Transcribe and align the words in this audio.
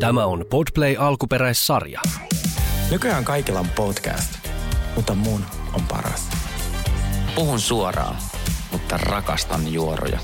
Tämä 0.00 0.26
on 0.26 0.44
Podplay 0.50 0.96
alkuperäissarja. 0.98 2.00
Nykyään 2.90 3.24
kaikilla 3.24 3.60
on 3.60 3.68
podcast, 3.76 4.48
mutta 4.96 5.14
mun 5.14 5.40
on 5.72 5.82
paras. 5.88 6.28
Puhun 7.34 7.60
suoraan, 7.60 8.16
mutta 8.72 8.96
rakastan 8.96 9.72
juoroja. 9.72 10.20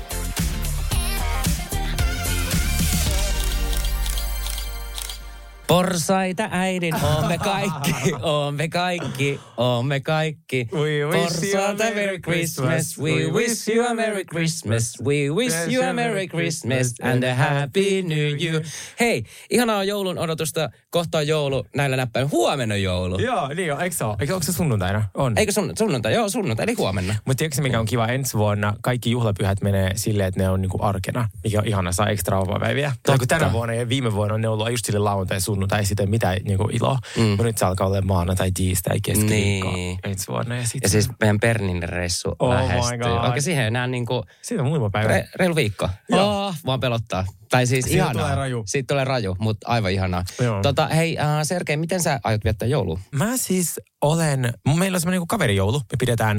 Porsaita 5.73 6.49
äidin, 6.51 6.95
oomme 7.03 7.37
kaikki, 7.37 8.13
oomme 8.21 8.67
kaikki, 8.69 9.39
oomme 9.57 9.99
kaikki. 9.99 10.67
We 10.73 11.05
wish 11.05 11.53
you 11.53 11.63
a 11.63 11.73
Merry 11.73 12.19
Christmas, 12.19 12.99
we 12.99 13.31
wish 13.31 13.75
you 13.75 13.85
a 13.87 13.93
Merry 13.93 14.25
Christmas, 14.25 14.97
we 15.05 15.29
wish 15.29 15.73
you 15.73 15.89
a 15.89 15.93
Merry 15.93 16.27
Christmas 16.27 16.93
and 17.01 17.23
a 17.23 17.33
Happy 17.33 18.01
New 18.01 18.41
Year. 18.41 18.63
Hei, 18.99 19.23
ihanaa 19.49 19.83
joulun 19.83 20.17
odotusta, 20.17 20.69
kohta 20.89 21.17
on 21.17 21.27
joulu 21.27 21.65
näillä 21.75 21.97
näppäillä. 21.97 22.29
Huomenna 22.31 22.75
joulu. 22.75 23.19
Joo, 23.19 23.47
niin 23.47 23.73
on. 23.73 23.81
Eikö 23.81 23.95
se 23.95 24.05
ole? 24.05 24.15
Eikö, 24.19 24.33
onko 24.33 24.43
se 24.43 24.53
sunnuntaina? 24.53 25.03
On. 25.13 25.37
Eikö 25.37 25.51
sun, 25.51 25.71
sunnuntai? 25.77 26.13
Joo, 26.13 26.29
sunnuntai, 26.29 26.63
eli 26.63 26.73
huomenna. 26.73 27.15
Mutta 27.25 27.37
tiedätkö 27.37 27.61
mikä 27.61 27.79
on 27.79 27.85
kiva 27.85 28.07
ensi 28.07 28.37
vuonna? 28.37 28.73
Kaikki 28.81 29.11
juhlapyhät 29.11 29.61
menee 29.61 29.91
silleen, 29.95 30.27
että 30.27 30.39
ne 30.39 30.49
on 30.49 30.61
niinku 30.61 30.77
arkena, 30.81 31.29
mikä 31.43 31.59
on 31.59 31.67
ihana, 31.67 31.91
saa 31.91 32.09
ekstra 32.09 32.39
vapaapäiviä. 32.39 32.93
Tänä 33.27 33.51
vuonna 33.51 33.73
ja 33.73 33.89
viime 33.89 34.13
vuonna 34.13 34.37
ne 34.37 34.47
on 34.47 34.53
ollut 34.53 34.71
just 34.71 34.85
sille 34.85 34.99
lauantai, 34.99 35.41
sunnuntai, 35.63 35.79
ei 35.79 35.85
sitten 35.85 36.09
mitään 36.09 36.37
niinku 36.43 36.69
iloa. 36.71 36.97
Mm. 37.17 37.23
Mutta 37.23 37.43
nyt 37.43 37.57
se 37.57 37.65
alkaa 37.65 37.87
olla 37.87 38.01
maanantai, 38.01 38.51
tiistai, 38.53 38.99
keskiviikko 39.01 39.71
Niin. 39.71 39.99
ensi 40.03 40.27
vuonna. 40.27 40.55
Ja, 40.55 40.67
sit 40.67 40.83
Ja 40.83 40.89
siis 40.89 41.09
meidän 41.19 41.39
Pernin 41.39 41.83
reissu 41.83 42.35
Oh 42.39 42.49
my 42.49 42.55
lähestyy. 42.55 42.97
God. 42.97 43.23
Oikein 43.25 43.41
siihen 43.41 43.65
enää 43.65 43.87
niinku 43.87 44.23
Siitä 44.41 44.63
on 44.63 44.67
muutama 44.69 44.89
päivä. 44.89 45.07
re, 45.07 45.27
reilu 45.35 45.55
viikko. 45.55 45.89
Joo. 46.09 46.47
Oh, 46.47 46.55
vaan 46.65 46.79
pelottaa. 46.79 47.25
Tai 47.53 47.67
siis 47.67 47.85
Siitä 47.85 47.97
ihanaa. 48.03 48.23
tulee 48.23 48.35
raju. 48.35 48.63
Siitä 48.65 48.93
tulee 48.93 49.03
raju, 49.05 49.35
mutta 49.39 49.67
aivan 49.67 49.91
ihanaa. 49.91 50.23
Joo. 50.41 50.61
Tota, 50.61 50.87
hei 50.87 51.17
äh, 51.19 51.25
Sergei, 51.43 51.77
miten 51.77 52.01
sä 52.01 52.19
aiot 52.23 52.43
viettää 52.43 52.67
joulua? 52.67 52.99
Mä 53.11 53.37
siis 53.37 53.79
olen, 54.01 54.53
meillä 54.77 54.95
on 54.95 54.99
semmoinen 55.01 55.19
niin 55.19 55.27
kaverijoulu. 55.27 55.79
Me 55.79 55.95
pidetään 55.99 56.37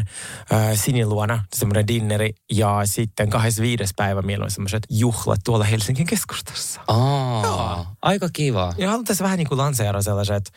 äh, 0.53 0.71
Sinin 0.75 1.09
luona 1.09 1.45
semmoinen 1.57 1.87
dinneri 1.89 2.31
ja 2.53 2.81
sitten 2.85 3.31
25. 3.31 3.95
päivä 3.97 4.23
meillä 4.23 4.45
on 4.45 4.51
semmoiset 4.51 4.83
juhlat 4.91 5.41
tuolla 5.45 5.65
Helsingin 5.65 6.07
keskustassa. 6.07 6.81
Aa, 6.89 7.43
Joo. 7.45 7.87
aika 8.03 8.29
kiva. 8.33 8.75
Ja 8.79 8.89
haluan 8.89 9.05
tässä 9.05 9.25
vähän 9.25 9.39
niin 9.39 9.49
kuin 9.49 9.59
lanseeraa 9.59 10.03
sellaiset 10.03 10.51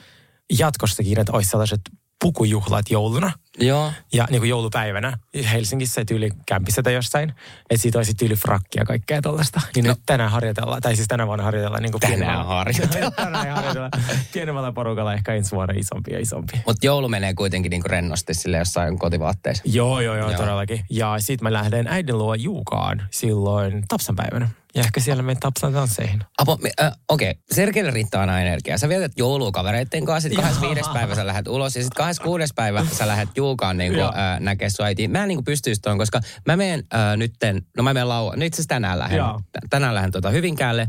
jatkossakin, 0.59 1.19
että 1.19 1.31
olisi 1.33 1.49
sellaiset 1.49 1.81
pukujuhlat 2.21 2.89
jouluna 2.89 3.31
Joo. 3.59 3.91
ja 4.13 4.27
niin 4.29 4.41
kuin 4.41 4.49
joulupäivänä 4.49 5.17
Helsingissä 5.51 6.05
tyyli 6.05 6.29
kämpissä 6.45 6.83
tai 6.83 6.93
jossain. 6.93 7.29
Että 7.69 7.81
siitä 7.81 7.99
olisi 7.99 8.13
tyyli 8.13 8.35
frakkia 8.35 8.85
kaikkea 8.85 9.21
tällaista. 9.21 9.61
Niin 9.75 9.85
no. 9.85 9.91
nyt 9.91 10.01
tänään 10.05 10.31
harjoitellaan, 10.31 10.81
tai 10.81 10.95
siis 10.95 11.07
tänä 11.07 11.27
vuonna 11.27 11.43
harjoitellaan 11.43 11.83
niin 11.83 11.91
kuin 11.91 12.01
Tänään 12.11 12.45
harjoitellaan. 12.45 13.13
tänään 13.13 13.55
harjoitellaan 13.55 13.91
pienemmällä 14.33 14.71
porukalla 14.71 15.13
ehkä 15.13 15.33
ensi 15.33 15.51
vuonna 15.55 15.73
isompi 15.77 16.11
ja 16.13 16.19
isompi. 16.19 16.53
Mutta 16.65 16.85
joulu 16.85 17.09
menee 17.09 17.33
kuitenkin 17.33 17.69
niinku 17.69 17.87
rennosti 17.89 18.33
sille 18.33 18.57
jossain 18.57 18.99
kotivaatteissa. 18.99 19.63
Joo, 19.65 20.01
joo, 20.01 20.15
joo, 20.15 20.29
Joo. 20.29 20.39
todellakin. 20.39 20.85
Ja 20.89 21.15
sitten 21.19 21.43
mä 21.43 21.53
lähden 21.53 21.87
äidin 21.87 22.17
luo 22.17 22.33
Juukaan 22.35 23.07
silloin 23.11 23.83
Tapsan 23.87 24.15
päivänä. 24.15 24.49
Ja 24.75 24.83
ehkä 24.83 24.99
siellä 24.99 25.23
menen 25.23 25.39
Tapsan 25.39 25.73
tansseihin. 25.73 26.23
Apo, 26.37 26.57
äh, 26.81 26.91
okei, 27.09 27.31
okay. 27.31 27.41
Sergeille 27.51 27.91
riittää 27.91 28.21
aina 28.21 28.39
energiaa. 28.41 28.77
Sä 28.77 28.89
vietät 28.89 29.11
joulua 29.15 29.51
kavereitten 29.51 30.05
kanssa, 30.05 30.29
sitten 30.29 30.43
25. 30.45 30.89
päivä 30.93 31.15
sä 31.15 31.27
lähdet 31.27 31.47
ulos 31.47 31.75
ja 31.75 31.83
sitten 31.83 31.97
26. 31.97 32.53
päivä 32.55 32.85
sä 32.91 33.07
lähdet 33.07 33.29
Juukaan 33.47 33.77
niin 33.77 33.93
Joo. 33.95 34.07
äh, 34.07 34.39
näkee 34.39 34.69
sun 34.69 34.85
äitiin. 34.85 35.11
Mä 35.11 35.23
en 35.23 35.27
niin 35.27 35.43
pystyisi 35.43 35.81
tuon, 35.81 35.97
koska 35.97 36.19
mä 36.45 36.57
menen 36.57 36.83
äh, 36.93 37.17
nytten, 37.17 37.61
no 37.77 37.83
mä 37.83 37.93
menen 37.93 38.09
lau, 38.09 38.25
no 38.25 38.45
itse 38.45 38.55
asiassa 38.55 38.67
tänään 38.67 38.99
lähden, 38.99 39.21
tänään 39.69 39.95
lähden 39.95 40.11
tuota 40.11 40.29
Hyvinkäälle 40.29 40.87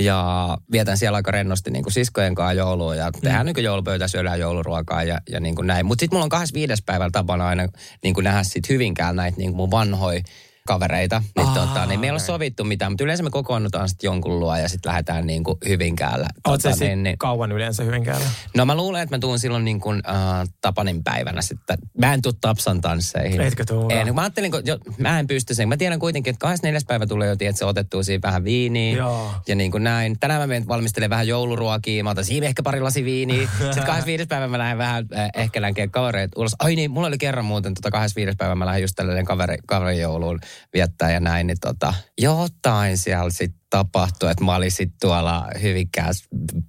ja 0.00 0.58
vietän 0.72 0.98
siellä 0.98 1.16
aika 1.16 1.30
rennosti 1.30 1.70
niin 1.70 1.82
kuin 1.82 1.92
siskojen 1.92 2.34
kanssa 2.34 2.52
joulua 2.52 2.94
ja 2.94 3.10
tehdään 3.12 3.46
niin 3.46 3.54
kuin 3.54 3.64
joulupöytä, 3.64 4.08
syödään 4.08 4.40
jouluruokaa 4.40 5.02
ja, 5.02 5.18
ja 5.30 5.40
niin 5.40 5.54
kuin 5.54 5.66
näin. 5.66 5.86
Mutta 5.86 6.02
sitten 6.02 6.16
mulla 6.16 6.24
on 6.24 6.30
25. 6.30 6.82
päivällä 6.86 7.10
tapana 7.10 7.48
aina 7.48 7.66
niin 8.02 8.14
kuin 8.14 8.24
nähdä 8.24 8.42
sit 8.42 8.68
Hyvinkäällä 8.68 9.22
näitä 9.22 9.38
niin 9.38 9.50
kuin 9.50 9.56
mun 9.56 9.70
vanhoja 9.70 10.22
kavereita. 10.66 11.22
Niin, 11.36 11.48
Aa, 11.48 11.54
tota, 11.54 11.86
niin 11.86 12.00
meillä 12.00 12.16
on 12.16 12.20
sovittu 12.20 12.64
mitään, 12.64 12.92
mutta 12.92 13.04
yleensä 13.04 13.22
me 13.22 13.30
kokoonnutaan 13.30 13.88
sitten 13.88 14.08
jonkun 14.08 14.40
luo 14.40 14.56
ja 14.56 14.68
sitten 14.68 14.90
lähdetään 14.90 15.26
niin 15.26 15.44
kuin 15.44 15.58
Hyvinkäällä. 15.68 16.28
Oletko 16.46 16.68
Tota, 16.70 16.84
niin, 16.84 17.02
niin. 17.02 17.18
kauan 17.18 17.52
yleensä 17.52 17.82
Hyvinkäällä? 17.82 18.26
No 18.56 18.66
mä 18.66 18.74
luulen, 18.74 19.02
että 19.02 19.16
mä 19.16 19.20
tuun 19.20 19.38
silloin 19.38 19.64
niin 19.64 19.80
kuin, 19.80 20.02
äh, 20.08 20.48
Tapanin 20.60 21.04
päivänä 21.04 21.42
sitten. 21.42 21.78
Mä 21.98 22.14
en 22.14 22.22
tuu 22.22 22.32
Tapsan 22.32 22.80
tansseihin. 22.80 23.40
Etkö 23.40 23.64
tuu? 23.64 23.90
En, 23.90 24.14
mä 24.14 24.20
ajattelin, 24.20 24.50
kun 24.50 24.62
jo, 24.64 24.78
mä 24.98 25.18
en 25.18 25.26
pysty 25.26 25.54
sen. 25.54 25.68
Mä 25.68 25.76
tiedän 25.76 25.98
kuitenkin, 25.98 26.30
että 26.30 26.40
24. 26.40 26.80
päivä 26.86 27.06
tulee 27.06 27.28
jo, 27.28 27.32
että 27.32 27.52
se 27.52 27.64
otettuu 27.64 28.02
siinä 28.02 28.22
vähän 28.22 28.44
viiniä. 28.44 28.96
Joo. 28.96 29.34
Ja 29.46 29.54
niin 29.54 29.70
kuin 29.70 29.84
näin. 29.84 30.16
Tänään 30.20 30.40
mä 30.40 30.46
menen 30.46 30.68
valmistelemaan 30.68 31.10
vähän 31.10 31.28
jouluruokia. 31.28 32.04
Mä 32.04 32.10
otan 32.10 32.24
siinä 32.24 32.46
ehkä 32.46 32.62
pari 32.62 32.80
lasi 32.80 33.04
viiniä. 33.04 33.48
Sitten 33.58 33.84
25. 33.84 34.26
päivä 34.26 34.48
mä 34.48 34.58
lähden 34.58 34.78
vähän 34.78 35.06
äh, 35.16 35.30
ehkä 35.36 35.62
länkeen 35.62 35.90
kavereet 35.90 36.30
ulos. 36.36 36.56
Ai 36.58 36.76
niin, 36.76 36.90
mulla 36.90 37.06
oli 37.06 37.18
kerran 37.18 37.44
muuten 37.44 37.74
tota 37.74 37.90
25. 37.90 38.36
päivä 38.36 38.54
mä 38.54 38.66
lähden 38.66 38.82
just 38.82 38.96
tällainen 38.96 39.24
kaveri, 39.24 39.56
kaverijouluun 39.66 40.40
viettää 40.74 41.10
ja 41.10 41.20
näin. 41.20 41.46
Niin 41.46 41.56
tota, 41.60 41.94
jotain 42.20 42.98
siellä 42.98 43.30
sitten 43.30 43.60
tapahtui, 43.70 44.30
että 44.30 44.44
mä 44.44 44.56
olin 44.56 44.70
sitten 44.70 44.98
tuolla 45.00 45.48
Hyvinkäässä 45.62 46.24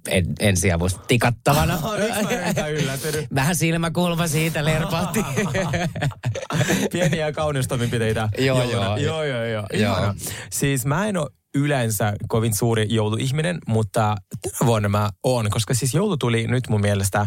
en, 0.08 0.24
ensiavusta 0.40 1.00
tikattavana. 1.06 1.78
yllätynyt? 2.68 3.26
Vähän 3.34 3.56
silmäkulma 3.56 4.26
siitä 4.26 4.64
lerpahti. 4.64 5.24
Pieniä 6.92 7.32
kaunistoimenpiteitä. 7.32 8.28
Joo, 8.38 8.62
joo. 8.62 8.96
joo, 8.96 9.24
joo, 9.24 9.44
joo. 9.44 9.66
Joo. 9.72 10.14
Siis 10.50 10.86
mä 10.86 11.06
en 11.06 11.16
ole 11.16 11.30
yleensä 11.54 12.12
kovin 12.28 12.54
suuri 12.54 12.86
jouluihminen, 12.90 13.58
mutta 13.68 14.16
tänä 14.42 14.66
vuonna 14.66 14.88
mä 14.88 15.10
oon, 15.22 15.50
koska 15.50 15.74
siis 15.74 15.94
joulu 15.94 16.16
tuli 16.16 16.46
nyt 16.46 16.68
mun 16.68 16.80
mielestä 16.80 17.26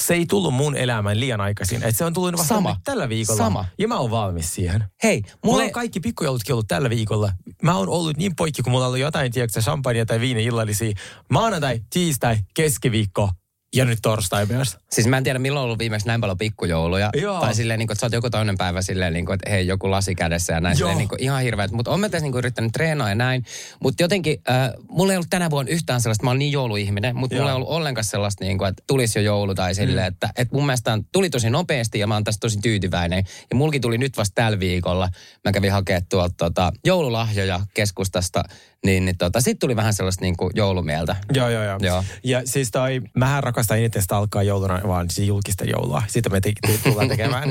se 0.00 0.14
ei 0.14 0.26
tullut 0.26 0.54
mun 0.54 0.76
elämään 0.76 1.20
liian 1.20 1.40
aikaisin. 1.40 1.82
Et 1.82 1.96
se 1.96 2.04
on 2.04 2.12
tullut 2.12 2.32
vasta 2.32 2.46
Sama. 2.46 2.76
tällä 2.84 3.08
viikolla. 3.08 3.38
Sama. 3.38 3.64
Ja 3.78 3.88
mä 3.88 3.98
oon 3.98 4.10
valmis 4.10 4.54
siihen. 4.54 4.84
Hei, 5.02 5.22
Mulla 5.22 5.36
mulle... 5.44 5.64
on 5.64 5.70
kaikki 5.70 6.00
pikkujoulutkin 6.00 6.52
ollut 6.52 6.68
tällä 6.68 6.90
viikolla. 6.90 7.32
Mä 7.62 7.76
oon 7.76 7.88
ollut 7.88 8.16
niin 8.16 8.36
poikki, 8.36 8.62
kun 8.62 8.70
mulla 8.70 8.84
on 8.84 8.88
ollut 8.88 9.00
jotain, 9.00 9.32
tiedätkö, 9.32 9.60
champagne 9.60 10.04
tai 10.04 10.20
viini 10.20 10.44
illallisia. 10.44 10.92
Maanantai, 11.30 11.80
tiistai, 11.90 12.36
keskiviikko 12.54 13.30
ja 13.74 13.84
nyt 13.84 13.98
torstai 14.02 14.46
myös. 14.46 14.76
Siis 14.92 15.06
mä 15.06 15.16
en 15.16 15.24
tiedä, 15.24 15.38
milloin 15.38 15.60
on 15.60 15.64
ollut 15.64 15.78
viimeksi 15.78 16.06
näin 16.06 16.20
paljon 16.20 16.38
pikkujouluja. 16.38 17.10
Joo. 17.16 17.40
Tai 17.40 17.54
silleen, 17.54 17.78
niin 17.78 17.86
kuin, 17.86 17.94
että 17.94 18.00
sä 18.00 18.06
oot 18.06 18.12
joku 18.12 18.30
toinen 18.30 18.58
päivä 18.58 18.82
silleen, 18.82 19.12
niin 19.12 19.26
kuin, 19.26 19.34
että 19.34 19.50
hei, 19.50 19.66
joku 19.66 19.90
lasi 19.90 20.14
kädessä 20.14 20.52
ja 20.52 20.60
näin. 20.60 20.72
Joo. 20.72 20.76
Silleen, 20.78 20.98
niin 20.98 21.08
kuin, 21.08 21.22
ihan 21.22 21.42
hirveät. 21.42 21.70
Mutta 21.70 21.90
on 21.90 22.00
mä 22.00 22.08
tässä 22.08 22.24
niin 22.24 22.32
kuin, 22.32 22.38
yrittänyt 22.38 22.72
treenaa 22.72 23.08
ja 23.08 23.14
näin. 23.14 23.44
Mutta 23.82 24.02
jotenkin, 24.02 24.42
äh, 24.50 24.70
mulla 24.88 25.12
ei 25.12 25.16
ollut 25.16 25.30
tänä 25.30 25.50
vuonna 25.50 25.70
yhtään 25.72 26.00
sellaista, 26.00 26.24
mä 26.24 26.30
oon 26.30 26.38
niin 26.38 26.52
jouluihminen, 26.52 27.16
mutta 27.16 27.36
mulla 27.36 27.50
ei 27.50 27.56
ollut 27.56 27.68
ollenkaan 27.68 28.04
sellaista, 28.04 28.44
niin 28.44 28.58
kuin, 28.58 28.68
että 28.68 28.82
tulisi 28.86 29.18
jo 29.18 29.22
joulu 29.22 29.54
tai 29.54 29.74
silleen, 29.74 30.06
mm. 30.06 30.08
että, 30.08 30.30
että 30.36 30.54
mun 30.56 30.66
mielestä 30.66 30.92
on- 30.92 31.04
tuli 31.12 31.30
tosi 31.30 31.50
nopeasti 31.50 31.98
ja 31.98 32.06
mä 32.06 32.14
oon 32.14 32.24
tästä 32.24 32.40
tosi 32.40 32.58
tyytyväinen. 32.62 33.24
Ja 33.50 33.56
mulki 33.56 33.80
tuli 33.80 33.98
nyt 33.98 34.16
vasta 34.16 34.34
tällä 34.34 34.60
viikolla. 34.60 35.08
Mä 35.44 35.52
kävin 35.52 35.72
hakemaan 35.72 36.02
tuolta 36.08 36.34
tota, 36.36 36.72
joululahjoja 36.84 37.60
keskustasta, 37.74 38.44
niin, 38.84 39.04
niin 39.04 39.18
tota, 39.18 39.40
sitten 39.40 39.58
tuli 39.58 39.76
vähän 39.76 39.94
sellaista 39.94 40.24
niin 40.24 40.36
kuin 40.36 40.50
joulumieltä. 40.54 41.16
Joo, 41.34 41.48
joo, 41.48 41.64
joo. 41.64 41.78
Joo. 41.82 42.04
Ja 42.24 42.42
siis 42.44 42.70
toi, 42.70 43.02
mähän 43.16 43.42
rakastan 43.58 43.78
eniten 43.78 44.02
sitä 44.02 44.16
alkaa 44.16 44.42
jouluna, 44.42 44.80
vaan 44.88 45.10
siis 45.10 45.28
julkista 45.28 45.64
joulua. 45.64 46.02
Sitä 46.06 46.28
me 46.30 46.40
te, 46.40 46.52
te, 46.66 46.78
tullaan 46.84 47.08
tekemään. 47.16 47.48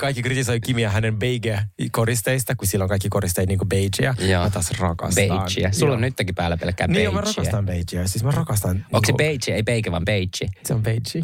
Kaikki 0.00 0.22
kritisoi 0.22 0.60
Kimiä 0.60 0.90
hänen 0.90 1.16
beige-koristeista, 1.18 2.54
kun 2.56 2.68
sillä 2.68 2.82
on 2.82 2.88
kaikki 2.88 3.08
koristeet 3.08 3.48
niin 3.48 3.58
kuin 3.58 3.68
beigea. 3.68 4.14
Joo. 4.18 4.44
Mä 4.44 4.50
taas 4.50 4.70
rakastan. 4.78 5.24
Beigea. 5.24 5.72
Sulla 5.72 5.90
Joo. 5.90 5.94
on 5.94 6.00
nytkin 6.00 6.34
päällä 6.34 6.56
pelkkää 6.56 6.86
Niin, 6.86 6.92
beigea. 6.94 7.04
joo, 7.04 7.12
mä 7.12 7.20
rakastan 7.20 7.66
beigea. 7.66 8.08
Siis 8.08 8.24
mä 8.24 8.30
rakastan... 8.30 8.70
Onko 8.92 9.06
se 9.06 9.12
niinku- 9.12 9.16
beige, 9.16 9.54
ei 9.54 9.62
beige, 9.62 9.90
vaan 9.90 10.04
beige? 10.04 10.46
Se 10.64 10.74
on 10.74 10.82
beige. 10.82 11.20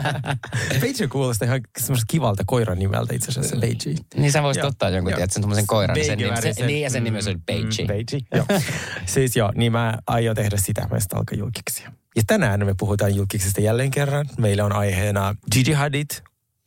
beige 0.80 1.06
kuulostaa 1.08 1.46
ihan 1.46 1.60
semmoista 1.78 2.04
kivalta 2.08 2.42
koiran 2.46 2.78
nimeltä 2.78 3.14
itse 3.14 3.30
asiassa, 3.30 3.56
beige. 3.56 3.94
Niin 4.16 4.32
sä 4.32 4.42
voisit 4.42 4.64
ottaa 4.64 4.90
jonkun, 4.90 5.12
tiedät, 5.14 5.30
sen 5.32 5.42
tommosen 5.42 5.66
koiran. 5.66 5.94
Niin 5.94 6.06
sen, 6.06 6.18
se, 6.18 6.24
Beigevärisen. 6.24 6.66
niin, 6.66 6.82
ja 6.82 6.90
sen 6.90 7.04
nimessä 7.04 7.30
on 7.30 7.36
Mm, 7.36 7.42
beige. 7.46 7.82
Mm, 7.82 7.86
beige, 7.86 8.18
joo. 8.34 8.46
siis 9.14 9.36
joo, 9.36 9.52
niin 9.54 9.72
mä 9.72 9.98
aion 10.06 10.36
tehdä 10.36 10.56
sitä 10.56 10.88
meistä 10.90 11.16
alkaa 11.16 11.38
julkiksi. 11.38 11.84
Ja 12.16 12.22
tänään 12.26 12.66
me 12.66 12.74
puhutaan 12.78 13.14
julkiksesta 13.14 13.60
jälleen 13.60 13.90
kerran. 13.90 14.26
Meillä 14.38 14.64
on 14.64 14.72
aiheena 14.72 15.34
Gigi 15.52 15.72
Hadid, 15.72 16.10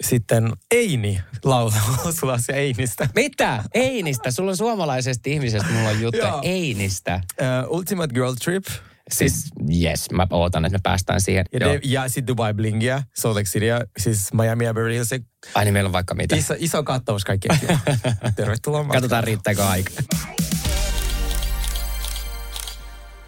sitten 0.04 0.54
Eini 0.72 1.22
laulaa 1.44 2.12
Sulas 2.20 2.44
ja 2.48 2.56
Einistä. 2.56 3.10
Mitä? 3.16 3.64
Einistä. 3.74 4.32
Sulla 4.32 4.52
on 4.52 4.58
suomalaisesta 4.58 5.30
ihmisestä, 5.30 5.70
mulla 5.70 5.90
on 5.90 6.02
juttu. 6.02 6.22
Einistä. 6.42 7.22
Uh, 7.68 7.78
Ultimate 7.78 8.14
Girl 8.14 8.34
Trip. 8.34 8.66
Siis, 9.12 9.50
yes, 9.84 10.12
mä 10.12 10.28
ootan, 10.30 10.66
että 10.66 10.78
me 10.78 10.82
päästään 10.84 11.22
siihen. 11.22 11.46
Ja, 11.54 11.60
Joo. 11.60 11.80
ja 11.84 12.08
sitten 12.08 12.28
Dubai 12.28 12.54
Blingia, 12.54 13.04
Salt 13.16 13.36
Lake 13.36 13.50
City, 13.50 13.66
siis 13.98 14.34
Miami 14.34 14.66
ja 14.66 14.74
Beverly 14.74 14.94
Hills. 14.96 15.10
Ai 15.56 15.66
niin, 15.66 15.74
meillä 15.74 15.88
on 15.88 15.94
vaikka 15.94 16.16
mitä. 16.16 16.36
Iso, 16.36 16.54
iso 16.58 16.84
kattaus 16.84 17.26
kaikkea. 17.26 17.58
Tervetuloa 18.36 18.84
matkaan. 18.84 19.02
Katsotaan 19.02 19.24
riittääkö 19.24 19.66
aika. 19.68 19.92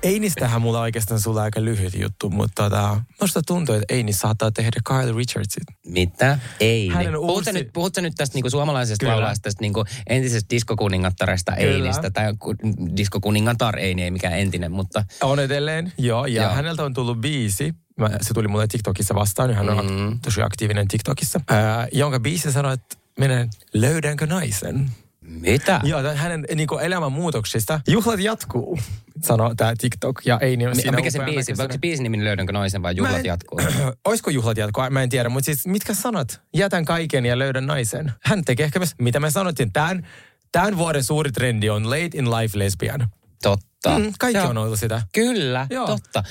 Einistähän 0.03 0.61
mulla 0.61 0.81
oikeastaan 0.81 1.19
sulla 1.19 1.41
aika 1.41 1.63
lyhyt 1.65 1.93
juttu, 1.95 2.29
mutta 2.29 2.63
tota, 2.63 3.01
musta 3.21 3.41
tuntuu, 3.41 3.75
että 3.75 3.93
Einis 3.95 4.19
saattaa 4.19 4.51
tehdä 4.51 4.79
Kyle 4.87 5.11
Richardsit. 5.17 5.63
Mitä? 5.87 6.39
Ei. 6.59 6.87
Hänen 6.87 7.17
uusi- 7.17 7.51
nyt, 7.53 7.69
puhutko 7.73 8.01
nyt 8.01 8.13
tästä 8.17 8.35
niinku 8.37 8.49
suomalaisesta 8.49 9.07
laulajasta, 9.07 9.43
tästä 9.43 9.61
niinku 9.61 9.85
entisestä 10.09 10.49
diskokuningattaresta 10.49 11.51
Kyllä. 11.51 11.71
Einistä, 11.71 12.11
tai 12.11 12.33
ku- 12.39 12.55
diskokuningatar 12.97 13.79
Eini, 13.79 14.03
ei 14.03 14.11
mikään 14.11 14.39
entinen, 14.39 14.71
mutta 14.71 15.05
On 15.21 15.39
edelleen, 15.39 15.93
joo. 15.97 16.25
Ja 16.25 16.43
Joo. 16.43 16.53
häneltä 16.53 16.83
on 16.83 16.93
tullut 16.93 17.17
biisi. 17.21 17.73
Mä, 17.99 18.09
se 18.21 18.33
tuli 18.33 18.47
mulle 18.47 18.67
TikTokissa 18.67 19.15
vastaan, 19.15 19.49
niin 19.49 19.57
hän 19.57 19.69
on 19.69 19.91
Mm. 19.91 20.19
tosi 20.19 20.41
aktiivinen 20.41 20.87
TikTokissa. 20.87 21.41
Ää, 21.49 21.87
jonka 21.91 22.19
biisi 22.19 22.51
sanoi, 22.51 22.73
että 22.73 22.97
minä 23.19 23.47
löydänkö 23.73 24.25
naisen? 24.27 24.91
Mitä? 25.39 25.79
Joo, 25.83 26.01
hänen 26.15 26.45
niin 26.55 26.67
kuin, 26.67 26.83
elämän 26.83 27.11
muutoksista. 27.11 27.79
Juhlat 27.87 28.19
jatkuu, 28.19 28.79
sanoo 29.23 29.55
tämä 29.55 29.73
TikTok. 29.77 30.21
Ja 30.25 30.39
ei 30.39 30.57
niin 30.57 30.69
Mi- 30.69 30.75
siinä 30.75 30.95
Mikä 30.95 31.11
se 31.11 31.19
biisi? 31.19 31.51
Onko 31.59 31.73
se 31.73 31.79
biisin 31.79 32.03
nimi 32.03 32.23
Löydänkö 32.23 32.53
naisen 32.53 32.81
vai 32.83 32.93
Mä 32.93 32.97
Juhlat 32.97 33.19
en- 33.19 33.25
jatkuu? 33.25 33.59
Olisiko 34.05 34.29
juhlat 34.29 34.57
jatkuu? 34.57 34.83
Mä 34.89 35.03
en 35.03 35.09
tiedä, 35.09 35.29
mutta 35.29 35.45
siis 35.45 35.67
mitkä 35.67 35.93
sanat? 35.93 36.41
Jätän 36.55 36.85
kaiken 36.85 37.25
ja 37.25 37.39
löydän 37.39 37.67
naisen. 37.67 38.11
Hän 38.23 38.45
tekee 38.45 38.63
ehkä, 38.65 38.79
myös- 38.79 38.95
mitä 39.01 39.19
me 39.19 39.31
sanottiin, 39.31 39.71
tämän, 39.73 40.07
tämän 40.51 40.77
vuoden 40.77 41.03
suuri 41.03 41.31
trendi 41.31 41.69
on 41.69 41.89
late 41.89 42.09
in 42.17 42.31
life 42.31 42.59
lesbian. 42.59 43.09
Totta. 43.43 43.99
Mm, 43.99 44.13
kaikki 44.19 44.37
Joo. 44.37 44.49
on 44.49 44.57
ollut 44.57 44.79
sitä. 44.79 45.01
Kyllä, 45.13 45.67
Joo. 45.69 45.87
totta. 45.87 46.23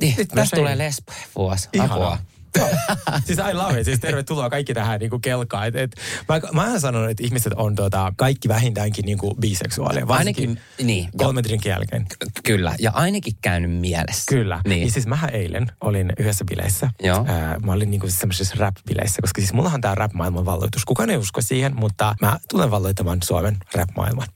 Niin, 0.00 0.14
mä 0.18 0.24
tästä 0.34 0.56
tulee 0.56 0.76
sein. 0.76 0.78
lesbo-vuosi. 0.78 1.68
Ihanaa. 1.72 2.18
Apua. 2.58 2.68
siis 3.26 3.38
I 3.38 3.54
love 3.54 3.80
it. 3.80 3.84
Siis 3.84 4.00
tervetuloa 4.00 4.50
kaikki 4.50 4.74
tähän 4.74 5.00
niinku 5.00 5.18
kelkaan. 5.18 5.68
Et, 5.68 5.76
et, 5.76 5.96
mä, 6.28 6.40
mä 6.52 6.70
oon 6.70 6.80
sanonut, 6.80 7.10
että 7.10 7.24
ihmiset 7.24 7.52
on 7.56 7.74
tota, 7.74 8.12
kaikki 8.16 8.48
vähintäänkin 8.48 9.04
niinku 9.04 9.34
biseksuaaleja. 9.34 10.08
Varsinkin 10.08 10.48
Ainakin, 10.50 10.86
niin. 10.86 11.04
jo, 11.04 11.10
kolmen 11.16 11.44
drinkin 11.44 11.70
jälkeen. 11.70 12.06
kyllä. 12.44 12.74
Ja 12.78 12.90
ainakin 12.94 13.32
käynyt 13.42 13.70
mielessä. 13.70 14.22
Kyllä. 14.28 14.60
Niin. 14.68 14.82
Ja 14.82 14.90
siis 14.90 15.06
mähän 15.06 15.30
eilen 15.30 15.66
olin 15.80 16.12
yhdessä 16.18 16.44
bileissä. 16.44 16.90
Joo. 17.02 17.24
Ää, 17.28 17.58
mä 17.58 17.72
olin 17.72 17.90
niinku 17.90 18.06
semmoisissa 18.10 18.54
rap-bileissä, 18.58 19.20
koska 19.20 19.40
siis 19.40 19.52
mullahan 19.52 19.80
tää 19.80 19.94
rap-maailman 19.94 20.44
valloitus. 20.44 20.84
Kukaan 20.84 21.10
ei 21.10 21.16
usko 21.16 21.42
siihen, 21.42 21.76
mutta 21.76 22.14
mä 22.20 22.38
tulen 22.50 22.70
valloittamaan 22.70 23.18
Suomen 23.24 23.56
rap-maailman. 23.74 24.26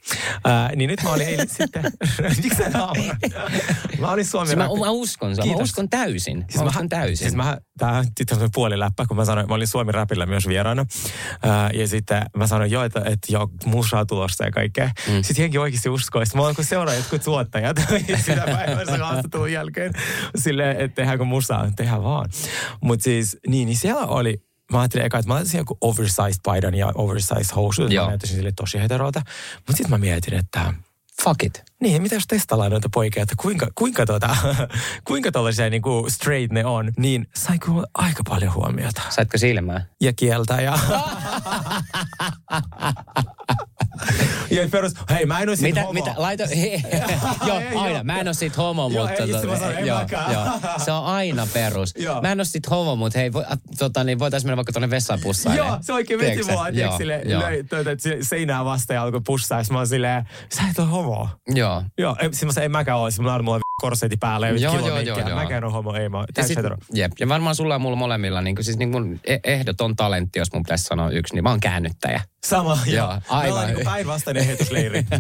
Ää, 0.45 0.71
niin 0.77 0.89
nyt 0.91 1.03
mä 1.03 1.13
olin 1.13 1.27
eilen 1.29 1.49
sitten... 1.59 1.85
Miksi 2.43 2.57
sä? 2.57 2.71
Mä 4.01 4.11
olin 4.11 4.25
Suomen 4.27 4.47
Siis 4.49 4.57
mä, 4.59 4.67
rap- 4.67 4.79
mä 4.79 4.91
uskon 4.91 5.37
sen. 5.37 5.43
Mä 5.45 5.49
Kiitos. 5.49 5.69
uskon 5.69 5.89
täysin. 5.89 6.45
Siis 6.49 6.63
Mä 6.63 6.69
uskon 6.69 6.89
täysin. 6.89 7.17
Siis 7.17 7.35
mä, 7.35 7.59
tää 7.79 8.04
on 8.05 8.13
sitten 8.19 8.27
semmoinen 8.29 8.51
puoliläppä, 8.55 9.07
kun 9.07 9.17
mä 9.17 9.25
sanoin, 9.25 9.49
mä 9.49 9.55
olin 9.55 9.67
Suomi 9.67 9.93
Rapilla 9.93 10.27
myös 10.27 10.49
vieraana. 10.49 10.87
Ää, 11.43 11.71
ja 11.75 11.89
sitten 11.89 12.23
mä 12.37 12.47
sanoin, 12.47 12.71
joo, 12.71 12.85
että, 12.85 13.03
että 13.05 13.33
joo, 13.33 13.51
musaa 13.65 14.07
tulosta 14.07 14.45
ja 14.45 14.51
kaikkea. 14.51 14.91
Mm. 15.09 15.23
Sitten 15.23 15.43
jenkin 15.43 15.61
oikeasti 15.61 15.89
uskoi. 15.89 16.27
Sitten 16.27 16.41
mä 16.41 16.45
olen 16.45 16.57
kun 16.57 16.65
seuraa 16.65 16.95
jotkut 16.95 17.23
tuottajat 17.23 17.77
sitä 18.25 18.43
päivässä 18.47 18.99
haastattelun 18.99 19.53
jälkeen. 19.53 19.93
Silleen, 20.37 20.81
että 20.81 20.95
tehdäänkö 20.95 21.25
musaa, 21.25 21.71
tehdään 21.77 22.03
vaan. 22.03 22.31
Mutta 22.81 23.03
siis, 23.03 23.39
niin, 23.47 23.67
niin 23.67 23.77
siellä 23.77 24.07
oli, 24.07 24.45
Mä 24.73 24.81
ajattelin 24.81 25.07
eka, 25.07 25.19
että 25.19 25.29
mä 25.29 25.35
laittaisin 25.35 25.59
joku 25.59 25.79
oversized 25.81 26.41
paidan 26.45 26.75
ja 26.75 26.93
oversized 26.95 27.57
housut. 27.57 27.93
Joo. 27.93 28.05
Mä 28.05 28.11
näyttäisin 28.11 28.37
sille 28.37 28.53
tosi 28.57 28.81
heterolta. 28.81 29.23
Mutta 29.57 29.73
sitten 29.73 29.91
mä 29.91 29.99
mietin, 29.99 30.35
että 30.35 30.75
Fuck 31.23 31.43
it. 31.43 31.65
niin, 31.81 32.03
mitä 32.03 32.15
jos 32.15 32.27
testaillaan 32.27 32.71
noita 32.71 32.89
poikia, 32.95 33.23
että 33.23 33.35
kuinka, 33.39 33.69
kuinka, 33.75 34.07
tota, 34.07 34.37
kuinka 35.09 35.33
tollaisia 35.33 35.71
niinku 35.71 36.07
straight 36.09 36.53
ne 36.53 36.65
on, 36.65 36.93
niin 36.97 37.29
sai 37.35 37.59
kyllä 37.59 37.87
aika 37.95 38.23
paljon 38.29 38.55
huomiota. 38.55 39.03
Saitko 39.09 39.39
silmää? 39.39 39.87
Ja 40.01 40.13
kieltä 40.13 40.61
ja... 40.61 40.79
ja 44.51 44.69
perus, 44.71 44.93
hei 45.11 45.27
mä 45.27 45.41
en 45.41 45.49
ole 45.49 45.57
sit 45.57 45.67
Mitä, 45.67 45.81
homo. 45.81 45.93
mitä, 45.93 46.15
laita, 46.17 46.43
joo, 47.47 47.59
Ei, 47.61 47.67
aina, 47.77 47.89
joo. 47.89 48.05
mä 48.05 48.21
en 48.21 48.29
oo 48.29 48.35
sit 48.35 48.57
homo, 48.57 48.91
Joo, 48.93 49.07
mutta... 49.07 49.23
ei, 49.25 49.33
mä 49.33 49.79
en 49.79 49.87
joo, 49.87 50.01
joo, 50.33 50.45
se 50.85 50.93
on 50.93 51.05
aina 51.05 51.47
perus. 51.53 51.95
Joo. 51.99 52.23
Mä 52.23 52.33
en 52.33 52.41
oo 52.41 52.45
sit 52.45 52.71
homo, 52.71 52.97
mutta 52.97 53.19
hei, 53.19 53.33
voi, 53.33 53.45
a, 53.49 53.57
tota, 53.79 54.05
niin 54.05 54.19
voitais 54.19 54.45
mennä 54.45 54.57
vaikka 54.57 54.73
tonne 54.73 54.91
vessaan 54.91 55.21
pussaan. 55.23 55.57
Joo, 55.57 55.79
se 55.81 55.93
oikein 55.93 56.21
veti 56.21 56.43
mua, 56.53 56.65
tiedätkö, 56.65 56.81
Joo, 56.81 56.99
sille, 56.99 57.23
joo. 57.25 57.43
löi 57.43 57.65
tuota, 57.65 57.91
se- 57.99 58.19
seinää 58.23 58.65
vastaan 58.65 58.95
ja 58.95 59.03
alkoi 59.03 59.21
pussaa. 59.27 59.59
Ja 59.59 59.65
mä 59.71 59.79
oon 59.79 59.87
silleen, 59.87 60.29
sä 60.57 60.63
et 60.71 60.79
ole 60.79 60.87
homo. 60.89 61.29
Joo. 61.49 61.83
Joo, 61.99 62.17
siis 62.21 62.45
mä 62.45 62.53
sanoin, 62.53 62.65
en 62.65 62.71
mäkään 62.71 62.99
ole. 62.99 63.11
Siis 63.11 63.27
on 63.29 63.61
päällä 64.21 64.49
ja 64.49 64.53
Joo, 64.53 64.75
joo, 64.75 64.83
minkkiä. 64.83 65.03
joo, 65.03 65.29
joo. 65.29 65.39
Mäkään 65.39 65.65
ole 65.65 65.73
homo, 65.73 65.95
ei 65.95 66.09
mä 66.09 66.17
oon 66.17 66.27
sit, 66.43 66.59
jep, 66.93 67.13
ja 67.21 67.29
varmaan 67.29 67.55
sulla 67.55 67.75
ja 67.75 67.79
mulla 67.79 67.97
molemmilla, 67.97 68.41
niin 68.41 68.57
kuin, 68.57 68.65
siis 68.65 68.77
niin 68.79 68.93
kuin 68.93 69.21
e- 69.27 69.39
ehdoton 69.45 69.97
talentti, 69.97 70.39
jos 70.39 70.53
mun 70.53 70.63
pitäisi 70.63 70.85
sanoa 70.85 71.11
yksi, 71.11 71.35
niin 71.35 71.43
mä 71.43 71.51
oon 71.51 71.61
käännyttäjä. 71.61 72.23
Sama, 72.47 72.79
joo. 72.87 73.11
Joo, 73.11 73.21
aivan. 73.29 73.67
niinku 73.67 73.85
päinvastainen 73.85 74.47
heitosleiri. 74.47 75.05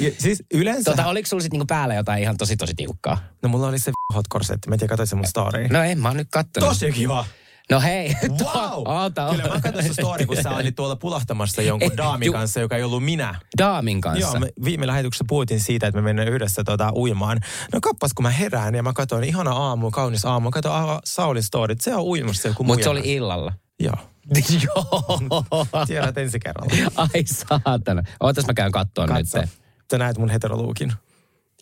Ja 0.00 0.10
siis 0.18 0.42
yleensä... 0.54 0.90
Tota, 0.90 1.06
oliko 1.06 1.26
sulla 1.26 1.42
sitten 1.42 1.58
niinku 1.58 1.66
päällä 1.66 1.94
jotain 1.94 2.22
ihan 2.22 2.36
tosi 2.36 2.56
tosi 2.56 2.74
tiukkaa? 2.76 3.18
No 3.42 3.48
mulla 3.48 3.68
oli 3.68 3.78
se 3.78 3.92
hot 4.14 4.28
korsetti. 4.28 4.68
Mä 4.68 4.74
en 4.74 4.78
tiedä, 4.78 4.88
katsoit 4.88 5.08
se 5.08 5.16
mun 5.16 5.26
story. 5.26 5.68
No 5.68 5.82
en 5.82 5.98
mä 5.98 6.08
oon 6.08 6.16
nyt 6.16 6.28
kattonut. 6.30 6.68
Tosi 6.68 6.92
kiva. 6.92 7.24
No 7.70 7.80
hei, 7.80 8.14
tuo- 8.38 8.52
Wow! 8.54 8.88
oota, 8.88 9.28
Kyllä 9.30 9.48
mä 9.54 9.60
katsoin 9.60 9.94
story, 9.94 10.26
kun 10.26 10.36
sä 10.42 10.50
olit 10.56 10.76
tuolla 10.76 10.96
pulahtamassa 10.96 11.62
jonkun 11.62 11.92
Eh, 11.92 11.96
daamin 11.96 12.26
ju- 12.26 12.32
kanssa, 12.32 12.60
joka 12.60 12.76
ei 12.76 12.82
ollut 12.82 13.04
minä. 13.04 13.34
Daamin 13.58 14.00
kanssa. 14.00 14.20
Joo, 14.26 14.40
me 14.40 14.48
viime 14.64 14.86
lähetyksessä 14.86 15.24
puhuttiin 15.28 15.60
siitä, 15.60 15.86
että 15.86 16.00
me 16.00 16.04
mennään 16.04 16.28
yhdessä 16.28 16.64
tota, 16.64 16.92
uimaan. 16.94 17.40
No 17.72 17.80
kappas, 17.82 18.14
kun 18.14 18.22
mä 18.22 18.30
herään 18.30 18.74
ja 18.74 18.82
mä 18.82 18.92
katsoin, 18.92 19.24
ihana 19.24 19.50
aamu, 19.52 19.90
kaunis 19.90 20.24
aamu. 20.24 20.50
Katsoin 20.50 20.74
ah, 20.74 21.00
Saulin 21.04 21.42
storyt, 21.42 21.80
se 21.80 21.94
on 21.94 22.02
uimassa 22.02 22.48
joku 22.48 22.64
Mutta 22.64 22.84
se 22.84 22.90
oli 22.90 23.00
illalla. 23.04 23.52
Joo, 23.80 23.94
Joo. 24.64 25.66
tiedät 25.86 26.18
ensi 26.18 26.40
kerralla. 26.40 26.90
Ai 26.96 27.24
saatana. 27.26 28.02
Ootas 28.20 28.46
mä 28.46 28.54
käyn 28.54 28.72
kattoon 28.72 29.08
nyt. 29.08 29.16
Katso, 29.32 29.52
sä 29.90 29.98
näet 29.98 30.18
mun 30.18 30.30
heteroluukin. 30.30 30.92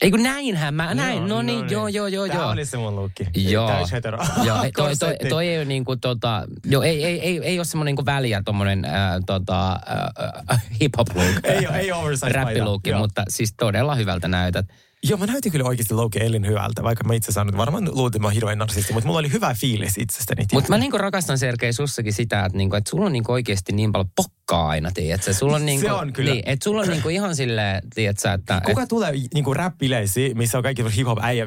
Ei 0.02 0.10
kun 0.10 0.22
näinhän 0.22 0.74
mä, 0.74 0.94
näin. 0.94 1.28
No 1.28 1.42
niin, 1.42 1.70
joo, 1.70 1.88
joo, 1.88 2.06
joo, 2.06 2.28
Tää 2.28 2.36
joo. 2.36 2.50
oli 2.50 2.64
se 2.64 2.76
mun 2.76 2.96
luukki. 2.96 3.26
Joo. 3.34 3.68
Täys 3.68 3.92
hetero. 3.92 4.18
Joo, 4.46 4.58
toi, 4.76 4.96
toi, 4.96 5.16
toi 5.28 5.48
ei 5.48 5.56
ole 5.56 5.64
niinku 5.64 5.96
tota, 5.96 6.44
joo, 6.64 6.82
ei, 6.82 7.04
ei, 7.04 7.20
ei, 7.20 7.40
ei 7.42 7.58
ole 7.58 7.64
semmoinen 7.64 7.90
niinku 7.92 8.06
väliä 8.06 8.42
tommonen 8.44 8.84
ää, 8.84 9.20
tota, 9.26 9.70
ää, 9.70 10.60
hip 10.80 10.92
hop 10.98 11.08
look. 11.14 11.26
Ei 11.44 11.66
oo- 11.66 11.74
ei 11.74 11.88
paita. 12.20 12.38
Räppiluukki, 12.38 12.90
Joo. 12.90 12.98
mutta 12.98 13.24
siis 13.28 13.54
todella 13.56 13.94
hyvältä 13.94 14.28
näytät. 14.28 14.66
Joo, 15.08 15.18
mä 15.18 15.26
näytin 15.26 15.52
kyllä 15.52 15.64
oikeasti 15.64 15.94
Loki 15.94 16.18
Ellin 16.20 16.46
hyvältä, 16.46 16.82
vaikka 16.82 17.04
mä 17.04 17.14
itse 17.14 17.32
sanon, 17.32 17.48
että 17.48 17.58
varmaan 17.58 17.84
luulin, 17.94 18.06
että 18.06 18.18
mä 18.18 18.30
hirveän 18.30 18.58
narsisti, 18.58 18.92
mutta 18.92 19.06
mulla 19.06 19.18
oli 19.18 19.32
hyvä 19.32 19.54
fiilis 19.54 19.98
itsestäni. 19.98 20.46
Mutta 20.52 20.70
mä 20.70 20.78
niinku 20.78 20.98
rakastan 20.98 21.38
Sergei 21.38 21.72
sussakin 21.72 22.12
sitä, 22.12 22.44
että, 22.44 22.58
niinku, 22.58 22.76
että 22.76 22.90
sulla 22.90 23.06
on 23.06 23.12
niinku 23.12 23.32
oikeasti 23.32 23.72
niin 23.72 23.92
paljon 23.92 24.10
pokkaa 24.16 24.68
aina, 24.68 24.90
tiedätkö? 24.94 25.32
Sulla 25.32 25.56
on 25.56 25.66
niinku, 25.66 25.86
on 25.88 26.12
kyllä. 26.12 26.32
Niin, 26.32 26.42
että 26.46 26.64
sulla 26.64 26.82
on 26.82 26.88
niinku 26.88 27.08
ihan 27.08 27.36
silleen, 27.36 27.82
tiedätkö, 27.94 28.32
että... 28.32 28.62
Kuka 28.64 28.86
tulee 28.86 29.12
niinku 29.34 29.54
rap-bileisiin, 29.54 30.34
missä 30.34 30.58
on 30.58 30.62
kaikki 30.62 30.82
hip-hop 30.82 31.18
äijä, 31.22 31.46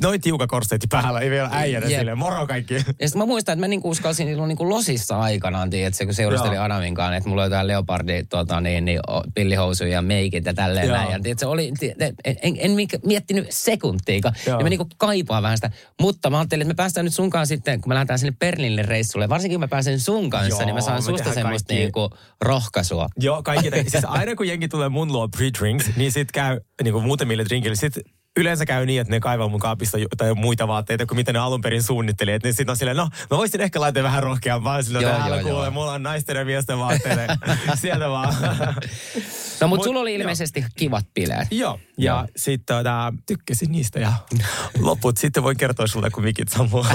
noin 0.00 0.20
tiuka 0.20 0.46
korsetti 0.46 0.86
päällä, 0.86 1.20
ei 1.20 1.30
vielä 1.30 1.48
äijänä 1.52 1.86
Jep. 1.86 1.98
silleen, 1.98 2.18
moro 2.18 2.46
kaikki. 2.46 2.74
Ja 2.74 2.80
sitten 2.80 3.18
mä 3.18 3.26
muistan, 3.26 3.52
että 3.52 3.60
mä 3.60 3.68
niinku 3.68 3.90
uskalsin 3.90 4.26
silloin 4.26 4.48
niinku 4.48 4.68
losissa 4.68 5.20
aikanaan, 5.20 5.70
tiedätkö, 5.70 6.04
kun 6.04 6.14
seurustelin 6.14 6.54
Joo. 6.54 6.64
Adamin 6.64 6.94
kanssa, 6.94 7.16
että 7.16 7.28
mulla 7.28 7.42
oli 7.42 7.46
jotain 7.46 7.66
leopardi, 7.66 8.24
tota, 8.24 8.60
niin, 8.60 8.84
niin, 8.84 9.00
pillihousuja 9.34 9.90
ja 9.90 10.02
meikit 10.02 10.44
ja 10.44 10.54
tälleen 10.54 10.88
Joo. 10.88 10.96
näin. 10.96 11.12
Ja, 11.12 11.20
tiedätkö, 11.22 11.48
oli, 11.48 11.72
en, 11.98 12.14
en, 12.42 12.56
en 12.58 12.70
miettinyt 13.04 13.46
sekuntiikaan. 13.50 14.34
Ja 14.46 14.58
mä 14.58 14.68
niinku 14.68 14.88
kaipaan 14.96 15.42
vähän 15.42 15.56
sitä. 15.56 15.70
Mutta 16.00 16.30
mä 16.30 16.38
ajattelin, 16.38 16.62
että 16.62 16.72
me 16.72 16.76
päästään 16.76 17.04
nyt 17.04 17.14
sun 17.14 17.30
kanssa 17.30 17.54
sitten, 17.54 17.80
kun 17.80 17.90
me 17.90 17.94
lähdetään 17.94 18.18
sinne 18.18 18.36
Berliinille 18.38 18.82
reissulle, 18.82 19.28
varsinkin 19.28 19.54
kun 19.56 19.60
mä 19.60 19.68
pääsen 19.68 20.00
sun 20.00 20.30
kanssa, 20.30 20.48
Joo, 20.48 20.64
niin 20.64 20.74
mä 20.74 20.80
saan 20.80 21.02
susta 21.02 21.32
semmoista 21.34 21.68
kaikki. 21.68 21.82
niinku 21.84 22.10
rohkaisua. 22.40 23.08
Joo, 23.16 23.42
kaikki. 23.42 23.70
siis 23.88 24.04
aina 24.04 24.36
kun 24.36 24.48
jengi 24.48 24.68
tulee 24.68 24.88
mun 24.88 25.12
luo 25.12 25.28
pre-drinks, 25.36 25.92
niin 25.96 26.12
sit 26.12 26.32
käy 26.32 26.60
niinku 26.82 27.00
muutamille 27.00 27.44
drinkille, 27.44 27.76
sit 27.76 27.94
yleensä 28.36 28.66
käy 28.66 28.86
niin, 28.86 29.00
että 29.00 29.10
ne 29.10 29.20
kaivaa 29.20 29.48
mun 29.48 29.60
kaapista 29.60 29.98
jo- 29.98 30.08
tai 30.16 30.34
muita 30.34 30.68
vaatteita 30.68 31.06
kuin 31.06 31.16
mitä 31.16 31.32
ne 31.32 31.38
alun 31.38 31.60
perin 31.60 31.82
suunnitteli. 31.82 32.32
Että 32.32 32.48
ne 32.48 32.52
sit 32.52 32.68
on 32.70 32.76
silleen, 32.76 32.96
no 32.96 33.08
mä 33.30 33.36
voisin 33.36 33.60
ehkä 33.60 33.80
laittaa 33.80 34.02
vähän 34.02 34.22
rohkeampaa. 34.22 34.82
Silloin 34.82 35.02
Joo, 35.02 35.12
täällä 35.16 35.36
joo, 35.36 35.48
kuule, 35.48 35.64
joo. 35.64 35.70
mulla 35.70 35.92
on 35.92 36.02
naisten 36.02 36.36
ja 36.36 36.44
miesten 36.44 36.78
vaatteita. 36.78 37.36
Sieltä 37.80 38.08
vaan. 38.10 38.34
No 39.60 39.68
mutta 39.68 39.80
Mut- 39.82 39.84
sulla 39.84 40.00
oli 40.00 40.14
ilmeisesti 40.14 40.64
kivat 40.76 41.06
bileet. 41.14 41.48
Joo, 41.50 41.78
ja 41.98 42.12
Joo. 42.14 42.26
sitten 42.36 42.76
tota, 42.76 43.12
tykkäsin 43.26 43.72
niistä 43.72 44.00
ja 44.00 44.12
loput 44.80 45.16
sitten 45.16 45.42
voin 45.42 45.56
kertoa 45.56 45.86
sulle, 45.86 46.10
kun 46.10 46.24
mikit 46.24 46.48
sammuu. 46.48 46.86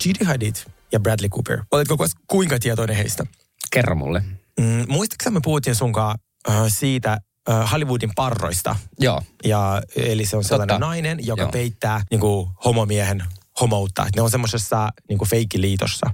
Gigi 0.00 0.24
Hadid 0.24 0.54
ja 0.92 1.00
Bradley 1.00 1.28
Cooper. 1.28 1.62
Oletko 1.70 2.06
kuinka 2.26 2.58
tietoinen 2.58 2.96
heistä? 2.96 3.26
Kerro 3.72 3.94
mulle. 3.94 4.22
Mm, 4.60 4.84
muistatko 4.88 5.30
me 5.30 5.40
puhuttiin 5.44 5.76
sunkaan 5.76 6.18
äh, 6.48 6.56
siitä 6.68 7.18
äh, 7.50 7.72
Hollywoodin 7.72 8.10
parroista? 8.14 8.76
Joo. 8.98 9.22
Ja, 9.44 9.82
eli 9.96 10.26
se 10.26 10.36
on 10.36 10.44
sellainen 10.44 10.74
Totta. 10.74 10.86
nainen, 10.86 11.26
joka 11.26 11.42
Joo. 11.42 11.50
peittää 11.50 12.00
niin 12.10 12.20
kuin, 12.20 12.48
homomiehen 12.64 13.24
homoutta. 13.60 14.06
Ne 14.16 14.22
on 14.22 14.30
semmoisessa 14.30 14.88
niin 15.08 15.28
feikkiliitossa. 15.30 16.10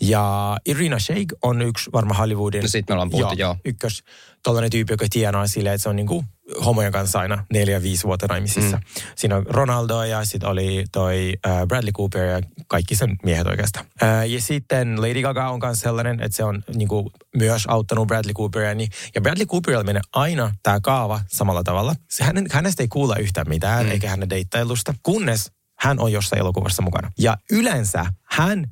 Ja 0.00 0.56
Irina 0.66 0.98
Shayk 0.98 1.32
on 1.42 1.62
yksi 1.62 1.90
varma 1.92 2.14
Hollywoodin... 2.14 2.62
No 2.62 2.68
sit 2.68 2.88
me 2.88 2.92
ollaan 2.92 3.10
puhuttu, 3.10 3.34
joo. 3.38 3.56
Ykkös 3.64 4.02
tollainen 4.42 4.70
tyyppi, 4.70 4.92
joka 4.92 5.06
tienaa 5.10 5.46
silleen, 5.46 5.74
että 5.74 5.82
se 5.82 5.88
on 5.88 5.96
niin 5.96 6.06
kuin 6.06 6.26
homojen 6.64 6.92
kanssa 6.92 7.18
aina 7.18 7.44
neljä, 7.52 7.82
viisi 7.82 8.04
vuotta 8.04 8.26
naimisissa. 8.26 8.76
Mm. 8.76 8.82
Siinä 9.16 9.36
on 9.36 9.46
Ronaldo 9.46 10.02
ja 10.02 10.24
sitten 10.24 10.48
oli 10.48 10.84
toi 10.92 11.32
äh, 11.46 11.66
Bradley 11.66 11.92
Cooper 11.92 12.24
ja 12.24 12.40
kaikki 12.68 12.96
sen 12.96 13.16
miehet 13.24 13.46
oikeastaan. 13.46 13.86
Äh, 14.02 14.28
ja 14.28 14.40
sitten 14.40 15.00
Lady 15.00 15.22
Gaga 15.22 15.50
on 15.50 15.60
myös 15.62 15.80
sellainen, 15.80 16.20
että 16.22 16.36
se 16.36 16.44
on 16.44 16.62
niin 16.74 16.88
kuin, 16.88 17.06
myös 17.36 17.64
auttanut 17.66 18.08
Bradley 18.08 18.34
Cooperia. 18.34 18.74
Niin, 18.74 18.90
ja 19.14 19.20
Bradley 19.20 19.46
Cooperilla 19.46 19.84
menee 19.84 20.02
aina 20.12 20.54
tämä 20.62 20.80
kaava 20.80 21.20
samalla 21.28 21.62
tavalla. 21.62 21.94
Se, 22.10 22.24
hänen, 22.24 22.46
hänestä 22.52 22.82
ei 22.82 22.88
kuulla 22.88 23.16
yhtään 23.16 23.48
mitään, 23.48 23.86
mm. 23.86 23.92
eikä 23.92 24.10
hänen 24.10 24.30
deittailusta, 24.30 24.94
kunnes 25.02 25.52
hän 25.78 26.00
on 26.00 26.12
jossain 26.12 26.40
elokuvassa 26.40 26.82
mukana. 26.82 27.10
Ja 27.18 27.36
yleensä 27.52 28.06
hän 28.24 28.64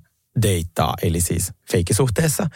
deittaa, 0.42 0.94
eli 1.02 1.20
siis 1.20 1.52
feikkisuhteessa, 1.72 2.46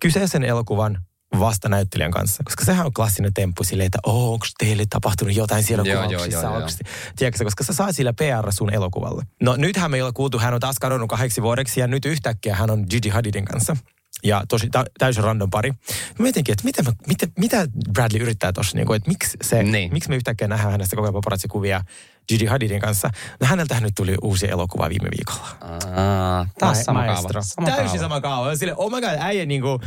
kyseisen 0.00 0.44
elokuvan 0.44 0.98
vasta 1.38 1.68
näyttelijän 1.68 2.10
kanssa. 2.10 2.42
Koska 2.44 2.64
sehän 2.64 2.86
on 2.86 2.92
klassinen 2.92 3.34
temppu 3.34 3.64
silleen, 3.64 3.86
että 3.86 3.98
oh, 4.06 4.32
onko 4.32 4.46
teille 4.58 4.84
tapahtunut 4.90 5.36
jotain 5.36 5.62
siellä 5.62 5.84
Joo, 5.84 5.94
joo, 5.94 6.04
kuvauksissa? 6.08 6.46
joo, 6.46 6.58
joo. 6.58 6.66
Onks- 6.68 6.78
Tiedätkö, 7.16 7.44
koska 7.44 7.64
sä 7.64 7.72
saa 7.72 7.92
sillä 7.92 8.12
PR 8.12 8.52
sun 8.52 8.74
elokuvalle. 8.74 9.22
No 9.42 9.56
nythän 9.56 9.90
me 9.90 9.96
ei 9.96 10.02
ole 10.02 10.12
kuultu, 10.12 10.38
hän 10.38 10.54
on 10.54 10.60
taas 10.60 10.76
kadonnut 10.80 11.08
kahdeksi 11.08 11.42
vuodeksi 11.42 11.80
ja 11.80 11.86
nyt 11.86 12.04
yhtäkkiä 12.04 12.54
hän 12.56 12.70
on 12.70 12.84
Gigi 12.90 13.08
Hadidin 13.08 13.44
kanssa. 13.44 13.76
Ja 14.24 14.42
tosi 14.48 14.68
tä- 14.70 14.84
täysin 14.98 15.24
random 15.24 15.50
pari. 15.50 15.70
Mä 15.70 15.76
mietinkin, 16.22 16.52
että 16.52 16.64
miten, 16.64 16.84
miten, 17.06 17.32
mitä 17.38 17.66
Bradley 17.92 18.22
yrittää 18.22 18.52
tuossa, 18.52 18.76
niin 18.76 18.86
kuin, 18.86 18.96
että 18.96 19.08
miksi, 19.10 19.36
se, 19.42 19.62
Niin. 19.62 19.92
miksi 19.92 20.08
me 20.10 20.16
yhtäkkiä 20.16 20.48
nähdään 20.48 20.72
hänestä 20.72 20.96
koko 20.96 21.06
ajan 21.06 21.14
paparazzi-kuvia 21.14 21.80
Gigi 22.28 22.46
Hadidin 22.46 22.80
kanssa. 22.80 23.10
No 23.40 23.46
häneltähän 23.46 23.82
nyt 23.82 23.94
tuli 23.96 24.14
uusi 24.22 24.50
elokuva 24.50 24.88
viime 24.88 25.08
viikolla. 25.18 25.48
Aa, 25.96 26.46
taas 26.58 26.76
Ma- 26.78 26.82
sama 26.84 27.04
kaava. 27.06 27.28
Sama 27.42 27.66
Täysin 27.66 27.84
kaava. 27.86 27.98
sama 27.98 28.20
kaava. 28.20 28.56
Sille, 28.56 28.74
oh 28.76 28.90
my 28.90 29.00
god, 29.00 29.16
äijä 29.18 29.46
niinku, 29.46 29.80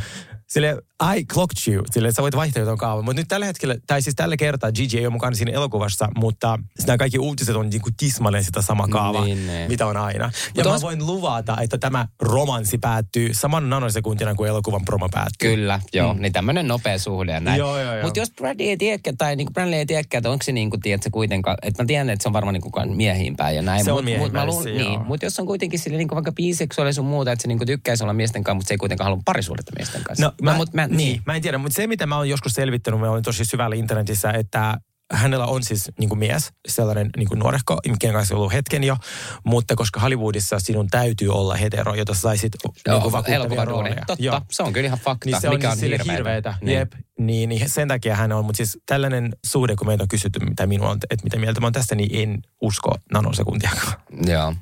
sille, 0.54 0.76
I 1.16 1.24
clocked 1.24 1.72
you. 1.74 1.84
Sille, 1.90 2.12
sä 2.12 2.22
voit 2.22 2.36
vaihtaa 2.36 2.60
jotain 2.60 2.78
kaavaa. 2.78 3.02
Mutta 3.02 3.20
nyt 3.20 3.28
tällä 3.28 3.46
hetkellä, 3.46 3.76
tai 3.86 4.02
siis 4.02 4.16
tällä 4.16 4.36
kertaa 4.36 4.72
Gigi 4.72 4.98
ei 4.98 5.06
ole 5.06 5.12
mukana 5.12 5.36
siinä 5.36 5.52
elokuvassa, 5.52 6.08
mutta 6.16 6.58
nämä 6.86 6.96
kaikki 6.96 7.18
uutiset 7.18 7.56
on 7.56 7.70
niinku 7.70 7.90
tismalleen 7.96 8.44
sitä 8.44 8.62
sama 8.62 8.88
kaava, 8.88 9.24
Niin, 9.24 9.46
niin. 9.46 9.68
mitä 9.68 9.86
on 9.86 9.96
aina. 9.96 10.24
Ja 10.54 10.64
Mut 10.64 10.72
mä 10.72 10.78
os- 10.78 10.82
voin 10.82 11.06
luvata, 11.06 11.56
että 11.60 11.78
tämä 11.78 12.06
romanssi 12.22 12.78
päättyy 12.78 13.34
saman 13.34 13.70
nanosekuntina 13.70 14.34
kuin 14.34 14.48
elokuvan 14.48 14.84
promo 14.84 15.08
päättyy. 15.08 15.56
Kyllä, 15.56 15.80
joo. 15.92 16.14
Mm. 16.14 16.20
Niin 16.20 16.32
tämmöinen 16.32 16.68
nopea 16.68 16.98
suhde 16.98 17.32
ja 17.32 17.40
näin. 17.40 17.58
Joo, 17.58 17.80
joo, 17.80 17.94
joo. 17.94 18.02
Mutta 18.04 18.18
jos 18.18 18.30
Bradley 18.30 18.66
ei 18.68 18.76
tiedäkään, 18.76 19.16
tai 19.16 19.36
niin 19.36 19.52
Bradley 19.52 19.78
ei 19.78 19.86
tiedäkään, 19.86 20.18
että 20.18 20.30
onko 20.30 20.42
se 20.42 20.52
niin 20.52 20.70
kuin, 20.70 20.80
tiedätkö, 20.80 21.10
kuitenkaan, 21.12 21.56
että 21.62 21.82
mä 21.82 21.86
tiedän, 21.86 22.10
että 22.10 22.22
se 22.22 22.28
on 22.28 22.32
varmaan 22.32 22.54
niin 22.54 22.72
kuin 22.72 22.96
miehiin 22.96 23.36
päin 23.36 23.56
ja 23.56 23.62
näin. 23.62 23.84
Se 23.84 23.92
on 23.92 23.98
mut, 23.98 24.04
miehiin 24.04 24.22
mut, 24.22 24.32
mä 24.32 24.44
niin, 24.64 25.00
mutta 25.06 25.26
jos 25.26 25.40
on 25.40 25.46
kuitenkin 25.46 25.78
sille 25.78 25.96
niin 25.98 26.08
kuin 26.08 26.16
vaikka 26.16 26.32
biseksuaali 26.32 26.92
sun 26.92 27.06
muuta, 27.06 27.32
että 27.32 27.42
se 27.42 27.48
niin 27.48 27.58
kuin 27.58 27.66
tykkäisi 27.66 28.04
olla 28.04 28.12
miesten 28.12 28.44
kanssa, 28.44 28.54
mutta 28.54 28.68
se 28.68 28.74
ei 28.74 28.78
kuitenkaan 28.78 29.06
halua 29.10 29.22
parisuudetta 29.24 29.72
miesten 29.78 30.02
kanssa. 30.04 30.24
No, 30.26 30.32
mä, 30.44 30.56
mut 30.56 30.74
mä, 30.74 30.86
niin, 30.86 31.22
mä 31.26 31.34
en 31.34 31.42
tiedä, 31.42 31.58
mutta 31.58 31.76
se 31.76 31.86
mitä 31.86 32.06
mä 32.06 32.16
oon 32.16 32.28
joskus 32.28 32.52
selvittänyt, 32.52 33.00
mä 33.00 33.10
olin 33.10 33.24
tosi 33.24 33.44
syvällä 33.44 33.76
internetissä, 33.76 34.30
että 34.30 34.78
hänellä 35.12 35.46
on 35.46 35.62
siis 35.64 35.90
niin 35.98 36.08
kuin 36.08 36.18
mies, 36.18 36.52
sellainen 36.68 37.10
niin 37.16 37.28
kuin 37.28 37.38
nuorehko, 37.38 37.78
kenen 38.00 38.14
kanssa 38.14 38.34
on 38.34 38.38
ollut 38.38 38.52
hetken 38.52 38.84
jo, 38.84 38.96
mutta 39.44 39.76
koska 39.76 40.00
Hollywoodissa 40.00 40.60
sinun 40.60 40.86
täytyy 40.90 41.28
olla 41.28 41.54
hetero, 41.54 41.94
jotta 41.94 42.14
sä 42.14 42.20
saisit 42.20 42.52
niin 42.88 43.02
kuin 43.02 43.12
vakuuttavia 43.12 43.64
rooleja. 43.64 44.02
Totta, 44.06 44.24
Joo. 44.24 44.40
se 44.50 44.62
on 44.62 44.72
kyllä 44.72 44.86
ihan 44.86 44.98
fakta, 44.98 45.26
Niin 45.30 45.40
se 45.40 45.48
on 45.48 45.54
mikä 45.54 45.66
siis 45.68 45.72
on 45.72 45.78
sille 45.80 45.96
hirveetä. 45.98 46.16
hirveetä. 46.16 46.54
Niin. 46.62 46.78
Jep. 46.78 46.92
Niin, 47.18 47.48
niin 47.48 47.70
sen 47.70 47.88
takia 47.88 48.16
hän 48.16 48.32
on, 48.32 48.44
mutta 48.44 48.56
siis 48.56 48.78
tällainen 48.86 49.32
suhde, 49.46 49.76
kun 49.76 49.86
meitä 49.86 50.02
on 50.02 50.08
kysytty, 50.08 50.38
mitä 50.40 50.66
minua 50.66 50.90
on, 50.90 50.98
että 51.10 51.24
mitä 51.24 51.38
mieltä 51.38 51.60
mä 51.60 51.66
oon 51.66 51.72
tästä, 51.72 51.94
niin 51.94 52.28
en 52.28 52.42
usko 52.60 52.94
nanosekuntiakaan. 53.12 53.92
Joo, 54.26 54.54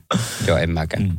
joo, 0.47 0.59
en 0.59 0.71
mäkään. 0.71 1.03
Mm. 1.03 1.17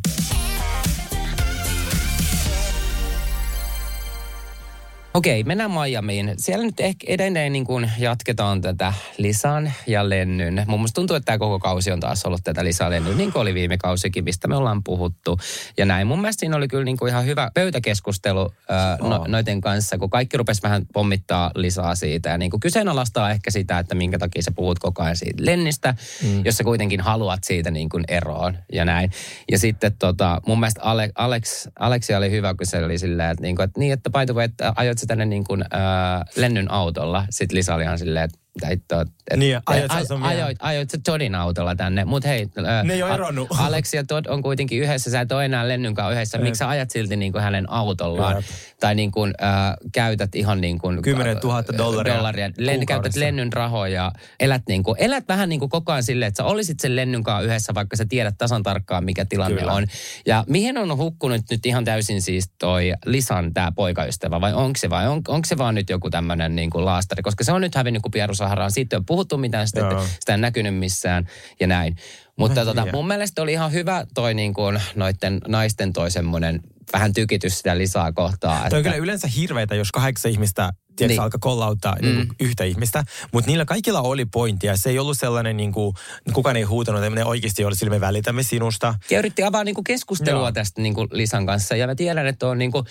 Okei, 5.14 5.44
mennään 5.44 5.72
Miamiin. 5.72 6.34
Siellä 6.38 6.66
nyt 6.66 6.80
ehkä 6.80 7.06
edelleen 7.10 7.54
niin 7.54 7.66
kuin 7.66 7.92
jatketaan 7.98 8.62
tätä 8.62 8.94
Lisan 9.18 9.74
ja 9.88 10.10
Lennyn. 10.10 10.64
Mun 10.68 10.80
mielestä 10.80 10.96
tuntuu, 10.96 11.16
että 11.16 11.26
tämä 11.26 11.38
koko 11.38 11.60
kausi 11.60 11.92
on 11.92 12.00
taas 12.00 12.26
ollut 12.26 12.42
tätä 12.44 12.64
Lisa 12.64 12.90
Lennyn, 12.90 13.18
niin 13.18 13.32
kuin 13.32 13.42
oli 13.42 13.54
viime 13.54 13.78
kausikin, 13.78 14.24
mistä 14.24 14.48
me 14.48 14.56
ollaan 14.56 14.84
puhuttu. 14.84 15.40
Ja 15.78 15.86
näin. 15.86 16.08
Mun 16.08 16.22
mielestä 16.22 16.40
siinä 16.40 16.58
oli 16.58 16.68
kyllä 16.68 16.84
niin 16.84 16.98
kuin 16.98 17.10
ihan 17.10 17.26
hyvä 17.26 17.52
pöytäkeskustelu 17.54 18.54
ää, 18.70 18.98
no, 19.02 19.26
noiden 19.28 19.62
kanssa, 19.62 19.98
kun 19.98 20.10
kaikki 20.10 20.38
rupesi 20.38 20.64
vähän 20.64 20.86
pommittaa 20.94 21.52
Lisaa 21.56 21.96
siitä. 21.96 22.30
Ja 22.30 22.38
niin 22.38 22.52
kuin 22.52 22.60
kyseenalaistaa 22.60 23.32
ehkä 23.32 23.52
sitä, 23.52 23.80
että 23.80 23.96
minkä 23.96 24.20
takia 24.20 24.42
sä 24.42 24.52
puhut 24.56 24.80
koko 24.80 25.04
ajan 25.04 25.16
siitä 25.16 25.46
Lennistä, 25.46 25.96
mm. 26.24 26.46
jos 26.46 26.58
sä 26.58 26.64
kuitenkin 26.64 27.02
haluat 27.02 27.44
siitä 27.44 27.72
niin 27.72 27.90
kuin 27.90 28.04
eroon 28.08 28.58
ja 28.74 28.86
näin. 28.86 29.12
Ja 29.52 29.60
sitten 29.60 29.94
tota, 30.00 30.42
mun 30.48 30.60
mielestä 30.60 30.82
Ale, 30.84 31.12
Alex, 31.16 31.68
Alexia 31.80 32.18
oli 32.18 32.32
hyvä, 32.32 32.54
kun 32.54 32.68
se 32.68 32.86
oli 32.86 32.98
silleen, 32.98 33.32
että, 33.32 33.42
niin 33.42 33.56
kuin, 33.56 33.64
että 33.64 33.80
niin, 33.80 33.94
että 33.94 34.10
by 34.10 34.26
the 34.26 34.34
way, 34.34 34.46
että 34.46 34.74
ajoit 34.76 35.03
tänne 35.08 35.26
niin 35.26 35.44
kuin, 35.44 35.64
ää, 35.72 36.26
Lennyn 36.36 36.72
autolla. 36.72 37.26
Sitten 37.30 37.58
Lisa 37.58 37.76
oli 37.76 37.84
ihan 37.84 38.00
silleen, 38.00 38.26
että 38.26 38.40
mitä 38.56 38.68
hittoa, 38.68 39.02
että 39.02 39.38
Niin, 39.38 39.60
ajoit 39.66 39.92
sun 40.08 40.20
miehen. 40.20 40.38
ajoit, 40.38 40.58
ajoit 40.62 40.90
sä 40.90 40.98
Toddin 41.06 41.36
autolla 41.36 41.76
tänne. 41.76 42.06
Mutta 42.06 42.30
hei, 42.30 42.48
Ne 42.84 42.94
ei 42.94 43.04
A- 43.04 43.14
eronnut. 43.14 43.48
Alex 43.58 43.94
ja 43.94 44.04
Todd 44.04 44.26
on 44.30 44.42
kuitenkin 44.42 44.80
yhdessä, 44.82 45.12
sä 45.12 45.22
et 45.22 45.32
ole 45.32 45.46
enää 45.46 45.68
Lennyn 45.68 45.94
kanssa 45.94 46.12
yhdessä. 46.12 46.38
Miksi 46.38 46.60
sä 46.60 46.70
ajat 46.70 46.90
silti 46.92 47.16
niin 47.16 47.32
kuin 47.32 47.42
hänen 47.44 47.70
autollaan? 47.72 48.36
Jep. 48.36 48.46
Tai 48.80 48.96
niin 48.96 49.12
kuin, 49.12 49.34
äh, 49.44 49.74
käytät 49.92 50.36
ihan 50.36 50.62
niin 50.62 50.80
kuin... 50.80 51.02
10 51.02 51.38
000 51.44 51.64
dollaria 51.78 52.16
dollaria. 52.16 52.50
Len, 52.58 52.86
käytät. 52.86 53.16
Lennyn 53.16 53.54
rahoja. 53.54 54.12
Elät, 54.40 54.62
niin 54.68 54.84
kuin, 54.84 54.96
elät 55.00 55.24
vähän 55.28 55.50
niin 55.50 55.60
kuin 55.60 55.70
koko 55.70 55.92
ajan 55.92 56.04
silleen, 56.04 56.28
että 56.28 56.38
sä 56.38 56.44
olisit 56.44 56.80
sen 56.80 56.96
Lennyn 56.96 57.24
kanssa 57.24 57.46
yhdessä, 57.46 57.74
vaikka 57.74 57.96
sä 57.96 58.06
tiedät 58.10 58.36
tasan 58.38 58.64
tarkkaan, 58.64 59.04
mikä 59.06 59.26
tilanne 59.26 59.60
Kyllä. 59.60 59.74
on. 59.74 59.88
Ja 60.26 60.44
mihin 60.48 60.78
on 60.78 60.98
hukkunut 60.98 61.42
nyt 61.52 61.66
ihan 61.66 61.86
täysin 61.86 62.22
siis 62.22 62.52
toi 62.60 62.94
Lisan 63.06 63.54
tämä 63.54 63.72
poikaystävä, 63.72 64.42
vai 64.42 64.54
onko 64.54 64.78
se 64.78 64.90
vai 64.90 65.08
on, 65.08 65.22
onko 65.28 65.46
se 65.46 65.58
vaan 65.58 65.76
nyt 65.76 65.90
joku 65.90 66.10
tämmöinen 66.10 66.56
niin 66.56 66.70
kuin 66.70 66.86
laastari? 66.86 67.24
Koska 67.24 67.44
se 67.44 67.52
on 67.52 67.62
nyt 67.62 67.76
hävinnyt 67.76 68.02
kuin 68.02 68.12
Pieru 68.12 68.34
Saharaan. 68.44 68.72
Siitä 68.72 68.96
ei 68.96 68.98
ole 68.98 69.04
puhuttu 69.08 69.38
mitään, 69.38 69.68
sitä, 69.68 69.80
Joo. 69.80 70.06
sitä 70.20 70.32
ei 70.32 70.38
näkynyt 70.38 70.76
missään 70.76 71.28
ja 71.60 71.68
näin. 71.68 71.96
Mutta 72.38 72.66
tota, 72.66 72.88
mun 72.94 73.08
mielestä 73.08 73.42
oli 73.42 73.52
ihan 73.52 73.72
hyvä 73.72 74.06
toi 74.14 74.34
niin 74.34 74.54
kuin 74.54 74.82
noitten 74.96 75.42
naisten 75.48 75.94
toi 75.94 76.12
semmoinen 76.12 76.62
vähän 76.94 77.14
tykitys 77.14 77.58
sitä 77.58 77.78
lisää 77.78 78.12
kohtaa. 78.12 78.70
Toi 78.70 78.78
on 78.80 78.84
kyllä 78.84 78.96
yleensä 78.96 79.28
hirveitä, 79.28 79.76
jos 79.76 79.92
kahdeksan 79.92 80.32
ihmistä 80.32 80.62
tiedätkö, 80.64 81.04
Niin. 81.04 81.10
niin. 81.10 81.22
alkaa 81.22 81.38
kollauttaa 81.42 81.96
mm. 81.96 82.08
niin 82.08 82.28
kuin 82.28 82.36
yhtä 82.40 82.64
ihmistä. 82.64 83.04
Mutta 83.34 83.50
niillä 83.50 83.66
kaikilla 83.66 84.02
oli 84.02 84.26
pointtia. 84.26 84.78
Se 84.78 84.90
ei 84.90 85.00
ollut 85.00 85.18
sellainen, 85.18 85.58
niin 85.58 85.72
kuin, 85.72 85.96
kukaan 86.34 86.58
ei 86.58 86.64
huutanut, 86.64 87.04
että 87.04 87.26
oikeasti 87.26 87.66
oli 87.66 87.76
sillä 87.76 87.90
me 87.90 88.02
välitämme 88.02 88.44
sinusta. 88.44 88.96
Ja 89.10 89.20
yritti 89.20 89.44
avaa 89.44 89.64
niinku 89.64 89.84
keskustelua 89.84 90.42
Joo. 90.42 90.52
tästä 90.52 90.82
niinku 90.82 91.08
Lisan 91.12 91.46
kanssa. 91.46 91.76
Ja 91.76 91.88
mä 91.88 91.96
tiedän, 91.96 92.28
että 92.28 92.48
on 92.48 92.58
niinku, 92.58 92.84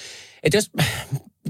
että 0.43 0.57
jos, 0.57 0.71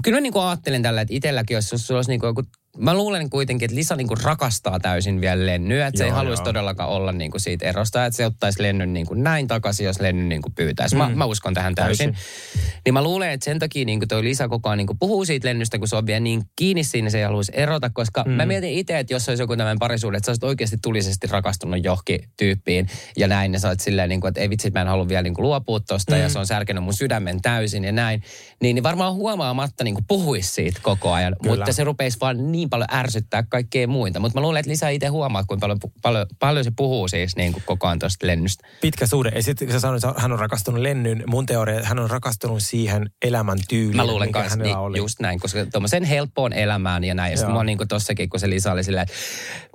kyllä 0.03 0.17
mä 0.17 0.21
niinku 0.21 0.39
ajattelen 0.39 0.81
tällä, 0.81 1.01
että 1.01 1.13
itselläkin, 1.13 1.55
jos, 1.55 1.71
jos 1.71 1.87
sulla 1.87 1.97
olisi 1.97 2.11
niinku 2.11 2.25
joku, 2.25 2.43
mä 2.77 2.93
luulen 2.93 3.29
kuitenkin, 3.29 3.65
että 3.65 3.75
Lisa 3.75 3.95
niinku 3.95 4.15
rakastaa 4.23 4.79
täysin 4.79 5.21
vielä 5.21 5.45
Lennyä, 5.45 5.87
että 5.87 5.97
se 5.97 6.03
ei 6.03 6.09
Joo, 6.09 6.17
haluaisi 6.17 6.41
joo. 6.41 6.45
todellakaan 6.45 6.89
olla 6.89 7.11
niinku 7.11 7.39
siitä 7.39 7.65
erosta, 7.65 8.05
että 8.05 8.17
se 8.17 8.25
ottaisi 8.25 8.61
Lennyn 8.63 8.93
niinku 8.93 9.13
näin 9.13 9.47
takaisin, 9.47 9.85
jos 9.85 9.99
Lenny 9.99 10.23
niinku 10.23 10.49
pyytäisi. 10.55 10.95
Mä, 10.95 11.09
Mm. 11.09 11.17
mä 11.17 11.25
uskon 11.25 11.53
tähän 11.53 11.75
täysin. 11.75 12.13
Täysin. 12.13 12.73
Niin 12.85 12.93
mä 12.93 13.03
luulen, 13.03 13.31
että 13.31 13.45
sen 13.45 13.59
takia 13.59 13.85
niinku 13.85 14.05
toi 14.05 14.23
Lisa 14.23 14.47
koko 14.47 14.69
ajan 14.69 14.77
niinku 14.77 14.95
puhuu 14.99 15.25
siitä 15.25 15.47
Lennystä, 15.47 15.79
kun 15.79 15.87
se 15.87 15.95
on 15.95 16.05
vielä 16.05 16.19
niin 16.19 16.41
kiinni 16.55 16.83
siinä, 16.83 17.09
se 17.09 17.17
ei 17.17 17.23
haluaisi 17.23 17.51
erota, 17.55 17.89
koska 17.89 18.23
mm. 18.27 18.31
mä 18.31 18.45
mietin 18.45 18.69
itse, 18.73 18.99
että 18.99 19.13
jos 19.13 19.29
olisi 19.29 19.43
joku 19.43 19.55
tämmöinen 19.57 19.79
parisuhde, 19.79 20.17
että 20.17 20.25
sä 20.25 20.31
olisit 20.31 20.43
oikeasti 20.43 20.77
tulisesti 20.81 21.27
rakastunut 21.27 21.83
johonkin 21.83 22.19
tyyppiin 22.37 22.87
ja 23.17 23.27
näin, 23.27 23.53
ja 23.53 23.59
sä 23.59 23.67
oot 23.67 23.79
silleen, 23.79 24.09
niinku, 24.09 24.27
että 24.27 24.41
ei 24.41 24.49
vitsi, 24.49 24.69
mä 24.71 24.81
en 24.81 24.87
halua 24.87 25.07
vielä 25.07 25.21
niinku 25.21 25.41
luopua 25.41 25.79
tosta, 25.79 26.15
mm. 26.15 26.21
ja 26.21 26.29
se 26.29 26.39
on 26.39 26.47
särkenyt 26.47 26.83
mun 26.83 26.93
sydämen 26.93 27.41
täysin 27.41 27.83
ja 27.83 27.91
näin, 27.91 28.23
niin, 28.61 28.75
niin 28.75 28.83
varmaan 28.83 29.13
huomaamatta 29.13 29.83
niinku 29.83 30.01
puhuisi 30.07 30.51
siitä 30.53 30.79
koko 30.83 31.11
ajan, 31.13 31.35
Kyllä. 31.43 31.55
mutta 31.55 31.73
se 31.73 31.83
rupeisi 31.83 32.17
vaan 32.21 32.51
niin 32.51 32.62
paljon 32.69 32.87
ärsyttää 32.93 33.43
kaikkea 33.43 33.87
muita. 33.87 34.19
Mutta 34.19 34.39
mä 34.39 34.41
luulen, 34.41 34.59
että 34.59 34.71
Lisa 34.71 34.89
itse 34.89 35.07
huomaa, 35.07 35.43
kuinka 35.43 35.61
paljon, 35.63 35.79
paljon, 36.01 36.25
paljon 36.39 36.63
se 36.63 36.71
puhuu 36.75 37.07
siis 37.07 37.35
niinku 37.35 37.61
koko 37.65 37.87
ajan 37.87 37.99
tosta 37.99 38.27
Lennystä. 38.27 38.67
Pitkä 38.81 39.07
suhde. 39.07 39.29
Ja 39.35 39.43
sitten 39.43 39.67
kun 39.67 39.73
sä 39.73 39.79
sanoit, 39.79 40.03
että 40.03 40.21
hän 40.21 40.31
on 40.31 40.39
rakastunut 40.39 40.81
Lennyn, 40.81 41.23
mun 41.27 41.45
teoria, 41.45 41.75
että 41.75 41.87
hän 41.89 41.99
on 41.99 42.09
rakastunut 42.09 42.63
siihen 42.63 43.09
elämäntyyliin, 43.21 43.97
Mä 43.97 44.07
luulen 44.07 44.27
mikä 44.27 44.39
kanssa, 44.39 44.59
niin, 44.59 44.77
oli. 44.77 44.97
just 44.97 45.19
näin, 45.19 45.39
koska 45.39 45.65
tuommoisen 45.65 46.03
helppoon 46.03 46.53
elämään 46.53 47.03
ja 47.03 47.13
näin. 47.13 47.31
Ja 47.31 47.37
sitten 47.37 47.53
mä 47.53 47.57
oon 47.59 47.65
niin 47.65 47.77
kuin 47.77 47.87
tossakin, 47.87 48.29
kun 48.29 48.39
se 48.39 48.49
Lisa 48.49 48.71
oli 48.71 48.83
silleen, 48.83 49.03
että 49.03 49.13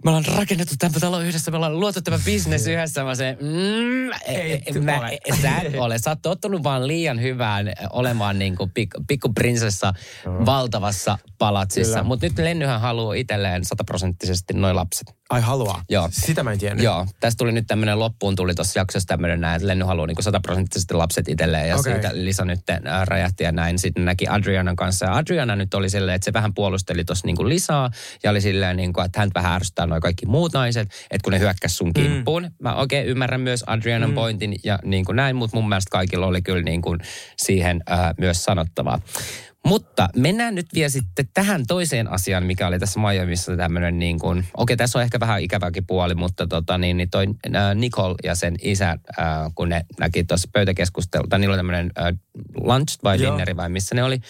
me 0.04 0.11
ollaan 0.11 0.25
rakennettu 0.37 0.75
tämä 0.78 1.00
talo 1.00 1.21
yhdessä, 1.21 1.50
me 1.50 1.57
ollaan 1.57 1.80
luotu 1.80 2.02
tämä 2.02 2.18
business 2.25 2.66
yhdessä. 2.66 3.04
Mä 3.04 3.14
se, 3.14 3.37
mm, 3.40 4.11
Ei 4.26 4.62
ei, 4.66 4.80
mä, 4.80 4.99
ole. 4.99 5.18
sä 5.42 5.59
et 5.59 5.75
ole. 5.78 5.99
Sä 5.99 6.11
oot 6.11 6.23
tottunut 6.23 6.62
vaan 6.62 6.87
liian 6.87 7.21
hyvään 7.23 7.73
olemaan 7.90 8.38
niin 8.38 8.57
kuin 8.57 8.71
pik, 8.71 8.90
pikku 9.09 9.33
prinsessa 9.33 9.92
valtavassa 10.47 11.18
palatsissa. 11.38 12.02
Mutta 12.02 12.26
nyt 12.26 12.38
Lennyhän 12.38 12.77
hän 12.78 12.88
haluaa 12.88 13.14
itselleen 13.14 13.64
sataprosenttisesti 13.64 14.54
noin 14.54 14.76
lapset. 14.76 15.18
Ai 15.30 15.40
haluaa? 15.40 15.82
Joo. 15.88 16.08
Sitä 16.12 16.42
mä 16.42 16.52
en 16.52 16.58
tiennyt. 16.58 16.85
Joo, 16.85 17.06
tästä 17.20 17.38
tuli 17.38 17.52
nyt 17.52 17.66
tämmöinen 17.66 17.99
loppuun 17.99 18.37
tuli 18.37 18.54
tuossa 18.54 18.78
jaksossa 18.78 19.06
tämmöinen 19.06 19.40
näin, 19.40 19.56
että 19.56 19.68
Lenny 19.68 19.85
haluaa 19.85 20.06
niin 20.06 20.23
sataprosenttisesti 20.23 20.94
lapset 20.94 21.28
itselleen 21.28 21.68
ja 21.68 21.76
Okei. 21.76 21.92
okay. 21.92 22.02
siitä 22.02 22.25
Lisa 22.25 22.44
nyt 22.44 22.70
äh, 22.70 22.80
räjähti 23.04 23.44
ja 23.44 23.52
näin. 23.52 23.78
Sitten 23.78 24.04
näki 24.04 24.28
Adrianan 24.28 24.76
kanssa 24.76 25.06
ja 25.06 25.16
Adriana 25.16 25.56
nyt 25.56 25.75
oli 25.75 25.90
silleen, 25.90 26.14
että 26.14 26.25
se 26.25 26.32
vähän 26.32 26.54
puolusteli 26.54 27.04
tuossa 27.04 27.26
niin 27.26 27.49
Lisaa 27.49 27.90
ja 28.23 28.30
oli 28.30 28.40
silleen, 28.40 28.76
niin 28.76 28.92
kuin, 28.92 29.06
että 29.06 29.20
hän 29.20 29.30
vähän 29.35 29.52
ärsyttää 29.52 29.87
noin 29.87 30.02
kaikki 30.02 30.26
muut 30.26 30.52
naiset, 30.52 30.88
että 31.11 31.25
kun 31.25 31.32
ne 31.32 31.38
hyökkäs 31.38 31.76
sun 31.76 31.92
kimppuun. 31.92 32.42
Mm. 32.42 32.50
Mä 32.62 32.75
oikein 32.75 33.06
ymmärrän 33.06 33.40
myös 33.40 33.64
Adrianan 33.66 34.11
mm. 34.11 34.14
pointin 34.14 34.56
ja 34.64 34.78
niin 34.85 35.04
kuin 35.04 35.16
näin, 35.16 35.37
mutta 35.37 35.56
mun 35.56 35.68
mielestä 35.68 35.90
kaikilla 35.90 36.26
oli 36.26 36.42
kyllä 36.42 36.62
niin 36.62 36.82
kuin 36.82 37.00
siihen 37.37 37.80
äh, 37.90 38.14
myös 38.18 38.44
sanottavaa. 38.44 39.00
Mutta 39.68 40.08
mennään 40.16 40.54
nyt 40.54 40.66
vielä 40.75 40.88
sitten 40.88 41.28
tähän 41.34 41.64
toiseen 41.66 42.08
asiaan, 42.08 42.44
mikä 42.44 42.66
oli 42.66 42.78
tässä 42.78 43.00
Miamiissa 43.00 43.56
tämmöinen 43.56 43.98
niin 43.98 44.18
kuin, 44.18 44.44
okei 44.56 44.76
tässä 44.76 44.98
on 44.98 45.02
ehkä 45.02 45.20
vähän 45.20 45.42
ikäväkin 45.42 45.87
puoli, 45.87 46.14
mutta 46.14 46.46
tota 46.46 46.78
niin, 46.78 46.96
niin 46.96 47.10
toi 47.10 47.26
äh, 47.56 47.75
Nicole 47.75 48.14
ja 48.25 48.34
sen 48.34 48.56
isä, 48.62 48.90
äh, 48.90 49.26
kun 49.54 49.68
ne 49.68 49.84
näki 50.00 50.25
tuossa 50.25 50.48
pöytäkeskustelua, 50.52 51.26
tai 51.30 51.38
niillä 51.38 51.52
oli 51.52 51.58
tämmöinen 51.58 51.90
äh, 51.98 52.04
lunch 52.60 52.98
vai 53.04 53.22
Joo. 53.22 53.32
dinneri 53.32 53.56
vai 53.56 53.68
missä 53.68 53.94
ne 53.94 54.04
oli 54.04 54.20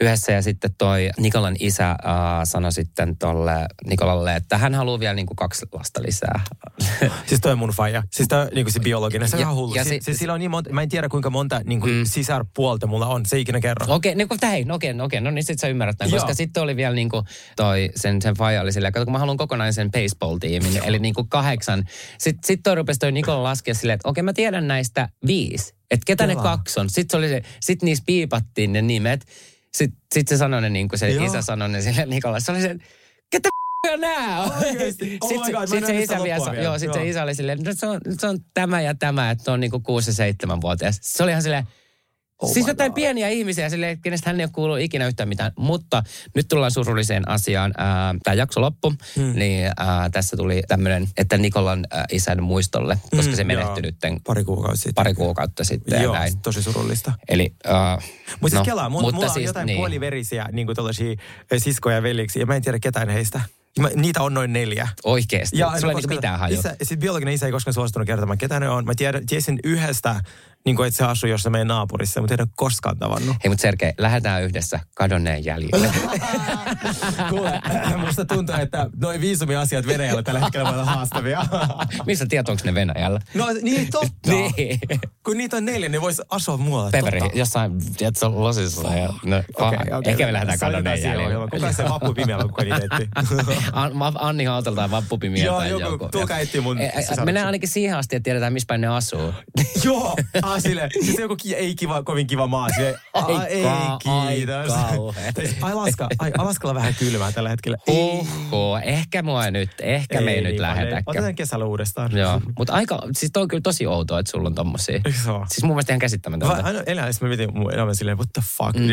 yhdessä 0.00 0.32
ja 0.32 0.42
sitten 0.42 0.70
toi 0.78 1.10
Nikolan 1.18 1.56
isä 1.60 1.90
äh, 1.90 1.96
sanoi 2.44 2.72
sitten 2.72 3.16
tolle 3.16 3.52
Nikolalle, 3.86 4.36
että 4.36 4.58
hän 4.58 4.74
haluaa 4.74 5.00
vielä 5.00 5.14
niin 5.14 5.26
kuin 5.26 5.36
kaksi 5.36 5.66
lasta 5.72 6.02
lisää. 6.02 6.40
Siis 7.26 7.40
toi 7.40 7.52
on 7.52 7.58
mun 7.58 7.70
faija. 7.70 8.02
Siis 8.12 8.28
toi 8.28 8.46
niin 8.54 8.72
se 8.72 8.80
biologinen. 8.80 9.28
Se 9.28 9.36
on 9.36 9.40
Ja- 9.40 9.44
ihan 9.44 9.54
hullu. 9.54 9.74
ja 9.74 9.84
si- 9.84 9.98
si, 10.02 10.14
sillä 10.14 10.32
on 10.34 10.40
niin 10.40 10.50
monta, 10.50 10.72
mä 10.72 10.82
en 10.82 10.88
tiedä 10.88 11.08
kuinka 11.08 11.30
monta 11.30 11.60
niin 11.64 11.80
kuin 11.80 11.92
Mm. 11.94 12.04
sisarpuolta 12.04 12.86
mulla 12.86 13.06
on. 13.06 13.26
Se 13.26 13.38
ikinä 13.38 13.60
kerro. 13.60 13.86
Okei, 13.94 14.14
niin 14.14 14.28
kuin, 14.28 14.38
hei, 14.42 14.64
no 14.64 14.74
okei, 14.74 14.94
no 14.94 15.04
okei, 15.04 15.20
no 15.20 15.30
niin 15.30 15.44
sit 15.44 15.58
sä 15.58 15.68
ymmärrät 15.68 15.98
tämän, 15.98 16.10
koska 16.10 16.34
sitten 16.34 16.62
oli 16.62 16.76
vielä 16.76 16.94
niin 16.94 17.08
kuin 17.08 17.24
toi, 17.56 17.90
sen, 17.96 18.22
sen 18.22 18.34
faija 18.34 18.60
oli 18.62 18.72
silleen, 18.72 18.92
kato 18.92 19.04
kun 19.06 19.12
mä 19.12 19.18
haluan 19.18 19.36
kokonaisen 19.36 19.90
baseball-tiimin, 19.90 20.80
eli 20.84 20.98
niin 20.98 21.14
kuin 21.14 21.28
kahdeksan. 21.28 21.84
Sitten 22.18 22.46
sit 22.46 22.60
toi 22.62 22.74
rupesi 22.74 22.98
toi 23.00 23.12
Nikola 23.12 23.42
laskea 23.42 23.74
silleen, 23.74 23.94
että 23.94 24.08
okei 24.08 24.22
mä 24.22 24.32
tiedän 24.32 24.68
näistä 24.68 25.08
viisi, 25.26 25.74
että 25.90 26.04
ketä 26.06 26.26
ne 26.26 26.32
Kelaa. 26.34 26.56
kaksi 26.56 26.80
on. 26.80 26.90
Sitten 26.90 27.10
se 27.10 27.16
oli 27.16 27.28
se, 27.28 27.42
sit 27.60 27.82
niissä 27.82 28.04
piipattiin 28.06 28.72
ne 28.72 28.82
nimet. 28.82 29.24
Sitten 29.74 30.00
sit 30.14 30.28
se 30.28 30.36
sanoi 30.36 30.60
ne 30.60 30.70
niin 30.70 30.88
kuin 30.88 30.98
se 30.98 31.10
Joo. 31.10 31.24
isä 31.24 31.42
sanoi 31.42 31.68
ne 31.68 31.82
sille 31.82 32.06
Nikola. 32.06 32.40
Se 32.40 32.52
oli 32.52 32.60
se, 32.60 32.76
ketä 33.30 33.48
f***a 33.86 33.96
nää 33.96 34.42
on? 34.42 34.50
Oikeesti? 34.66 35.18
Oh 35.22 35.28
Sitten 35.28 35.54
God, 35.54 35.66
sit 35.68 35.86
se 35.86 36.02
isä 36.02 36.22
vielä, 36.22 36.50
vielä. 36.50 36.62
joo, 36.62 36.78
sit 36.78 36.92
se 36.92 37.08
isä 37.08 37.22
oli 37.22 37.34
silleen, 37.34 37.58
no 37.62 37.72
se 37.74 37.86
on, 37.86 38.00
se 38.20 38.26
on 38.26 38.38
tämä 38.54 38.80
ja 38.80 38.94
tämä, 38.94 39.30
että 39.30 39.52
on 39.52 39.60
niinku 39.60 39.80
6 39.80 40.10
ja 40.10 40.14
7 40.14 40.60
vuotias. 40.60 40.98
Se 41.02 41.22
oli 41.22 41.30
ihan 41.30 41.42
silleen, 41.42 41.66
Oh 42.44 42.52
siis 42.54 42.66
jotain 42.66 42.90
God. 42.90 42.94
pieniä 42.94 43.28
ihmisiä, 43.28 43.68
sille, 43.70 43.98
kenestä 44.02 44.30
hän 44.30 44.40
ei 44.40 44.44
ole 44.44 44.50
kuullut 44.52 44.78
ikinä 44.80 45.06
yhtään 45.06 45.28
mitään. 45.28 45.52
Mutta 45.58 46.02
nyt 46.34 46.48
tullaan 46.48 46.70
surulliseen 46.70 47.28
asiaan. 47.28 47.74
Tämä 48.22 48.34
jakso 48.34 48.60
loppu, 48.60 48.94
Hmm. 49.16 49.32
niin 49.38 49.70
ää, 49.76 50.10
tässä 50.10 50.36
tuli 50.36 50.62
tämmöinen, 50.68 51.08
että 51.16 51.38
Nikolan 51.38 51.86
ää, 51.90 52.04
isän 52.12 52.42
muistolle, 52.42 52.98
koska 53.10 53.22
Hmm, 53.26 53.34
se 53.36 53.44
menehtyi 53.44 53.82
nyt 53.82 53.96
Pari 54.26 54.44
kuukautta 54.44 54.76
sitten. 54.76 54.94
pari 54.94 55.14
kuukautta 55.14 55.64
sitten 55.64 56.02
Joo, 56.02 56.14
ja 56.14 56.20
näin. 56.20 56.38
tosi 56.38 56.62
surullista. 56.62 57.12
Eli, 57.28 57.54
äh, 57.68 58.04
Mutta 58.40 58.56
siis 58.56 58.66
kelaa, 58.66 58.88
mulla, 58.88 59.12
mulla 59.12 59.26
on 59.26 59.32
siis, 59.34 59.46
jotain 59.46 59.66
niin. 59.66 59.76
puoliverisiä 59.76 60.48
niin 60.52 60.66
kuin 60.66 60.76
siskoja 61.58 61.96
ja 61.96 62.02
veljiksi, 62.02 62.40
ja 62.40 62.46
mä 62.46 62.56
en 62.56 62.62
tiedä 62.62 62.78
ketään 62.78 63.08
heistä. 63.08 63.40
Mä, 63.80 63.88
niitä 63.96 64.22
on 64.22 64.34
noin 64.34 64.52
neljä. 64.52 64.88
Oikeesti. 65.04 65.58
Ja 65.58 65.66
Sulla 65.66 65.76
ei 65.76 65.82
no, 65.82 65.88
niinku 65.98 66.14
mitään 66.14 66.38
hajua. 66.38 66.58
Isä, 66.58 66.76
sit 66.82 67.00
biologinen 67.00 67.34
isä 67.34 67.46
ei 67.46 67.52
koskaan 67.52 67.74
suostunut 67.74 68.06
kertomaan, 68.06 68.38
ketä 68.38 68.60
ne 68.60 68.68
on. 68.68 68.84
Mä 68.84 68.92
tiedän, 68.96 69.26
tiesin 69.26 69.58
yhdestä, 69.64 70.20
niin 70.64 70.76
kuin, 70.76 70.86
että 70.88 70.98
se 70.98 71.04
asuu 71.04 71.28
jossain 71.28 71.52
meidän 71.52 71.68
naapurissa, 71.68 72.20
mutta 72.20 72.34
en 72.34 72.40
ole 72.40 72.48
koskaan 72.56 72.98
tavannut. 72.98 73.36
Hei, 73.44 73.48
mutta 73.48 73.62
Sergei, 73.62 73.92
lähdetään 73.98 74.42
yhdessä 74.42 74.80
kadonneen 74.96 75.44
jäljille. 75.44 75.88
Kuule, 77.30 77.60
musta 77.96 78.24
tuntuu, 78.24 78.54
että 78.54 78.90
noin 79.00 79.20
viisumiasiat 79.20 79.86
Venäjällä 79.86 80.22
tällä 80.22 80.40
hetkellä 80.40 80.64
voi 80.70 80.74
olla 80.74 80.84
haastavia. 80.84 81.46
Missä 82.06 82.26
tiedät, 82.28 82.48
onko 82.48 82.62
ne 82.64 82.74
Venäjällä? 82.74 83.20
No 83.34 83.46
niin, 83.62 83.90
totta. 83.90 84.14
Niin. 84.56 84.80
Kun 85.24 85.36
niitä 85.36 85.56
on 85.56 85.64
neljä, 85.64 85.88
niin 85.88 86.00
voisi 86.00 86.22
asua 86.30 86.56
muualla. 86.56 86.90
Peveri, 86.90 87.20
Totta. 87.20 87.38
jossain, 87.38 87.94
tiedätkö, 87.96 88.28
losissa. 88.28 88.88
Ja, 88.94 89.08
no, 89.24 89.36
Okei, 89.36 89.78
okay, 89.78 89.98
okei. 89.98 90.12
Ehkä 90.12 90.26
me 90.26 90.32
lähdetään 90.32 90.58
kadonneen 90.58 91.20
ohjelmaan. 91.20 91.50
Kuka 91.50 91.72
se 91.72 91.84
vappu 91.84 92.14
pimeällä, 92.14 92.44
kuka 92.44 92.62
niitä 92.64 92.88
ma- 93.92 94.12
Anni 94.14 94.44
Hautala 94.44 94.76
tai 94.76 94.90
Vappu 94.90 95.18
Joo, 95.44 95.62
joku, 95.64 96.08
tulkaa 96.12 96.38
etsiä 96.38 96.60
mun. 96.60 96.78
Mennään 97.24 97.46
ainakin 97.46 97.68
siihen 97.68 97.96
asti, 97.96 98.16
että 98.16 98.24
tiedetään, 98.24 98.52
missä 98.52 98.66
päin 98.66 98.80
ne 98.80 98.88
asuu. 98.88 99.34
Joo, 99.84 100.16
ah, 100.54 100.62
sille, 100.62 100.88
siis 101.04 101.18
joku 101.18 101.36
ki- 101.36 101.54
ei 101.54 101.74
kiva, 101.74 102.02
kovin 102.02 102.26
kiva 102.26 102.46
maa. 102.46 102.68
Sille, 102.68 102.98
Ai 103.12 103.46
ei, 103.48 103.66
ai 103.66 104.36
kiitos. 104.36 104.72
kauhea. 104.74 105.32
Tai 105.60 105.72
Alaska, 105.72 106.08
ai, 106.18 106.32
Alaskalla 106.38 106.74
vähän 106.74 106.94
kylmää 106.98 107.32
tällä 107.32 107.48
hetkellä. 107.48 107.78
Oho, 107.88 108.78
ehkä 108.82 109.22
mua 109.22 109.50
nyt, 109.50 109.70
ehkä 109.80 110.20
me 110.20 110.30
ei 110.30 110.40
nyt 110.42 110.52
niin 110.52 110.62
lähetäkään. 110.62 111.02
Otetaan 111.06 111.34
kesällä 111.34 111.64
uudestaan. 111.64 112.16
Joo, 112.16 112.40
mutta 112.58 112.72
aika, 112.72 112.98
siis 113.12 113.32
toi 113.32 113.42
on 113.42 113.48
kyllä 113.48 113.60
tosi 113.60 113.86
outoa, 113.86 114.18
että 114.18 114.30
sulla 114.30 114.48
on 114.48 114.54
tommosia. 114.54 115.00
Ole? 115.28 115.46
Siis 115.48 115.62
mun 115.62 115.72
mielestä 115.72 115.92
ihan 115.92 115.98
käsittämätöntä. 115.98 116.54
Aina 116.54 116.82
elämässä 116.86 117.24
mä 117.24 117.28
mietin 117.28 117.58
mun 117.58 117.74
elämän 117.74 117.96
silleen, 117.96 118.18
what 118.18 118.28
the 118.32 118.42
fuck. 118.58 118.76
Mm. 118.76 118.86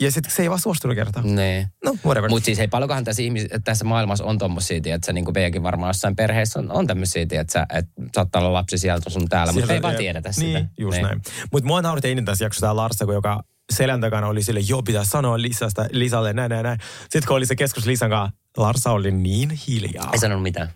Ja 0.00 0.10
sitten 0.10 0.32
se 0.32 0.42
ei 0.42 0.48
vaan 0.50 0.60
suostunut 0.60 0.94
kertaa. 0.94 1.22
Niin. 1.22 1.68
No, 1.84 1.96
whatever. 2.04 2.30
Mutta 2.30 2.44
siis 2.44 2.58
hei, 2.58 2.68
paljonkohan 2.68 3.04
tässä, 3.04 3.22
ihmis, 3.22 3.46
tässä 3.64 3.84
maailmassa 3.84 4.24
on 4.24 4.38
tommosia, 4.38 4.80
että 4.84 5.12
niin 5.12 5.24
kuin 5.24 5.34
meidänkin 5.34 5.62
varmaan 5.62 5.88
jossain 5.88 6.16
perheessä 6.16 6.58
on, 6.58 6.70
on 6.72 6.86
tämmöisiä, 6.86 7.22
että 7.22 7.66
että 7.74 7.92
saattaa 8.14 8.40
olla 8.40 8.52
lapsi 8.52 8.78
sieltä 8.78 9.10
sun 9.10 9.28
täällä, 9.28 9.52
mutta 9.52 9.72
ei 9.72 9.82
vaan 9.82 9.96
tiedetä 9.96 10.30
niin, 10.36 10.70
just 10.86 11.02
näin. 11.02 11.22
Mutta 11.52 11.66
mua 11.66 11.82
nauratti 11.82 12.08
eniten 12.08 12.24
tässä 12.24 12.44
jaksossa 12.44 12.66
tämä 12.66 12.76
Larsa, 12.76 13.12
joka 13.12 13.42
selän 13.72 14.00
takana 14.00 14.26
oli 14.26 14.42
sille, 14.42 14.60
joo, 14.60 14.82
pitää 14.82 15.04
sanoa 15.04 15.42
Lisasta, 15.42 15.86
Lisalle, 15.90 16.32
näin, 16.32 16.50
näin, 16.50 16.62
näin. 16.62 16.78
Sitten 17.02 17.26
kun 17.26 17.36
oli 17.36 17.46
se 17.46 17.56
keskus 17.56 17.86
Lisan 17.86 18.10
kanssa, 18.10 18.38
Larsa 18.56 18.90
oli 18.90 19.10
niin 19.10 19.50
hiljaa. 19.50 20.10
Ei 20.12 20.18
sanonut 20.18 20.42
mitään. 20.42 20.68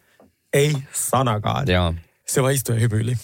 Ei 0.52 0.74
sanakaan. 0.92 1.68
Joo. 1.68 1.94
Se 2.26 2.42
vaan 2.42 2.54
istui 2.54 2.74
ja 2.74 2.80
hymyili. 2.80 3.16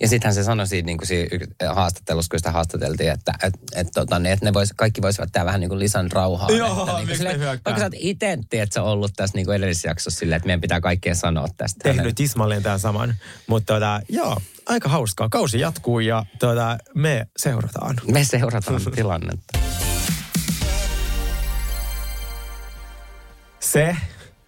Ja 0.00 0.08
sittenhän 0.08 0.34
se 0.34 0.44
sanoi 0.44 0.66
siinä, 0.66 0.86
niin 0.86 0.98
kuin 0.98 1.06
siinä 1.06 1.28
haastattelussa, 1.74 2.30
kun 2.30 2.38
sitä 2.38 2.52
haastateltiin, 2.52 3.10
että 3.10 3.32
et, 3.42 3.54
et, 3.76 3.88
tota, 3.94 4.18
niin, 4.18 4.32
että 4.32 4.44
ne 4.44 4.52
vois, 4.52 4.72
kaikki 4.76 5.02
voisivat 5.02 5.32
tehdä 5.32 5.44
vähän 5.44 5.60
niin 5.60 5.68
kuin 5.68 5.78
Lisan 5.78 6.12
rauhaa. 6.12 6.50
Joo, 6.50 6.82
että, 6.82 7.24
niin 7.24 7.40
hyökkää? 7.40 7.60
vaikka 7.64 7.78
sä 7.78 7.84
oot 7.84 7.92
itse, 7.96 8.38
sä 8.74 8.82
ollut 8.82 9.12
tässä 9.16 9.36
niin 9.36 9.46
kuin 9.46 9.56
edellisessä 9.56 9.88
jaksossa 9.88 10.18
silleen, 10.18 10.36
että 10.36 10.46
meidän 10.46 10.60
pitää 10.60 10.80
kaikkien 10.80 11.16
sanoa 11.16 11.48
tästä. 11.56 11.80
Tehnyt 11.82 12.14
tismalleen 12.14 12.62
tämän 12.62 12.80
saman. 12.80 13.14
Mutta 13.46 13.74
tota, 13.74 14.00
joo, 14.08 14.36
aika 14.68 14.88
hauskaa. 14.88 15.28
Kausi 15.28 15.60
jatkuu 15.60 16.00
ja 16.00 16.24
tota, 16.38 16.78
me 16.94 17.26
seurataan. 17.36 17.96
Me 18.12 18.24
seurataan 18.24 18.80
tilannetta. 18.94 19.58
Se, 23.60 23.96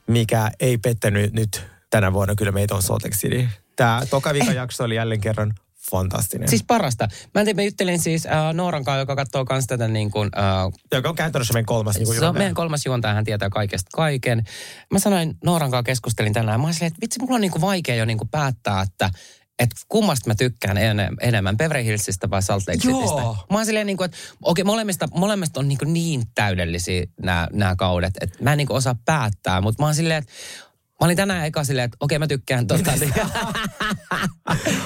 mikä 0.06 0.50
ei 0.60 0.78
pettänyt 0.78 1.32
nyt 1.32 1.66
tänä 1.90 2.12
vuonna 2.12 2.34
kyllä 2.34 2.52
meitä 2.52 2.74
on 2.74 2.82
Lake 2.88 3.16
City. 3.16 3.48
Tämä 3.76 4.02
toka 4.10 4.34
vika 4.34 4.52
jakso 4.52 4.84
oli 4.84 4.94
jälleen 4.94 5.20
kerran 5.20 5.54
fantastinen. 5.90 6.48
Siis 6.48 6.64
parasta. 6.66 7.08
Mä 7.34 7.40
en 7.40 7.44
tiedä, 7.44 7.56
mä 7.56 7.62
juttelin 7.62 7.98
siis 7.98 8.26
äh, 8.26 8.54
Nooran 8.54 8.84
kanssa, 8.84 8.98
joka 8.98 9.16
katsoo 9.16 9.44
kans 9.44 9.66
tätä 9.66 9.88
niin 9.88 10.10
kuin, 10.10 10.30
äh, 10.38 10.80
Joka 10.92 11.08
on 11.08 11.14
käytännössä 11.14 11.54
meidän 11.54 11.66
kolmas 11.66 11.96
niin 11.96 12.06
kuin 12.06 12.18
Se 12.18 12.26
on 12.26 12.38
meidän 12.38 12.54
kolmas 12.54 12.86
juontaja, 12.86 13.14
hän 13.14 13.24
tietää 13.24 13.50
kaikesta 13.50 13.88
kaiken. 13.94 14.44
Mä 14.92 14.98
sanoin 14.98 15.34
Nooran 15.44 15.70
kanssa 15.70 15.82
keskustelin 15.82 16.32
tänään, 16.32 16.60
mä 16.60 16.64
olin 16.64 16.74
silleen, 16.74 16.88
että 16.88 17.00
vitsi, 17.00 17.20
mulla 17.20 17.34
on 17.34 17.40
niinku 17.40 17.60
vaikea 17.60 17.94
jo 17.94 18.04
niinku 18.04 18.28
päättää, 18.30 18.82
että 18.82 19.10
että 19.60 19.76
kummasta 19.88 20.30
mä 20.30 20.34
tykkään 20.34 20.76
enem- 20.76 21.16
enemmän, 21.20 21.56
Beverly 21.56 21.84
Hillsistä 21.84 22.30
vai 22.30 22.42
Salt 22.42 22.64
Lake. 22.68 22.78
Citystä. 22.78 23.22
Mä 23.22 23.56
oon 23.56 23.66
silleen, 23.66 23.86
niinku, 23.86 24.02
että 24.02 24.16
okei, 24.42 24.64
molemmista, 24.64 25.08
molemmista 25.14 25.60
on 25.60 25.68
niinku 25.68 25.84
niin 25.84 26.22
täydellisiä 26.34 27.06
nämä, 27.22 27.48
nämä 27.52 27.76
kaudet, 27.76 28.14
että 28.20 28.44
mä 28.44 28.52
en 28.52 28.58
niinku 28.58 28.74
osaa 28.74 28.96
päättää, 29.04 29.60
mutta 29.60 29.82
mä 29.82 29.86
oon 29.86 29.94
silleen, 29.94 30.18
että 30.18 30.32
Mä 31.00 31.04
olin 31.04 31.16
tänään 31.16 31.46
eka 31.46 31.64
silleen, 31.64 31.84
että 31.84 31.96
okei 32.00 32.18
mä 32.18 32.26
tykkään 32.26 32.66
tota. 32.66 32.92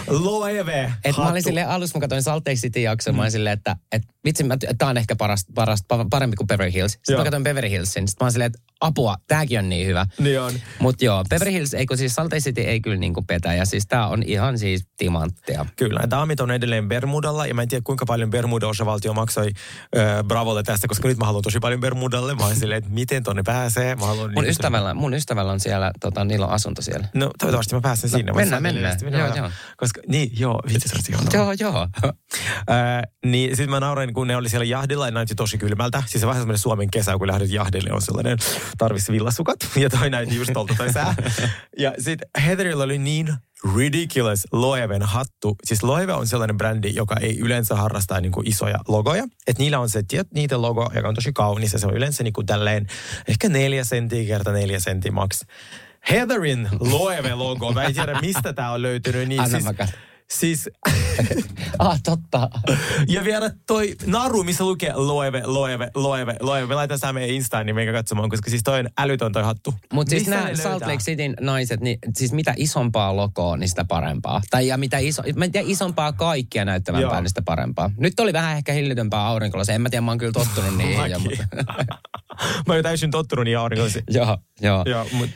Loeve. 0.09 0.93
Et 1.05 1.17
mä 1.17 1.29
olin 1.29 1.43
silleen, 1.43 1.69
alussa 1.69 1.99
mä 1.99 2.01
katsoin 2.01 2.23
Salt 2.23 2.47
Lake 2.47 2.61
City 2.61 2.81
jakson, 2.81 3.17
mä 3.17 3.23
olin 3.23 3.33
silleen, 3.33 3.53
että 3.53 3.77
et, 3.93 4.03
vitsi, 4.25 4.45
mä, 4.45 4.57
tää 4.79 4.89
on 4.89 4.97
ehkä 4.97 5.17
paras, 5.17 5.47
paras, 5.55 5.81
pa- 5.81 6.07
parempi 6.11 6.37
kuin 6.37 6.47
Beverly 6.47 6.73
Hills. 6.73 6.93
Sitten 6.93 7.13
Joo. 7.13 7.21
mä 7.21 7.25
katsoin 7.25 7.43
Beverly 7.45 7.71
Hillsin, 7.71 8.09
sitten 8.09 8.25
mä 8.25 8.27
olin 8.27 8.33
silleen, 8.33 8.47
että 8.55 8.59
apua, 8.81 9.17
tääkin 9.29 9.59
on 9.59 9.69
niin 9.69 9.87
hyvä. 9.87 10.07
Niin 10.19 10.41
on. 10.41 10.53
Mut 10.79 11.03
joo, 11.03 11.25
Beverly 11.31 11.53
Hills, 11.53 11.75
ei 11.75 11.87
kun 11.87 11.99
siis 11.99 12.15
Salt 12.15 12.33
City 12.33 12.61
ei 12.61 12.81
kyllä 12.81 12.97
niinku 12.97 13.23
petä, 13.23 13.55
ja 13.55 13.65
siis 13.67 13.87
tää 13.87 14.07
on 14.09 14.23
ihan 14.23 14.59
siis 14.59 14.87
timanttia. 14.97 15.67
Kyllä, 15.77 16.01
daamit 16.11 16.41
on 16.41 16.51
edelleen 16.51 16.89
Bermudalla 16.89 17.47
ja 17.47 17.55
mä 17.55 17.63
en 17.63 17.69
tiedä 17.69 17.83
kuinka 17.85 18.07
paljon 18.07 18.31
Bermuda-osavaltio 18.31 19.15
maksoi 19.15 19.47
äh, 19.97 20.25
Bravolle 20.25 20.63
tästä, 20.63 20.89
koska 20.89 21.09
nyt 21.09 21.19
mä 21.19 21.25
haluan 21.27 21.43
tosi 21.43 21.59
paljon 21.61 21.81
Bermudalle. 21.81 22.35
Mä 22.35 22.45
oon 22.45 22.57
silleen, 22.57 22.79
että 22.79 22.91
miten 22.91 23.23
tonne 23.23 23.43
pääsee. 23.43 23.97
Mä 23.97 24.07
haluan 24.07 24.33
Mun 24.35 24.45
niin- 24.45 24.51
ystävällä, 24.51 24.95
mun 24.95 25.15
ystävällä 25.15 25.53
on 25.53 25.61
siellä, 25.61 25.91
tota, 26.01 26.25
niillä 26.25 26.47
on 26.47 26.53
asunto 26.53 26.83
siellä. 26.83 27.09
No 27.15 27.31
toivottavasti 27.39 27.75
mä 27.75 27.81
pääsen 27.81 28.11
sinne. 28.11 28.33
Mä 28.33 28.37
mennään, 28.37 28.63
mennään. 28.63 28.97
neljästä 29.01 29.19
Joo, 29.19 29.37
joo. 29.37 29.51
Koska, 29.77 30.01
niin, 30.09 30.31
joo, 30.39 30.61
vitsi 30.73 30.89
se. 30.89 31.13
Joo, 31.33 31.53
joo. 31.61 31.89
Äh, 32.71 33.03
niin 33.27 33.51
sitten 33.51 33.71
mä 33.71 33.81
nauroin, 33.81 34.15
kun 34.15 34.27
ne 34.27 34.37
oli 34.37 34.49
siellä 34.49 34.65
jahdilla 34.65 35.07
ja 35.07 35.11
näytti 35.11 35.35
tosi 35.35 35.59
kylmältä. 35.59 36.03
Siis 36.07 36.21
se 36.21 36.27
vähän 36.27 36.41
semmoinen 36.43 36.59
Suomen 36.59 36.91
kesä, 36.91 37.19
kun 37.19 37.27
lähdet 37.27 37.51
jahdille, 37.51 37.93
on 37.93 38.03
sellainen 38.03 38.39
tarvisi 38.79 39.13
villasukat. 39.13 39.57
Ja 39.77 39.91
toi 39.91 40.11
näytti 40.11 40.37
just 40.37 40.51
tolta 40.53 40.75
toi 40.79 40.93
sää. 40.93 41.15
Ja 41.79 41.93
sitten 41.99 42.29
Heatherilla 42.45 42.85
oli 42.85 42.99
niin 42.99 43.35
ridiculous 43.77 44.47
Loeven 44.53 45.03
hattu. 45.03 45.57
Siis 45.65 45.83
Loewe 45.83 46.13
on 46.13 46.27
sellainen 46.27 46.57
brändi, 46.57 46.95
joka 46.95 47.17
ei 47.21 47.39
yleensä 47.39 47.77
harrasta 47.77 48.21
niin 48.21 48.33
kuin 48.33 48.49
isoja 48.49 48.79
logoja. 48.89 49.25
Että 49.47 49.63
niillä 49.63 49.79
on 49.79 49.89
se 49.89 50.03
tiet, 50.09 50.33
niiden 50.35 50.63
logo, 50.63 50.91
joka 50.95 51.09
on 51.09 51.15
tosi 51.15 51.33
kaunis 51.33 51.73
ja 51.73 51.79
se 51.79 51.87
on 51.87 51.95
yleensä 51.95 52.23
niin 52.23 52.33
kuin 52.33 52.47
tälleen 52.47 52.87
ehkä 53.29 53.49
neljä 53.49 53.85
senttiä 53.85 54.27
kerta 54.27 54.53
neljä 54.53 54.81
senttiä 54.81 55.13
maks. 55.13 55.41
Heatherin 56.11 56.69
Loewe-logo, 56.81 57.73
mä 57.73 57.85
en 57.85 57.95
tiedä 57.95 58.21
mistä 58.21 58.53
tämä 58.53 58.73
on 58.73 58.83
löytynyt. 58.83 59.29
Niin 59.29 59.41
Anna 59.41 59.61
siis. 59.61 59.91
Siis 60.33 60.69
ah, 61.79 62.01
totta. 62.03 62.51
ja 63.09 63.25
vielä 63.25 63.51
toi 63.67 63.95
naru, 64.07 64.45
missä 64.45 64.65
lukee 64.65 64.93
Loewe, 64.95 65.43
Loewe, 65.47 65.91
Loewe, 65.95 66.37
Loewe. 66.41 66.67
Me 66.67 66.75
laitan 66.75 66.99
sä 66.99 67.13
meidän 67.13 67.31
Instaan 67.37 67.67
niin 67.67 67.77
meikä 67.77 67.93
katsomaan, 67.93 68.31
koska 68.31 68.51
siis 68.51 68.63
toi 68.63 68.81
on 68.81 68.89
älytön 68.99 69.33
toi 69.33 69.43
hattu. 69.43 69.75
Mutta 69.93 70.11
siis 70.11 70.27
nämä 70.27 70.55
Salt? 70.55 70.83
Lake 70.83 70.99
Cityn 70.99 71.35
naiset, 71.41 71.81
niin 71.81 71.99
siis 72.17 72.33
mitä 72.33 72.55
isompaa 72.57 73.17
logoa, 73.17 73.57
niin 73.57 73.69
sitä 73.69 73.85
parempaa. 73.85 74.43
Tai 74.51 74.67
ja 74.67 74.77
mitä 74.77 74.99
iso, 74.99 75.23
mä 75.37 75.49
tiedä, 75.49 75.67
isompaa 75.69 76.13
kaikkia 76.13 76.65
näyttävämpää, 76.65 77.21
niin 77.21 77.29
sitä 77.29 77.43
parempaa. 77.43 77.91
Nyt 77.97 78.21
oli 78.21 78.33
vähän 78.33 78.57
ehkä 78.57 78.73
hillitympää 78.73 79.27
aurinkolossa. 79.27 79.73
En 79.73 79.83
mä 79.83 79.91
tiedä, 79.91 80.01
mä 80.01 80.11
oon 80.11 80.19
kyllä 80.19 80.33
tottunut 80.33 80.77
niihin. 80.77 81.11
jo, 81.11 81.19
mutta, 81.19 81.47
Mä 82.67 82.75
oon 82.75 82.83
täysin 82.83 83.11
tottunut 83.11 83.45
niin 83.45 83.59
aurinkoisiin. 83.59 84.05
joo, 84.17 84.39
joo. 84.61 84.83
Joo, 84.87 85.07
mut, 85.13 85.31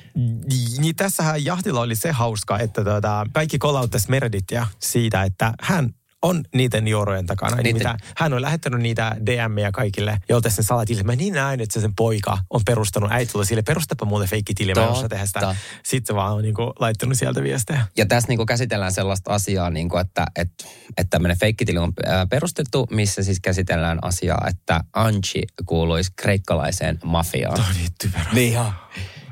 niin 0.78 0.96
tässähän 0.96 1.44
jahtilla 1.44 1.80
oli 1.80 1.96
se 1.96 2.12
hauska, 2.12 2.58
että 2.58 2.84
tota, 2.84 3.26
kaikki 3.32 3.58
kolauttaisi 3.58 4.10
Meredithia 4.10 4.66
siitä, 4.80 5.22
että 5.22 5.52
hän 5.60 5.94
on 6.22 6.44
niiden 6.54 6.88
juorojen 6.88 7.26
takana. 7.26 7.56
Niin 7.56 7.64
Niiden- 7.64 7.78
mitä, 7.78 7.96
hän 8.16 8.32
on 8.32 8.42
lähettänyt 8.42 8.80
niitä 8.80 9.16
DM:jä 9.26 9.70
kaikille, 9.72 10.18
jolta 10.28 10.50
sen 10.50 10.64
salatille. 10.64 11.02
Mä 11.02 11.16
niin 11.16 11.34
näin, 11.34 11.60
että 11.60 11.72
se 11.74 11.80
sen 11.80 11.94
poika 11.94 12.38
on 12.50 12.60
perustanut 12.66 13.12
äitillä 13.12 13.44
sille, 13.44 13.62
perustapa 13.62 14.06
muuten 14.06 14.28
feikkitili, 14.28 14.74
mä 14.74 14.88
osaa 14.88 15.08
tehdä 15.08 15.26
sitä. 15.26 15.56
Sitten 15.84 16.16
vaan 16.16 16.32
on 16.32 16.42
niinku, 16.42 16.72
laittanut 16.78 17.18
sieltä 17.18 17.42
viestejä. 17.42 17.86
Ja 17.96 18.06
tässä 18.06 18.28
niin 18.28 18.46
käsitellään 18.46 18.92
sellaista 18.92 19.30
asiaa, 19.30 19.70
niin 19.70 19.88
kuin, 19.88 20.00
että, 20.00 20.26
että, 20.36 20.64
että 20.88 21.10
tämmöinen 21.10 21.38
feikkitili 21.38 21.78
on 21.78 21.92
perustettu, 22.30 22.86
missä 22.90 23.22
siis 23.22 23.40
käsitellään 23.40 23.98
asiaa, 24.02 24.46
että 24.48 24.80
Anchi 24.92 25.42
kuuluisi 25.66 26.12
kreikkalaiseen 26.16 26.98
mafiaan. 27.04 27.56
Toi 27.56 27.64
on 27.68 27.76
niin 27.76 27.92
typerä. 28.00 28.26
Niin. 28.32 28.58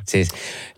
Siis, 0.09 0.29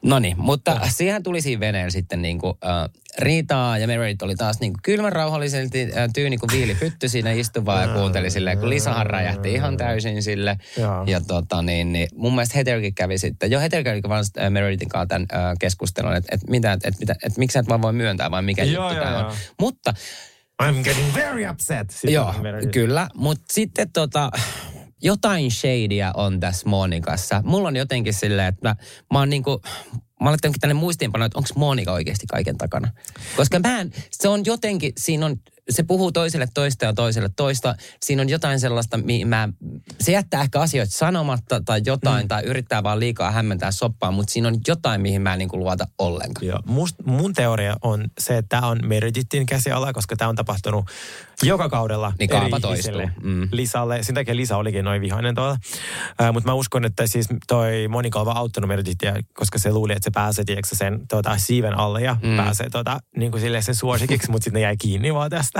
no 0.02 0.18
niin, 0.18 0.40
mutta 0.40 0.80
siihen 0.88 1.22
tuli 1.22 1.40
siinä 1.40 1.60
veneellä 1.60 1.90
sitten 1.90 2.22
niin 2.22 2.38
kuin, 2.38 2.54
äh, 2.64 2.88
riitaa 3.18 3.78
ja 3.78 3.86
Meredith 3.86 4.24
oli 4.24 4.34
taas 4.34 4.60
niin 4.60 4.72
kuin 4.72 4.82
kylmän 4.82 5.12
rauhallisesti 5.12 5.82
äh, 5.82 6.08
tyyni 6.14 6.38
kuin 6.38 6.50
viilipytty 6.52 7.08
siinä 7.08 7.32
istuvaa 7.32 7.82
ja 7.82 7.88
kuunteli 7.88 8.30
silleen, 8.30 8.58
kun 8.58 8.70
Lisahan 8.70 9.06
räjähti 9.06 9.52
ihan 9.52 9.76
täysin 9.76 10.22
sille. 10.22 10.56
Joo. 10.76 11.04
Ja 11.06 11.20
tota 11.20 11.62
niin, 11.62 11.92
niin 11.92 12.08
mun 12.14 12.34
mielestä 12.34 12.54
Heatherkin 12.54 12.94
kävi 12.94 13.18
sitten, 13.18 13.50
jo 13.50 13.60
Heather 13.60 13.84
kävi 13.84 14.00
vaan 14.08 14.24
äh, 14.38 14.50
Meredithin 14.50 14.88
kanssa 14.88 15.06
tämän 15.06 15.26
äh, 15.32 15.54
keskustelun, 15.60 16.16
että 16.16 16.34
et, 16.34 16.40
mitä, 16.48 16.78
et, 16.84 16.94
mitä, 17.00 17.14
et, 17.26 17.36
miksi 17.36 17.52
sä 17.52 17.60
et 17.60 17.68
vaan 17.68 17.82
voi 17.82 17.92
myöntää 17.92 18.30
vai 18.30 18.42
mikä 18.42 18.64
Joo, 18.64 18.88
juttu 18.88 19.04
tämä 19.04 19.26
on. 19.26 19.34
Mutta 19.60 19.94
I'm 20.62 20.82
getting 20.82 21.14
very 21.14 21.50
upset. 21.50 21.90
Sitten 21.90 22.12
Joo, 22.12 22.34
Meredith. 22.42 22.72
kyllä. 22.72 23.08
Mutta 23.14 23.44
sitten 23.52 23.92
tota, 23.92 24.30
jotain 25.02 25.50
shadyä 25.50 26.12
on 26.14 26.40
tässä 26.40 26.68
Monikassa. 26.68 27.42
Mulla 27.44 27.68
on 27.68 27.76
jotenkin 27.76 28.14
silleen, 28.14 28.48
että 28.48 28.68
mä, 28.68 28.76
mä 29.12 29.18
oon 29.18 29.30
niinku, 29.30 29.62
mä 30.20 30.36
tänne 30.60 30.74
muistiinpanoa, 30.74 31.26
että 31.26 31.38
onko 31.38 31.48
Monika 31.56 31.92
oikeasti 31.92 32.26
kaiken 32.26 32.58
takana. 32.58 32.90
Koska 33.36 33.58
mä 33.58 33.80
en, 33.80 33.92
se 34.10 34.28
on 34.28 34.42
jotenkin, 34.46 34.92
siinä 34.98 35.26
on, 35.26 35.36
se 35.70 35.82
puhuu 35.82 36.12
toiselle 36.12 36.48
toista 36.54 36.84
ja 36.84 36.92
toiselle 36.92 37.30
toista. 37.36 37.74
Siinä 38.02 38.22
on 38.22 38.28
jotain 38.28 38.60
sellaista, 38.60 38.96
mihin 38.96 39.28
mä, 39.28 39.48
se 40.00 40.12
jättää 40.12 40.42
ehkä 40.42 40.60
asioita 40.60 40.92
sanomatta 40.92 41.60
tai 41.60 41.80
jotain, 41.86 42.24
mm. 42.24 42.28
tai 42.28 42.42
yrittää 42.42 42.82
vaan 42.82 43.00
liikaa 43.00 43.30
hämmentää 43.30 43.70
soppaa, 43.70 44.10
mutta 44.10 44.32
siinä 44.32 44.48
on 44.48 44.56
jotain, 44.66 45.00
mihin 45.00 45.22
mä 45.22 45.32
en 45.32 45.38
niinku 45.38 45.58
luota 45.58 45.88
ollenkaan. 45.98 46.46
Joo. 46.46 46.58
Must, 46.66 46.96
mun 47.04 47.32
teoria 47.32 47.76
on 47.82 48.04
se, 48.18 48.36
että 48.36 48.48
tämä 48.48 48.68
on 48.68 48.78
Meredithin 48.84 49.46
käsiala, 49.46 49.92
koska 49.92 50.16
tämä 50.16 50.28
on 50.28 50.36
tapahtunut 50.36 50.84
joka 51.42 51.68
kaudella 51.68 52.12
Niin 52.18 52.34
eri 52.34 52.50
toistuu. 52.60 53.10
Mm. 53.22 53.48
Lisalle, 53.52 54.02
sen 54.02 54.14
takia 54.14 54.36
Lisa 54.36 54.56
olikin 54.56 54.84
noin 54.84 55.00
vihainen 55.00 55.34
tuolla. 55.34 55.56
Äh, 56.20 56.32
Mutta 56.32 56.48
mä 56.50 56.54
uskon, 56.54 56.84
että 56.84 57.06
siis 57.06 57.26
toi 57.46 57.88
Monika 57.88 58.20
on 58.20 58.26
vaan 58.26 58.36
auttanut 58.36 58.68
Meredithia, 58.68 59.14
koska 59.34 59.58
se 59.58 59.72
luuli, 59.72 59.92
että 59.92 60.04
se 60.04 60.10
pääsee 60.10 60.44
tiedätkö, 60.44 60.76
sen 60.76 61.00
tota, 61.08 61.38
siiven 61.38 61.78
alle 61.78 62.02
ja 62.02 62.16
mm. 62.22 62.36
pääsee 62.36 62.70
tota, 62.70 63.00
niin 63.16 63.30
kuin 63.30 63.40
silleen 63.40 63.62
sen 63.62 63.74
suosikiksi, 63.74 64.30
mutta 64.30 64.44
sitten 64.44 64.60
ne 64.60 64.64
jäi 64.64 64.76
kiinni 64.76 65.14
vaan 65.14 65.30
tästä. 65.30 65.57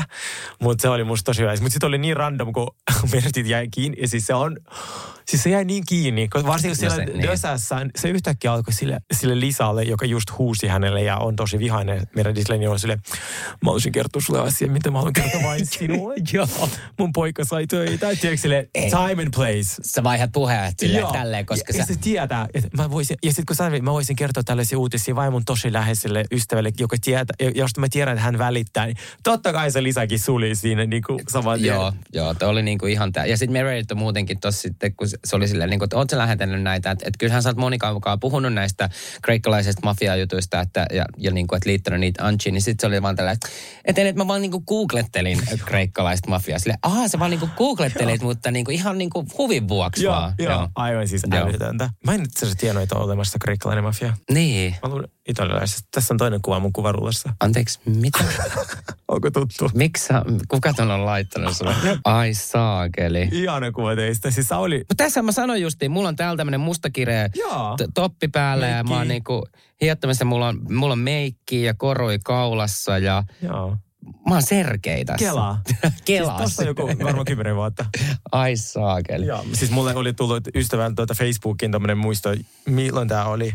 Mutta 0.62 0.82
se 0.82 0.88
oli 0.88 1.04
musta 1.04 1.24
tosi 1.24 1.42
hyvä. 1.42 1.52
Mutta 1.52 1.70
sitten 1.70 1.88
oli 1.88 1.98
niin 1.98 2.16
random, 2.16 2.52
kun 2.52 2.74
Meredith 3.12 3.48
jäi 3.48 3.68
kiinni. 3.70 4.00
Ja 4.00 4.08
siis 4.08 4.26
se 4.26 4.34
on, 4.34 4.56
siis 5.28 5.42
se 5.42 5.50
jäi 5.50 5.64
niin 5.64 5.84
kiinni, 5.88 6.28
koska 6.28 6.48
varsinkin 6.48 6.70
No 6.70 6.74
siellä 6.74 6.96
se- 6.96 7.04
no 7.04 7.12
niin. 7.12 7.22
Dösässä 7.22 7.76
se 7.98 8.08
yhtäkkiä 8.10 8.52
alkoi 8.52 8.72
sille, 8.74 9.00
sille 9.12 9.40
Lisalle, 9.40 9.82
joka 9.82 10.06
just 10.06 10.38
huusi 10.38 10.66
hänelle 10.66 11.02
ja 11.02 11.16
on 11.16 11.36
tosi 11.36 11.58
vihainen 11.58 12.02
niin 12.58 12.68
on 12.68 12.78
sille, 12.78 12.96
mä 12.96 13.66
haluaisin 13.66 13.92
kertoa 13.92 14.22
sulle 14.22 14.40
asian, 14.40 14.70
mitä 14.70 14.90
mä 14.90 14.98
haluan 14.98 15.12
kertoa 15.12 15.42
vain 15.42 15.66
sinulle. 15.78 16.14
Joo. 16.32 16.48
Mun 16.98 17.12
poika 17.12 17.44
sai 17.44 17.66
töitä. 17.66 18.06
Tiedätkö 18.20 18.36
sille, 18.36 18.68
time 18.90 19.22
and 19.22 19.34
place. 19.34 19.82
Sä 19.82 20.02
vaihdat 20.02 20.32
puheen 20.32 20.72
silleen 20.78 21.00
Joo. 21.00 21.12
tälleen, 21.12 21.46
koska 21.46 21.64
ja, 21.68 21.72
sä... 21.72 21.78
ja 21.78 21.86
se 21.86 22.00
tietää, 22.00 22.48
että 22.54 22.68
mä 22.76 22.90
voisin, 22.90 23.16
ja 23.22 23.30
sitten 23.30 23.46
kun 23.46 23.56
sä, 23.56 23.70
mä 23.82 23.92
voisin 23.92 24.16
kertoa 24.16 24.42
tällaisia 24.42 24.78
uutisia 24.78 25.14
vain 25.16 25.32
mun 25.32 25.44
tosi 25.44 25.72
läheiselle 25.72 26.24
ystävälle, 26.32 26.70
joka 26.78 26.96
tietää, 27.04 27.34
josta 27.54 27.80
mä 27.80 27.86
tiedän, 27.90 28.12
että 28.14 28.24
hän 28.24 28.38
välittää, 28.38 28.86
niin 28.86 28.96
totta 29.22 29.52
kai 29.52 29.70
se 29.70 29.82
lisäkin 29.82 30.18
suli 30.20 30.54
siinä 30.54 30.86
niin 30.86 31.02
kuin 31.06 31.20
saman. 31.28 31.64
Joo, 31.64 31.92
joo, 32.12 32.34
toi 32.34 32.48
oli 32.48 32.62
niinku 32.62 32.86
ihan 32.86 33.12
tää. 33.12 33.26
Ja 33.26 33.36
sitten 33.36 33.52
Meredith 33.52 33.92
on 33.92 33.98
muutenkin 33.98 34.40
tossa 34.40 34.62
sitten, 34.62 34.94
kun 34.94 35.08
se 35.24 35.36
oli 35.36 35.48
silleen, 35.48 35.70
niinku, 35.70 35.84
että 35.84 35.96
oot 35.96 36.10
sä 36.10 36.18
lähetellyt 36.18 36.62
näitä, 36.62 36.90
että 36.90 37.04
et 37.08 37.14
kyllähän 37.18 37.42
sä 37.42 37.48
oot 37.48 37.56
Monikan 37.56 37.94
mukaan 37.94 38.20
puhunut 38.20 38.52
näistä 38.52 38.90
kreikkalaisista 39.22 39.80
mafiajutuista, 39.84 40.60
että, 40.60 40.86
ja, 40.92 41.04
ja 41.16 41.30
niinku, 41.30 41.54
että 41.54 41.68
liittänyt 41.68 42.00
niitä 42.00 42.26
Anchiin, 42.26 42.52
niin 42.52 42.62
sitten 42.62 42.80
se 42.80 42.86
oli 42.86 43.02
vaan 43.02 43.16
tällä, 43.16 43.30
että 43.30 43.48
et, 43.84 43.98
et 43.98 44.16
mä 44.16 44.26
vaan 44.26 44.42
niinku 44.42 44.60
googlettelin 44.60 45.40
kreikkalaista 45.64 46.30
mafiaa. 46.30 46.58
Silleen, 46.58 46.78
aha, 46.82 47.08
sä 47.08 47.18
vaan 47.18 47.30
niinku 47.30 47.48
googlettelit, 47.56 48.22
mutta 48.22 48.50
niinku 48.50 48.70
ihan 48.70 48.98
niinku 48.98 49.26
huvin 49.38 49.68
vuoksi 49.68 50.04
Joo, 50.04 50.14
vaan. 50.14 50.34
joo, 50.38 50.68
aivan 50.74 51.08
siis 51.08 51.22
Joo. 51.32 51.46
älytöntä. 51.46 51.90
Mä 52.04 52.14
en 52.14 52.22
itse 52.22 52.38
asiassa 52.38 52.58
tiennyt, 52.60 52.82
että 52.82 52.94
on 52.94 53.02
olemassa 53.02 53.38
kreikkalainen 53.40 53.84
mafia. 53.84 54.16
Niin. 54.30 54.76
Mä 54.82 54.88
luulen 54.88 55.08
italialaisesta. 55.28 55.88
Tässä 55.90 56.14
on 56.14 56.18
toinen 56.18 56.42
kuva 56.42 56.60
mun 56.60 56.72
kuvarullassa. 56.72 57.32
Anteeksi, 57.40 57.80
mitä? 57.84 58.24
Onko 59.08 59.30
tuttu? 59.30 59.70
Miksi 59.74 60.08
kuka 60.48 60.72
ton 60.72 60.90
on 60.90 61.04
laittanut 61.06 61.56
sulle? 61.56 61.74
Ai 62.04 62.34
saakeli. 62.34 63.28
Ihana 63.32 63.72
kuva 63.72 63.96
teistä. 63.96 64.30
Siis 64.30 64.48
Sauli... 64.48 64.78
Mutta 64.78 65.04
tässä 65.08 65.22
mä 65.22 65.32
sanoin 65.32 65.62
justiin, 65.62 65.90
mulla 65.90 66.08
on 66.08 66.16
täällä 66.16 66.36
tämmönen 66.36 66.60
mustakireä 66.60 67.28
t- 67.28 67.90
toppi 67.94 68.28
päällä 68.28 68.66
ja 68.66 68.84
mä 68.84 68.90
oon 68.94 68.98
Meikki. 69.06 69.12
niinku 69.12 69.46
hiottamassa, 69.80 70.24
mulla 70.24 70.48
on, 70.48 70.60
mulla 70.74 70.92
on 70.92 70.98
meikki 70.98 71.62
ja 71.62 71.74
koroi 71.74 72.18
kaulassa 72.24 72.98
ja 72.98 73.24
Joo. 73.42 73.76
mä 74.28 74.34
oon 74.34 74.42
serkei 74.42 75.04
tässä. 75.04 75.26
Kelaa. 75.26 75.60
Kelaa. 76.04 76.36
Siis 76.38 76.48
tosta 76.48 76.62
on 76.62 76.68
joku 76.68 77.04
varmaan 77.04 77.24
kymmenen 77.24 77.56
vuotta. 77.56 77.84
Ai 78.32 78.56
saakeli. 78.56 79.26
Joo. 79.26 79.44
Siis 79.52 79.70
mulle 79.70 79.94
oli 79.94 80.12
tullut 80.12 80.48
ystävän 80.54 80.94
tuota 80.94 81.14
Facebookin 81.14 81.72
tämmönen 81.72 81.98
muisto, 81.98 82.34
milloin 82.66 83.08
tää 83.08 83.24
oli. 83.24 83.52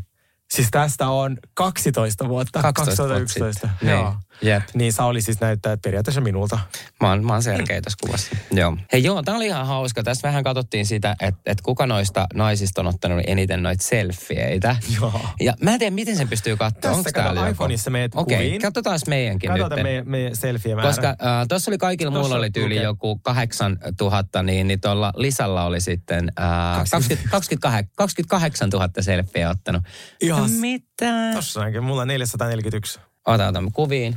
Siis 0.51 0.67
tästä 0.71 1.09
on 1.09 1.37
12 1.53 2.29
vuotta. 2.29 2.61
12 2.61 3.03
vuotta 3.03 3.13
2011. 3.13 3.67
sitten. 3.67 3.89
Joo. 3.89 4.15
Niin. 4.41 4.49
Jep. 4.49 4.63
Niin 4.73 4.93
Sauli 4.93 5.21
siis 5.21 5.41
näyttää 5.41 5.77
periaatteessa 5.77 6.21
minulta. 6.21 6.59
Mä 7.01 7.09
oon, 7.09 7.25
mä 7.25 7.33
oon 7.33 7.43
serkeä 7.43 7.81
tässä 7.81 7.97
kuvassa. 8.01 8.35
joo. 8.51 8.77
Hei 8.93 9.03
joo, 9.03 9.23
tää 9.23 9.35
oli 9.35 9.45
ihan 9.45 9.67
hauska. 9.67 10.03
Tässä 10.03 10.27
vähän 10.27 10.43
katsottiin 10.43 10.85
sitä, 10.85 11.15
että 11.21 11.41
et 11.45 11.61
kuka 11.61 11.85
noista 11.87 12.27
naisista 12.33 12.81
on 12.81 12.87
ottanut 12.87 13.19
eniten 13.27 13.63
noita 13.63 13.83
selfieitä. 13.83 14.75
Joo. 15.01 15.21
Ja 15.41 15.53
mä 15.61 15.73
en 15.73 15.79
tiedä, 15.79 15.95
miten 15.95 16.17
sen 16.17 16.27
pystyy 16.29 16.57
katsoa. 16.57 16.91
Onko 16.91 17.09
täällä 17.13 17.39
joku? 17.41 17.51
iPhoneissa 17.51 17.89
meet 17.91 18.11
Okei, 18.15 18.37
kuviin. 18.37 18.61
katsotaan 18.61 18.99
meidänkin 19.07 19.49
Katsotaan 19.49 19.77
nyt. 19.77 19.83
meidän, 19.83 20.09
meidän 20.09 20.35
selfie-määrä. 20.35 20.87
Koska 20.89 21.07
äh, 21.09 21.15
tuossa 21.49 21.71
oli 21.71 21.77
kaikilla 21.77 22.11
Tossa 22.11 22.21
muilla 22.21 22.35
oli 22.37 22.51
tyyli 22.51 22.73
lukee. 22.75 22.83
joku 22.83 23.19
8000, 23.23 24.43
niin, 24.43 24.67
niin 24.67 24.81
tuolla 24.81 25.13
Lisalla 25.15 25.63
oli 25.65 25.81
sitten 25.81 26.31
äh, 26.39 26.77
20, 26.91 27.29
28, 27.31 27.89
28 27.95 28.69
000 28.69 28.89
selfieä 28.99 29.49
ottanut. 29.49 29.81
Ihan- 30.21 30.51
Mitä? 30.51 31.31
Tossakin, 31.33 31.83
mulla 31.83 32.01
on 32.01 32.07
441. 32.07 32.99
Ota, 33.27 33.47
otamme 33.47 33.71
kuviin. 33.73 34.15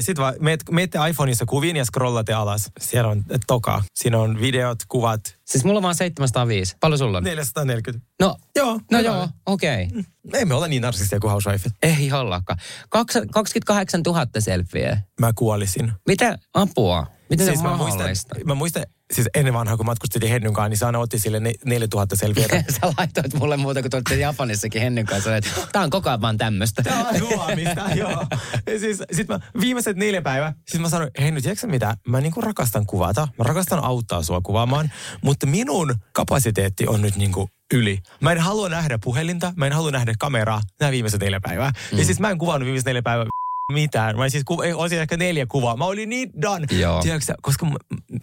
Sitten 0.00 0.22
vaan 0.22 0.34
meet, 0.40 0.60
meette 0.70 0.98
iPhoneissa 1.10 1.46
kuviin 1.46 1.76
ja 1.76 1.84
scrollatte 1.84 2.32
alas. 2.32 2.70
Siellä 2.80 3.10
on 3.10 3.24
toka. 3.46 3.82
Siinä 3.94 4.18
on 4.18 4.40
videot, 4.40 4.78
kuvat. 4.88 5.20
Siis 5.44 5.64
mulla 5.64 5.78
on 5.78 5.82
vaan 5.82 5.94
705. 5.94 6.76
Paljon 6.80 6.98
sulla 6.98 7.18
on? 7.18 7.24
440. 7.24 8.06
No, 8.20 8.36
Joo. 8.56 8.80
no 8.92 9.00
joo, 9.00 9.28
okei. 9.46 9.84
Okay. 9.86 10.02
Emme 10.40 10.54
ole 10.54 10.68
niin 10.68 10.82
narsistia 10.82 11.20
kuin 11.20 11.30
Housewife. 11.30 11.70
Ei 11.82 12.12
ollakaan. 12.12 12.58
Kaks- 12.96 13.26
28 13.32 14.00
000 14.06 14.26
selfieä. 14.38 15.00
Mä 15.20 15.32
kuolisin. 15.32 15.92
Mitä 16.06 16.38
apua? 16.54 17.06
Miten 17.30 17.46
siis 17.46 17.58
se 17.58 17.62
mä 17.62 17.70
on 17.70 17.78
muistan, 17.78 17.98
mahdollista? 17.98 18.34
mä 18.44 18.54
muistan, 18.54 18.84
siis 19.12 19.28
ennen 19.34 19.54
vanhaa, 19.54 19.76
kun 19.76 19.86
matkustettiin 19.86 20.32
Hennyn 20.32 20.52
kanssa, 20.52 20.68
niin 20.68 20.78
Sana 20.78 20.98
otti 20.98 21.18
sille 21.18 21.40
ne- 21.40 21.54
4000 21.64 22.16
selviötä. 22.16 22.56
Sä 22.80 22.92
laitoit 22.98 23.34
mulle 23.34 23.56
muuta, 23.56 23.82
kun 23.82 23.90
tuotte 23.90 24.16
Japanissakin 24.16 24.82
Hennyn 24.82 25.06
kanssa, 25.06 25.36
että 25.36 25.50
tää 25.72 25.82
on 25.82 25.90
koko 25.90 26.08
ajan 26.08 26.20
vaan 26.20 26.38
tämmöstä. 26.38 26.82
Tää 26.82 26.98
on 26.98 27.20
huomista, 27.20 27.82
joo. 27.94 28.26
Ja 28.66 28.78
siis, 28.78 29.02
sit 29.12 29.28
mä 29.28 29.40
viimeiset 29.60 29.96
neljä 29.96 30.22
päivää, 30.22 30.54
siis 30.68 30.80
mä 30.80 30.88
sanoin, 30.88 31.10
hei 31.20 31.30
nyt, 31.30 31.42
tiedätkö 31.42 31.60
sä 31.60 31.66
mitä, 31.66 31.96
mä 32.08 32.20
niinku 32.20 32.40
rakastan 32.40 32.86
kuvata, 32.86 33.28
mä 33.38 33.44
rakastan 33.44 33.84
auttaa 33.84 34.22
sua 34.22 34.40
kuvaamaan, 34.40 34.90
mutta 35.22 35.46
minun 35.46 35.94
kapasiteetti 36.12 36.86
on 36.86 37.02
nyt 37.02 37.16
niinku 37.16 37.48
yli. 37.74 37.98
Mä 38.20 38.32
en 38.32 38.38
halua 38.38 38.68
nähdä 38.68 38.98
puhelinta, 39.04 39.52
mä 39.56 39.66
en 39.66 39.72
halua 39.72 39.90
nähdä 39.90 40.14
kameraa 40.18 40.60
nämä 40.80 40.92
viimeiset 40.92 41.20
neljä 41.20 41.40
päivää. 41.40 41.72
Mm. 41.92 41.98
Ja 41.98 42.04
siis 42.04 42.20
mä 42.20 42.30
en 42.30 42.38
kuvannut 42.38 42.64
viimeiset 42.66 42.86
neljä 42.86 43.02
päivää 43.02 43.26
mitään. 43.72 44.16
Mä 44.16 44.28
siis 44.28 44.44
ku, 44.44 44.62
olisin 44.74 45.00
ehkä 45.00 45.16
neljä 45.16 45.46
kuvaa. 45.46 45.76
Mä 45.76 45.84
olin 45.84 46.08
niin 46.08 46.30
done. 46.42 46.66
Joo. 46.70 47.02
Tiedätkö, 47.02 47.34
koska 47.42 47.66
mä, 47.66 47.76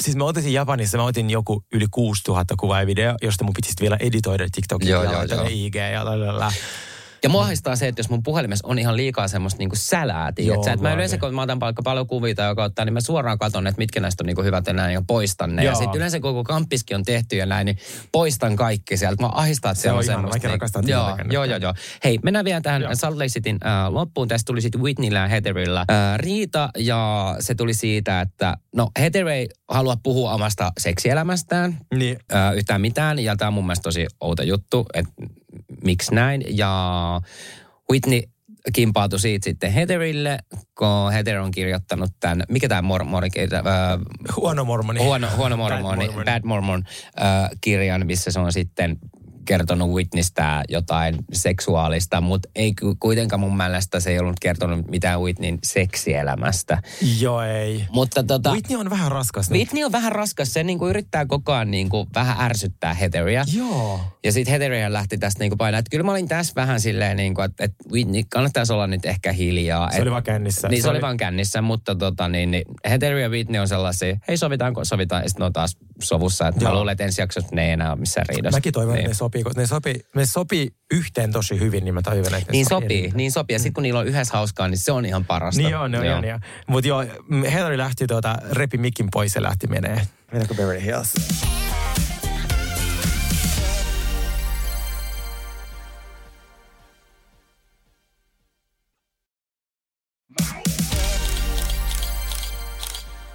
siis 0.03 0.15
mä 0.15 0.23
otin 0.23 0.53
Japanissa, 0.53 0.97
mä 0.97 1.03
otin 1.03 1.29
joku 1.29 1.63
yli 1.73 1.85
6000 1.91 2.55
kuvaa 2.59 2.79
ja 2.79 2.87
video, 2.87 3.15
josta 3.21 3.43
mun 3.43 3.53
piti 3.53 3.69
vielä 3.81 3.97
editoida 3.99 4.47
TikTokin 4.51 4.89
Joo, 4.89 5.03
ja 5.03 5.11
joo, 5.11 5.23
joo. 5.23 5.45
IG 5.49 5.75
ja 5.75 6.05
lalala. 6.05 6.53
Ja 7.23 7.29
mua 7.29 7.43
ahdistaa 7.43 7.75
se, 7.75 7.87
että 7.87 7.99
jos 7.99 8.09
mun 8.09 8.23
puhelimessa 8.23 8.67
on 8.67 8.79
ihan 8.79 8.97
liikaa 8.97 9.27
semmoista 9.27 9.59
niinku 9.59 9.75
sälää, 9.75 10.31
tiedätkö? 10.31 10.69
Joo, 10.69 10.73
että 10.73 10.87
mä 10.87 10.93
yleensä, 10.93 11.13
niin. 11.15 11.21
kun 11.21 11.35
mä 11.35 11.41
otan 11.41 11.59
palkka 11.59 11.81
paljon 11.83 12.07
kuvia 12.07 12.35
tai 12.35 12.47
joka 12.49 12.63
ottaa, 12.63 12.85
niin 12.85 12.93
mä 12.93 13.01
suoraan 13.01 13.37
katson, 13.37 13.67
että 13.67 13.79
mitkä 13.79 13.99
näistä 13.99 14.23
on 14.23 14.25
niinku 14.25 14.43
hyvät 14.43 14.67
ja 14.67 14.73
näin 14.73 14.93
ja 14.93 15.01
poistan 15.07 15.55
ne. 15.55 15.63
Ja 15.63 15.71
Joo. 15.71 15.75
sitten 15.75 15.97
yleensä 15.97 16.19
kun 16.19 16.29
koko 16.33 16.43
kamppiskin 16.43 16.97
on 16.97 17.03
tehty 17.03 17.35
ja 17.35 17.45
näin, 17.45 17.65
niin 17.65 17.77
poistan 18.11 18.55
kaikki 18.55 18.97
sieltä. 18.97 19.23
Mä 19.23 19.29
ahdistaa, 19.33 19.71
että 19.71 19.81
Se 19.81 19.91
on 19.91 19.97
on 19.97 20.03
semmoista. 20.03 20.35
mäkin 20.37 20.49
rakastan 20.49 20.87
joo, 20.87 21.17
joo, 21.31 21.43
joo, 21.43 21.57
joo. 21.57 21.73
Hei, 22.03 22.19
mennään 22.23 22.45
vielä 22.45 22.61
tähän 22.61 22.81
Joo. 22.81 22.95
Salt 22.95 23.15
Lake 23.15 23.27
Cityn 23.29 23.57
äh, 23.65 23.93
loppuun. 23.93 24.27
Tästä 24.27 24.47
tuli 24.47 24.61
sitten 24.61 24.81
Whitneyllä 24.81 25.19
ja 25.19 25.27
Heatherilla 25.27 25.79
äh, 25.91 26.17
riita 26.17 26.69
ja 26.77 27.35
se 27.39 27.55
tuli 27.55 27.73
siitä, 27.73 28.21
että 28.21 28.57
no 28.75 28.89
Heather 28.99 29.27
ei 29.27 29.49
halua 29.69 29.97
puhua 30.03 30.33
omasta 30.33 30.71
seksielämästään 30.79 31.77
Niin, 31.95 32.17
ö, 32.31 32.35
yhtään 32.55 32.81
mitään. 32.81 33.19
Ja 33.19 33.35
tämä 33.35 33.47
on 33.47 33.53
mun 33.53 33.65
mielestä 33.65 33.83
tosi 33.83 34.07
outo 34.21 34.43
juttu, 34.43 34.85
että 34.93 35.11
miksi 35.83 36.15
näin. 36.15 36.43
Ja 36.49 37.21
Whitney 37.91 38.21
kimpautui 38.73 39.19
siitä 39.19 39.43
sitten 39.43 39.71
Heatherille, 39.71 40.37
kun 40.77 41.11
Heather 41.13 41.39
on 41.39 41.51
kirjoittanut 41.51 42.09
tämän, 42.19 42.43
mikä 42.49 42.69
tämä 42.69 42.81
mor- 42.81 43.03
mor- 43.03 43.23
äh, 43.53 43.99
huono 44.35 44.65
mormoni. 44.65 44.99
huono, 45.03 45.27
huono 45.37 45.57
Bad 45.57 45.81
mormoni, 45.81 46.05
Mormon. 46.05 46.25
Bad 46.25 46.41
Mormon 46.43 46.83
äh, 47.21 47.49
kirjan, 47.61 48.05
missä 48.07 48.31
se 48.31 48.39
on 48.39 48.53
sitten 48.53 48.97
kertonut 49.45 49.89
Whitneystä 49.91 50.63
jotain 50.69 51.15
seksuaalista, 51.33 52.21
mutta 52.21 52.49
ei 52.55 52.73
ku- 52.81 52.95
kuitenkaan 52.99 53.39
mun 53.39 53.57
mielestä 53.57 53.99
se 53.99 54.09
ei 54.11 54.19
ollut 54.19 54.39
kertonut 54.41 54.87
mitään 54.87 55.21
Whitneyn 55.21 55.59
seksielämästä. 55.63 56.81
Joo, 57.19 57.41
ei. 57.41 57.85
Mutta 57.91 58.23
tota, 58.23 58.51
Whitney 58.51 58.79
on 58.79 58.89
vähän 58.89 59.11
raskas 59.11 59.49
nyt. 59.49 59.57
Whitney 59.57 59.83
on 59.83 59.91
vähän 59.91 60.11
raskas. 60.11 60.53
Se 60.53 60.63
niinku 60.63 60.87
yrittää 60.87 61.25
koko 61.25 61.53
ajan 61.53 61.71
niinku 61.71 62.07
vähän 62.15 62.41
ärsyttää 62.45 62.93
Heatheria. 62.93 63.45
Joo. 63.55 63.99
Ja 64.23 64.31
sitten 64.31 64.51
Heatheria 64.51 64.93
lähti 64.93 65.17
tästä 65.17 65.39
niinku 65.39 65.55
painaa. 65.57 65.81
Kyllä 65.91 66.03
mä 66.03 66.11
olin 66.11 66.27
tässä 66.27 66.53
vähän 66.55 66.79
silleen, 66.79 67.17
niinku, 67.17 67.41
että, 67.41 67.63
että 67.63 67.83
Whitney 67.91 68.21
kannattaisi 68.29 68.73
olla 68.73 68.87
nyt 68.87 69.05
ehkä 69.05 69.31
hiljaa. 69.31 69.91
Se 69.91 69.95
Et- 69.97 70.01
oli 70.01 70.11
vaan 70.11 70.23
kännissä. 70.23 70.67
Niin 70.67 70.81
se, 70.81 70.89
oli 70.89 71.01
vaan 71.01 71.17
kännissä, 71.17 71.61
mutta 71.61 71.95
tota, 71.95 72.27
niin, 72.27 72.51
niin 72.51 72.63
Heather 72.89 73.17
ja 73.17 73.29
Whitney 73.29 73.61
on 73.61 73.67
sellaisia, 73.67 74.17
hei 74.27 74.37
sovitaanko, 74.37 74.85
sovitaan, 74.85 75.23
ja 75.23 75.29
sitten 75.29 75.41
ne 75.41 75.45
on 75.45 75.53
taas 75.53 75.77
sovussa. 76.01 76.47
Että 76.47 76.61
mä 76.61 76.69
Joo. 76.69 76.75
luulen, 76.75 76.91
että 76.91 77.03
ensi 77.03 77.21
jaksossa 77.21 77.55
ne 77.55 77.65
ei 77.65 77.71
enää 77.71 77.91
ole 77.91 77.99
missään 77.99 78.25
riidassa. 78.29 78.57
Mäkin 78.57 78.73
toivon, 78.73 78.93
niin. 78.93 78.99
että 78.99 79.09
ne 79.09 79.15
sopii, 79.15 79.43
koska 79.43 79.61
ne 79.61 79.67
sopii, 79.67 80.05
ne 80.15 80.25
sopii 80.25 80.75
yhteen 80.91 81.31
tosi 81.31 81.59
hyvin, 81.59 81.83
niin 81.85 81.93
mä 81.93 82.01
toivon, 82.01 82.35
että 82.35 82.51
Niin 82.51 82.65
sopii 82.65 83.03
sopii, 83.03 83.11
niin 83.15 83.31
sopii. 83.31 83.55
Ja 83.55 83.59
sitten 83.59 83.73
kun 83.73 83.83
niillä 83.83 83.99
on 83.99 84.07
yhdessä 84.07 84.33
hauskaa, 84.33 84.67
niin 84.67 84.77
se 84.77 84.91
on 84.91 85.05
ihan 85.05 85.25
parasta. 85.25 85.61
Niin 85.61 85.77
on, 85.77 85.91
ne 85.91 86.15
on. 86.15 86.23
Mutta 86.67 86.87
joo, 86.87 87.05
Hillary 87.51 87.77
lähti 87.77 88.07
tuota, 88.07 88.37
repi 88.51 88.77
mikin 88.77 89.07
pois 89.11 89.35
ja 89.35 89.43
lähti 89.43 89.67
menee. 89.67 90.01
Mennäänkö 90.31 90.53
Beverly 90.53 90.85
Hills? 90.85 91.13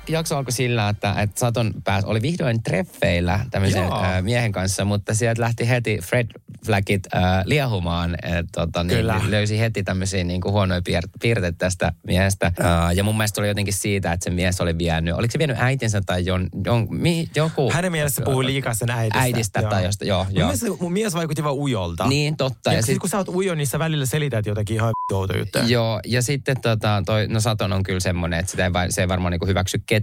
Jakso 0.09 0.37
alkoi 0.37 0.53
sillä, 0.53 0.89
että, 0.89 1.15
että 1.19 1.41
Saton 1.41 1.75
pääs, 1.85 2.05
oli 2.05 2.23
vihdoin 2.23 2.63
treffeillä 2.63 3.41
tämmöisen 3.51 3.83
Joo. 3.83 4.03
miehen 4.23 4.53
kanssa, 4.53 4.85
mutta 4.85 5.15
sieltä 5.15 5.43
lähti 5.43 5.69
heti 5.69 5.99
Fred 6.03 6.27
Flagit 6.67 7.03
ää, 7.13 7.43
liehumaan. 7.47 8.15
Et, 8.23 8.47
tota, 8.53 8.85
niin, 8.85 8.99
Kyllä. 8.99 9.21
löysi 9.29 9.59
heti 9.61 9.83
tämmöisiä 9.83 10.25
niin 10.25 10.41
kuin 10.41 10.53
huonoja 10.53 10.81
piir- 10.81 11.11
piirteitä 11.23 11.59
tästä 11.59 11.93
miehestä. 12.07 12.53
Ää, 12.61 12.93
ja 12.93 13.05
mun 13.05 13.17
mielestä 13.17 13.41
oli 13.41 13.49
jotenkin 13.49 13.75
siitä, 13.75 14.13
että 14.13 14.25
se 14.25 14.31
mies 14.31 14.61
oli 14.61 14.79
vienyt, 14.79 15.15
oliko 15.15 15.33
se 15.33 15.39
vienyt 15.39 15.57
äitinsä 15.61 16.01
tai 16.07 16.25
jon, 16.25 16.49
jon, 16.65 16.87
mi, 16.91 17.29
joku... 17.37 17.71
Hänen 17.73 17.93
mielessä 17.93 18.23
puhuu 18.23 18.45
liikaa 18.45 18.75
sen 18.75 18.91
äidistä. 18.91 19.21
Äidistä 19.21 19.63
tai 19.63 19.85
josta, 19.85 20.05
joo, 20.05 20.25
Mun 20.25 20.35
joo. 20.35 20.47
mielestä 20.47 20.67
mun 20.81 20.93
mies 20.93 21.15
vaikutti 21.15 21.45
vaan 21.45 21.55
ujolta. 21.55 22.07
Niin, 22.07 22.37
totta. 22.37 22.71
Ja, 22.71 22.77
Ja 22.77 22.83
sit, 22.83 22.87
sit, 22.87 22.99
kun 22.99 23.09
sä 23.11 23.17
oot 23.19 23.29
ujo, 23.29 23.55
niin 23.55 23.67
sä 23.67 23.79
välillä 23.79 24.07
selität 24.07 24.47
jotakin 24.47 24.75
ihan 24.77 24.93
outo 25.13 25.39
juttuja. 25.39 25.65
Joo, 25.65 26.01
ja 26.07 26.23
sitten 26.23 26.61
tota, 26.61 27.03
toi, 27.07 27.29
no 27.29 27.41
Saton 27.41 27.73
on 27.73 27.83
kyllä 27.83 28.01
semmoinen, 28.01 28.39
että 28.39 28.51
sitä 28.51 28.67
ei, 28.67 28.71
se 28.93 29.01
ei 29.01 29.09
varmaan 29.09 29.31
niinku 29.33 29.47
hyväksy 29.47 29.83
ketään. 29.87 29.98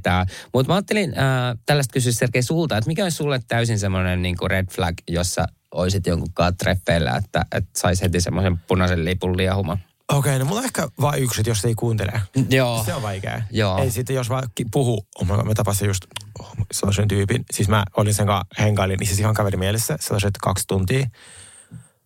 Mutta 0.54 0.72
mä 0.72 0.76
ajattelin 0.76 1.20
äh, 1.20 1.58
tällaista 1.66 1.94
kysyä 1.94 2.12
Sergei 2.12 2.44
sulta, 2.44 2.78
että 2.78 2.88
mikä 2.88 3.04
olisi 3.04 3.18
sulle 3.18 3.40
täysin 3.48 3.80
semmoinen 3.80 4.22
niinku 4.22 4.48
red 4.48 4.68
flag, 4.72 4.96
jossa 5.08 5.48
olisit 5.72 6.08
jonkun 6.08 6.30
treffeillä, 6.58 7.16
että, 7.16 7.46
että 7.52 7.70
saisi 7.80 8.02
heti 8.02 8.22
semmoisen 8.22 8.58
punaisen 8.58 9.06
lipun 9.06 9.38
liehumaan. 9.38 9.80
Okei, 10.12 10.30
okay, 10.30 10.40
no 10.40 10.46
mulla 10.46 10.60
on 10.60 10.66
ehkä 10.66 10.88
vain 11.02 11.24
yksi, 11.24 11.44
jos 11.48 11.66
ei 11.66 11.76
kuuntele. 11.76 12.22
Joo. 12.50 12.84
Se 12.86 12.94
on 12.94 13.02
vaikea. 13.02 13.42
Joo. 13.52 13.78
Ei 13.78 13.92
sitten, 13.92 14.16
jos 14.16 14.30
vaan 14.30 14.44
puhuu, 14.72 15.08
oh 15.16 15.28
my 15.28 15.34
God, 15.34 15.46
mä 15.46 15.54
tapasin 15.54 15.88
just 15.88 16.06
oh, 16.40 16.54
sellaisen 16.72 17.08
tyypin. 17.08 17.46
Siis 17.52 17.70
mä 17.70 17.84
olin 17.98 18.14
sen 18.14 18.28
kanssa 18.28 18.48
hengailin, 18.60 19.00
niin 19.00 19.08
siis 19.08 19.20
ihan 19.20 19.34
kaveri 19.34 19.58
mielessä, 19.58 19.98
sellaiset 20.00 20.38
kaksi 20.42 20.64
tuntia. 20.68 21.08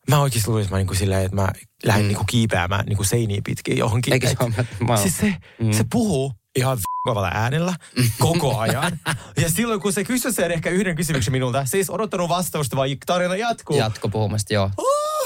Mä 0.09 0.21
oikeasti 0.21 0.47
luulin, 0.47 0.63
että 0.63 0.75
mä 0.75 0.77
niinku 0.77 0.93
silleen, 0.93 1.25
että 1.25 1.35
mä 1.35 1.47
lähdin 1.85 2.05
mm. 2.05 2.07
niinku 2.07 2.23
kiipeämään 2.23 2.85
niinku 2.85 3.03
seiniä 3.03 3.41
pitkin 3.45 3.77
johonkin. 3.77 4.13
Eikö 4.13 4.27
se 4.27 4.35
ole? 4.39 4.97
Siis 4.97 5.17
se, 5.17 5.35
mm. 5.59 5.71
se 5.71 5.85
puhuu 5.91 6.33
ihan 6.55 6.77
kovalla 7.03 7.29
äänellä 7.33 7.73
koko 8.19 8.57
ajan. 8.59 8.99
ja 9.41 9.49
silloin, 9.49 9.81
kun 9.81 9.93
se 9.93 10.03
kysyi 10.03 10.33
sen 10.33 10.51
ehkä 10.51 10.69
yhden 10.69 10.95
kysymyksen 10.95 11.31
minulta, 11.31 11.65
se 11.65 11.77
ei 11.77 11.83
siis 11.83 11.89
odottanut 11.89 12.29
vastausta, 12.29 12.75
vaan 12.75 12.89
tarina 13.05 13.35
jatkuu. 13.35 13.77
jatko 13.77 14.09
puhumasta, 14.09 14.53
joo. 14.53 14.71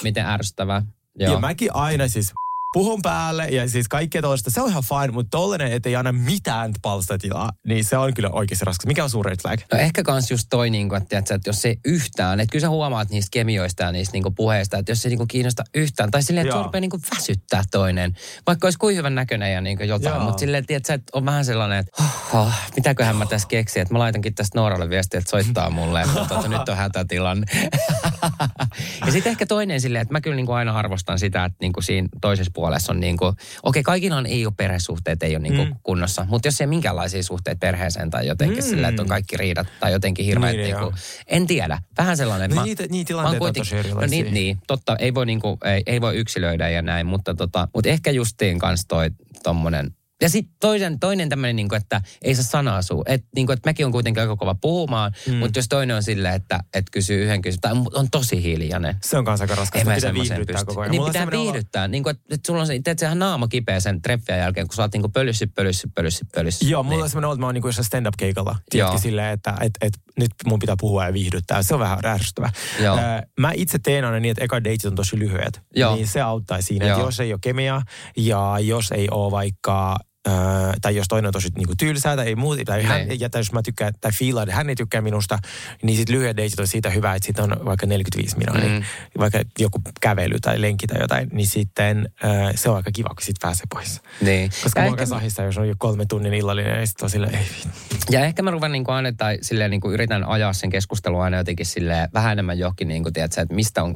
Miten 0.04 0.26
ärsyttävää. 0.26 0.82
Joo. 1.20 1.34
Ja 1.34 1.40
mäkin 1.40 1.76
aina 1.76 2.08
siis 2.08 2.34
puhun 2.74 3.02
päälle 3.02 3.48
ja 3.48 3.70
siis 3.70 3.88
kaikkea 3.88 4.22
tollaista. 4.22 4.52
Se 4.52 4.62
on 4.62 4.70
ihan 4.70 4.84
fine, 4.84 5.14
mutta 5.14 5.30
tollainen, 5.38 5.72
että 5.72 5.90
ei 5.90 5.96
anna 5.96 6.12
mitään 6.12 6.74
palstatilaa, 6.82 7.52
niin 7.68 7.86
se 7.86 7.98
on 7.98 8.14
kyllä 8.14 8.30
oikeasti 8.30 8.66
raskas. 8.66 8.86
Mikä 8.86 9.04
on 9.04 9.10
sun 9.10 9.26
red 9.26 9.42
flag? 9.42 9.60
No 9.72 9.78
ehkä 9.78 10.04
kans 10.04 10.32
just 10.32 10.48
toi, 10.50 10.70
niin 10.70 10.90
kuin, 10.90 11.02
että, 11.02 11.18
että 11.18 11.40
jos 11.46 11.62
se 11.62 11.76
yhtään, 11.86 12.40
että 12.40 12.52
kyllä 12.52 12.62
sä 12.62 12.70
huomaat 12.70 13.10
niistä 13.10 13.30
kemioista 13.32 13.84
ja 13.84 13.92
niistä 13.92 14.14
niin 14.14 14.24
kuin 14.24 14.36
puheista, 14.36 14.78
että 14.78 14.92
jos 14.92 15.02
se 15.02 15.10
niin 15.10 15.18
kuin 15.18 15.28
kiinnosta 15.28 15.64
yhtään, 15.76 16.12
tai 16.12 16.24
silleen, 16.24 16.48
että 16.48 16.64
rupeaa 16.64 16.82
niin 16.82 16.90
kuin 16.90 17.02
väsyttää 17.16 17.64
toinen, 17.72 18.14
vaikka 18.48 18.68
olisi 18.68 18.80
kuin 18.80 18.96
hyvän 18.96 19.16
näköinen 19.16 19.54
ja 19.54 19.62
niin 19.62 19.78
kuin 19.78 19.90
jotain, 19.90 20.16
Joo. 20.16 20.24
mutta 20.24 20.40
silleen, 20.40 20.66
tiedätkö, 20.66 20.94
että 20.94 21.12
on 21.14 21.26
vähän 21.26 21.46
sellainen, 21.46 21.78
että 21.78 22.04
oh, 22.04 22.42
oh, 22.42 22.54
mitäköhän 22.76 23.16
mä 23.16 23.26
tässä 23.26 23.48
keksin, 23.48 23.82
että 23.82 23.94
mä 23.94 24.00
laitankin 24.00 24.36
tästä 24.36 24.60
Nooralle 24.60 24.90
viestiä, 24.90 25.18
että 25.18 25.32
soittaa 25.32 25.70
mulle, 25.70 26.02
että 26.02 26.26
tuota, 26.26 26.48
nyt 26.48 26.70
on 26.70 26.78
hätätilanne. 26.78 27.48
ja 29.06 29.12
sitten 29.12 29.32
ehkä 29.32 29.46
toinen 29.46 29.82
silleen, 29.82 30.02
että 30.02 30.14
mä 30.14 30.22
kyllä 30.22 30.36
niin 30.36 30.46
kuin 30.46 30.56
aina 30.56 30.78
arvostan 30.78 31.20
sitä, 31.20 31.46
että 31.46 31.58
niin 31.62 31.74
kuin 31.74 31.84
siinä 31.84 32.08
toisessa 32.22 32.52
puolessa 32.64 32.92
on 32.94 33.00
niin 33.00 33.18
kuin, 33.18 33.36
okei, 33.64 33.84
kaikilla 33.84 34.18
on 34.18 34.26
ei 34.26 34.46
ole 34.46 34.54
perhesuhteet, 34.58 35.24
ei 35.24 35.36
ole 35.36 35.40
niin 35.44 35.56
kuin 35.56 35.68
Mm. 35.68 35.76
kunnossa, 35.84 36.26
mutta 36.30 36.48
jos 36.48 36.62
ei 36.62 36.68
minkäänlaisia 36.68 37.24
suhteita 37.24 37.60
perheeseen 37.60 38.10
tai 38.10 38.28
jotenkin 38.28 38.58
Mm. 38.64 38.70
silleen, 38.70 38.90
että 38.90 39.02
on 39.02 39.08
kaikki 39.08 39.38
riidat 39.38 39.68
tai 39.80 39.92
jotenkin 39.92 40.26
hirveät, 40.26 40.56
Niin, 40.56 40.64
niin, 40.64 40.78
kuin, 40.84 40.94
en 41.28 41.48
tiedä, 41.48 41.80
vähän 41.98 42.18
sellainen. 42.18 42.50
No 42.50 42.56
mä- 42.56 42.64
niitä- 42.64 42.84
niitä 42.90 42.98
mä 43.04 43.08
tilanteita 43.08 43.36
on 43.36 43.40
kuitenkin- 43.40 43.70
tosi 43.70 43.76
No 43.76 43.80
erilaisia. 43.80 44.24
niin, 44.24 44.34
niin, 44.34 44.58
totta, 44.68 44.96
ei 45.00 45.14
voi, 45.14 45.26
niinku, 45.26 45.58
ei, 45.66 45.84
ei 45.86 46.02
voi 46.02 46.16
yksilöidä 46.16 46.70
ja 46.70 46.82
näin, 46.82 47.06
mutta, 47.08 47.34
tota, 47.34 47.68
mutta 47.74 47.90
ehkä 47.90 48.12
justiin 48.12 48.60
kanssa 48.60 48.88
toi 48.88 49.10
tommonen, 49.44 49.92
ja 50.24 50.30
sitten 50.30 50.56
toinen, 50.60 51.00
toinen 51.00 51.30
tämmöinen, 51.30 51.56
niin 51.56 51.76
että 51.76 52.02
ei 52.22 52.36
saa 52.36 52.44
sanaa 52.44 52.82
suu. 52.82 53.04
Että 53.08 53.28
niin 53.36 53.52
että 53.52 53.70
mäkin 53.70 53.86
on 53.86 53.92
kuitenkin 53.92 54.22
aika 54.22 54.36
kova 54.36 54.56
puhumaan, 54.56 55.12
mm. 55.28 55.36
mutta 55.36 55.60
jos 55.60 55.68
toinen 55.68 55.96
on 55.96 56.04
silleen, 56.04 56.34
että 56.34 56.60
et 56.74 56.86
kysyy 56.92 57.24
yhden 57.24 57.42
kysymyksen, 57.42 57.62
tai 57.62 58.00
on 58.00 58.10
tosi 58.12 58.44
hiljainen. 58.44 58.96
Se 59.02 59.18
on 59.18 59.26
kanssa 59.26 59.44
aika 59.44 59.56
raskas. 59.56 59.80
Ei 59.80 59.86
mä 59.86 59.96
pitää 59.96 60.14
viihdyttää 60.14 60.46
pysty. 60.46 60.66
koko 60.66 60.82
ajan. 60.82 60.92
Niin 60.92 61.02
Mulla 61.02 61.12
pitää 61.12 61.32
viihdyttää. 61.32 61.88
Niin 61.88 62.04
kuin, 62.04 62.16
että, 62.16 62.36
että 62.36 62.48
sulla 62.48 62.62
on 62.62 62.68
se, 62.68 62.80
teet 62.84 63.00
sehän 63.00 63.20
naama 63.20 63.48
kipeä 63.48 63.80
sen 63.80 64.02
treffien 64.02 64.40
jälkeen, 64.40 64.68
kun 64.68 64.76
sä 64.76 64.82
oot 64.82 64.94
niin 64.94 65.02
kuin 65.02 65.12
pölissy, 65.12 65.48
pölissy, 65.48 65.90
pölissy, 65.96 66.26
pölissy. 66.36 66.66
Joo, 66.66 66.84
mulla 66.84 66.96
niin. 66.96 67.04
on 67.04 67.10
semmoinen 67.10 67.28
olo, 67.28 67.34
että 67.34 67.42
mä 67.42 67.46
oon 67.46 67.54
niinku 67.54 67.68
jossain 67.68 67.86
stand-up-keikalla. 67.86 68.56
Tiedätkö 68.70 68.98
silleen, 68.98 69.34
että 69.34 69.56
et, 69.62 69.72
et, 69.82 69.94
nyt 70.18 70.32
mun 70.46 70.60
pitää 70.60 70.76
puhua 70.80 71.06
ja 71.06 71.14
viihdyttää. 71.14 71.64
Se 71.64 71.74
on 71.74 71.80
vähän 71.80 72.00
ärsyttävää. 72.06 72.52
Joo. 72.82 72.98
Mä 73.40 73.52
itse 73.56 73.80
teen 73.80 74.06
aina 74.06 74.20
niin, 74.20 74.32
että 74.32 74.44
eka 74.44 74.64
deitit 74.64 74.86
on 74.86 74.96
tosi 74.96 75.20
lyhyet. 75.20 75.62
Joo. 75.76 75.96
Niin 75.96 76.08
se 76.08 76.22
auttaa 76.22 76.62
siinä, 76.62 76.86
että 76.86 77.00
jos 77.00 77.20
ei 77.20 77.34
ole 77.34 77.40
kemiaa 77.42 77.84
ja 78.18 78.58
jos 78.62 78.92
ei 78.92 79.08
ole 79.12 79.32
vaikka 79.32 79.98
tai 80.82 80.96
jos 80.96 81.08
toinen 81.08 81.28
on 81.28 81.34
tosi 81.34 81.50
niin 81.56 81.68
kuin 81.68 81.78
tylsää 81.78 82.16
tai 82.16 82.28
ei 82.28 82.36
muuta, 82.36 82.62
tai, 82.66 82.84
hän, 82.84 83.08
Niin. 83.08 83.20
ja, 83.20 83.30
tai 83.30 83.40
jos 83.40 83.52
mä 83.52 83.62
tykkään, 83.62 83.94
tai 84.02 84.12
fiilaan, 84.12 84.44
että 84.50 84.56
hän 84.56 84.70
ei 84.70 84.76
tykkää 84.76 85.02
minusta, 85.02 85.40
niin 85.84 85.98
sitten 85.98 86.16
lyhyet 86.16 86.38
deitit 86.38 86.60
on 86.60 86.68
siitä 86.68 86.90
hyvä, 86.90 87.16
että 87.16 87.26
sitten 87.26 87.44
on 87.52 87.66
vaikka 87.66 87.86
45 87.86 88.38
minuuttia, 88.38 88.70
Mm. 88.70 88.74
niin 88.74 88.86
vaikka 89.20 89.40
joku 89.60 89.82
kävely 90.02 90.40
tai 90.42 90.62
lenki 90.62 90.88
tai 90.88 91.02
jotain, 91.02 91.30
niin 91.32 91.48
sitten 91.48 92.10
äh, 92.26 92.52
se 92.56 92.70
on 92.70 92.76
aika 92.76 92.92
kiva, 92.92 93.10
kun 93.10 93.18
sitten 93.22 93.48
pääsee 93.48 93.66
pois. 93.74 94.02
Niin. 94.22 94.50
Koska 94.64 94.80
Ja 94.80 94.84
mua 94.86 94.94
ehkä- 94.94 95.06
sahissa, 95.06 95.44
jos 95.44 95.58
on 95.58 95.68
jo 95.68 95.76
kolme 95.78 96.06
tunnin 96.06 96.34
illallinen, 96.34 96.80
ja 96.80 96.86
sitten 96.88 97.06
on 97.06 97.10
silleen, 97.10 97.36
ei. 97.36 97.46
Ja 98.10 98.26
ehkä 98.26 98.42
mä 98.44 98.52
ruvan 98.52 98.72
niin 98.72 98.84
kuin 98.84 98.96
aina, 98.96 99.12
tai 99.18 99.38
silleen 99.42 99.72
niin 99.72 99.82
kuin 99.82 99.94
yritän 99.94 100.24
ajaa 100.24 100.54
sen 100.54 100.70
keskustelun 100.70 101.24
aina 101.24 101.38
jotenkin 101.38 101.66
silleen 101.66 102.10
vähän 102.14 102.32
enemmän 102.32 102.60
johonkin, 102.60 102.88
niin 102.88 103.04
kuin, 103.04 103.14
tiedätkö, 103.14 103.42
että 103.42 103.56
mistä, 103.56 103.84
on, 103.84 103.94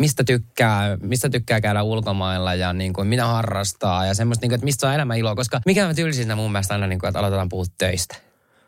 mistä, 0.00 0.24
tykkää, 0.24 0.96
mistä 1.02 1.28
tykkää 1.30 1.60
käydä 1.60 1.82
ulkomailla 1.82 2.54
ja 2.54 2.72
niin 2.72 2.92
kuin, 2.92 3.08
mitä 3.08 3.26
harrastaa 3.26 4.06
ja 4.06 4.14
semmoista, 4.14 4.42
niin 4.44 4.50
kuin, 4.50 4.54
että 4.54 4.64
mistä 4.64 4.80
saa 4.80 4.94
elämän 4.94 5.18
iloa. 5.18 5.34
Koska 5.46 5.60
mikä 5.66 5.88
on 5.88 5.94
tylsintä 5.96 6.36
mun 6.36 6.52
mielestä 6.52 6.74
aina, 6.74 6.86
niin 6.86 6.98
kuin, 6.98 7.08
että 7.08 7.18
aloitetaan 7.18 7.48
puhua 7.48 7.64
töistä. 7.78 8.16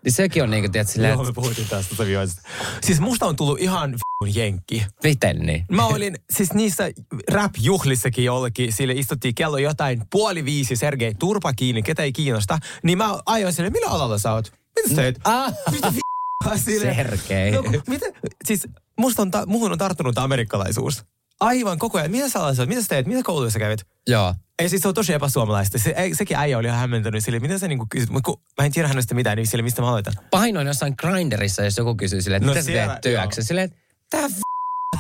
Niin 0.04 0.12
sekin 0.12 0.42
on 0.42 0.50
niin 0.50 0.62
kuin, 0.62 0.72
tiedätkö, 0.72 0.92
silleen, 0.92 1.12
Joo, 1.14 1.24
me 1.24 1.32
puhuttiin 1.32 1.68
tästä 1.68 1.96
savioista. 1.96 2.42
Siis 2.82 3.00
musta 3.00 3.26
on 3.26 3.36
tullut 3.36 3.60
ihan 3.60 3.92
f***un 3.92 4.34
jenkki. 4.34 4.86
miten 5.04 5.38
niin? 5.38 5.64
Mä 5.70 5.86
olin 5.86 6.16
siis 6.30 6.52
niissä 6.52 6.90
rap-juhlissakin 7.32 8.24
jollekin, 8.24 8.72
sille 8.72 8.92
istuttiin 8.92 9.34
kello 9.34 9.58
jotain 9.58 10.02
puoli 10.10 10.44
viisi, 10.44 10.76
Sergei 10.76 11.14
turpa 11.14 11.52
kiinni, 11.52 11.82
ketä 11.82 12.02
ei 12.02 12.12
kiinnosta. 12.12 12.58
Niin 12.82 12.98
mä 12.98 13.18
ajoin 13.26 13.52
sille, 13.52 13.70
millä 13.70 13.90
alalla 13.90 14.18
sä 14.18 14.32
oot? 14.32 14.52
Mitä 14.76 14.88
sä 14.88 14.94
teet? 14.94 15.18
Ah, 15.24 15.52
Mitä 15.70 15.90
f***a? 15.92 16.56
Sergei. 16.80 17.50
No, 17.50 17.62
mitä? 17.88 18.06
Siis 18.44 18.68
musta 18.98 19.22
on, 19.22 19.30
ta- 19.30 19.46
muhun 19.46 19.72
on 19.72 19.78
tarttunut 19.78 20.18
amerikkalaisuus. 20.18 21.04
Aivan 21.40 21.78
koko 21.78 21.98
ajan. 21.98 22.10
Mitä 22.10 22.28
sä 22.28 22.32
sä 22.32 22.40
oot? 22.40 22.68
Mitä 22.68 22.82
sä 22.82 22.86
teet? 22.88 23.06
Mitä 23.06 23.22
koulussa 23.22 23.52
sä 23.52 23.58
kävit? 23.58 23.80
Joo. 24.06 24.34
Ei 24.58 24.68
siis 24.68 24.82
se 24.82 24.88
on 24.88 24.94
tosi 24.94 25.12
epäsuomalaista. 25.12 25.78
Se, 25.78 25.90
ei- 25.96 26.14
sekin 26.14 26.36
äijä 26.36 26.58
oli 26.58 26.66
ihan 26.66 26.78
hämmentynyt 26.80 27.24
sille, 27.24 27.38
mitä 27.40 27.58
sä 27.58 27.68
niinku 27.68 27.86
kysyt. 27.90 28.10
Kun 28.24 28.40
mä 28.60 28.64
en 28.66 28.72
tiedä 28.72 28.88
hänestä 28.88 29.14
mitään, 29.14 29.36
niin 29.36 29.46
sille 29.46 29.62
mistä 29.62 29.82
mä 29.82 29.88
aloitan. 29.88 30.12
Painoin 30.30 30.66
jossain 30.66 30.94
grinderissa, 30.98 31.64
jos 31.64 31.76
joku 31.76 31.94
kysyy 31.94 32.22
silleen, 32.22 32.42
että 32.42 32.46
No 32.46 32.52
mitä 32.52 32.62
sä 32.62 32.66
siellä, 32.66 32.88
teet 32.88 33.00
työksi? 33.00 33.40
joo. 33.40 33.44
Silleen, 33.46 33.64
että 33.64 33.76
tää 34.10 34.28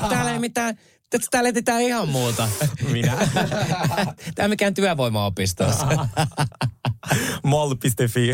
täällä 0.08 0.32
ei 0.32 0.38
mitään, 0.38 0.78
Tiedätkö, 1.10 1.28
täällä 1.30 1.48
etsitään 1.48 1.82
ihan 1.82 2.08
muuta. 2.08 2.48
Minä. 2.92 3.16
Tämä 4.34 4.44
on 4.44 4.50
mikään 4.50 4.74
työvoimaopistossa. 4.74 5.86
Mall.fi. 7.44 8.32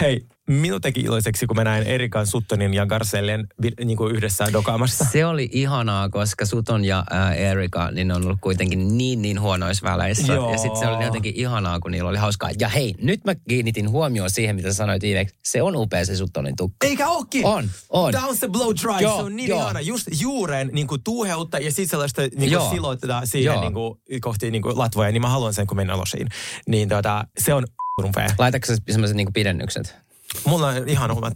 Hei, 0.00 0.26
minut 0.46 0.82
teki 0.82 1.00
iloiseksi, 1.00 1.46
kun 1.46 1.56
mä 1.56 1.64
näin 1.64 1.82
Erikan 1.82 2.26
Suttonin 2.26 2.74
ja 2.74 2.86
Garcellen 2.86 3.46
niin 3.84 3.96
kuin 3.96 4.14
yhdessä 4.16 4.46
dokaamassa. 4.52 5.06
Se 5.12 5.26
oli 5.26 5.48
ihanaa, 5.52 6.08
koska 6.08 6.46
Suton 6.46 6.84
ja 6.84 7.04
ää, 7.10 7.34
Erika, 7.34 7.90
niin 7.90 8.08
ne 8.08 8.14
on 8.14 8.24
ollut 8.24 8.38
kuitenkin 8.40 8.98
niin 8.98 9.22
niin 9.22 9.40
huonoissa 9.40 9.86
väleissä. 9.90 10.32
Joo. 10.32 10.52
Ja 10.52 10.58
sitten 10.58 10.80
se 10.80 10.86
oli 10.86 11.04
jotenkin 11.04 11.32
ihanaa, 11.36 11.80
kun 11.80 11.90
niillä 11.90 12.10
oli 12.10 12.18
hauskaa. 12.18 12.50
Ja 12.60 12.68
hei, 12.68 12.94
nyt 13.02 13.24
mä 13.24 13.34
kiinnitin 13.34 13.90
huomioon 13.90 14.30
siihen, 14.30 14.56
mitä 14.56 14.72
sanoit 14.72 15.04
Iiveksi. 15.04 15.34
Se 15.42 15.62
on 15.62 15.76
upea 15.76 16.04
se 16.04 16.16
Sutonin 16.16 16.56
tukka. 16.56 16.86
Eikä 16.86 17.08
ookin. 17.08 17.46
On, 17.46 17.70
on. 17.90 18.12
Down 18.12 18.38
the 18.38 18.48
blow 18.48 18.74
dry. 18.82 19.00
Joo, 19.00 19.16
se 19.16 19.22
on 19.22 19.36
niin 19.36 19.48
joo. 19.48 19.60
ihana. 19.60 19.80
Just 19.80 20.08
juureen 20.20 20.70
niin 20.72 20.86
kuin 20.86 21.02
tuuheutta 21.02 21.58
ja 21.58 21.70
sitten 21.70 21.88
sellaista 21.88 22.22
niin 22.36 22.52
kuin 22.58 22.70
siloitetaan 22.70 23.26
siihen 23.26 23.54
Joo. 23.54 23.60
niin 23.60 23.74
kuin, 23.74 23.98
kohti 24.20 24.50
niin 24.50 24.62
kuin 24.62 24.78
latvoja. 24.78 25.12
Niin 25.12 25.22
mä 25.22 25.28
haluan 25.28 25.54
sen, 25.54 25.66
kun 25.66 25.76
mennään 25.76 26.00
losiin. 26.00 26.28
Niin 26.68 26.88
tota, 26.88 27.24
se 27.38 27.54
on 27.54 27.64
rumpea. 28.02 28.28
Laitatko 28.38 28.66
sä 28.66 28.76
semmoiset 28.90 29.16
niinku 29.16 29.32
pidennykset? 29.32 30.05
Mulla 30.46 30.66
on 30.68 30.88
ihan 30.88 31.10
omat. 31.10 31.32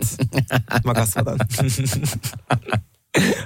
Mä 0.84 0.94
kasvatan. 0.94 1.36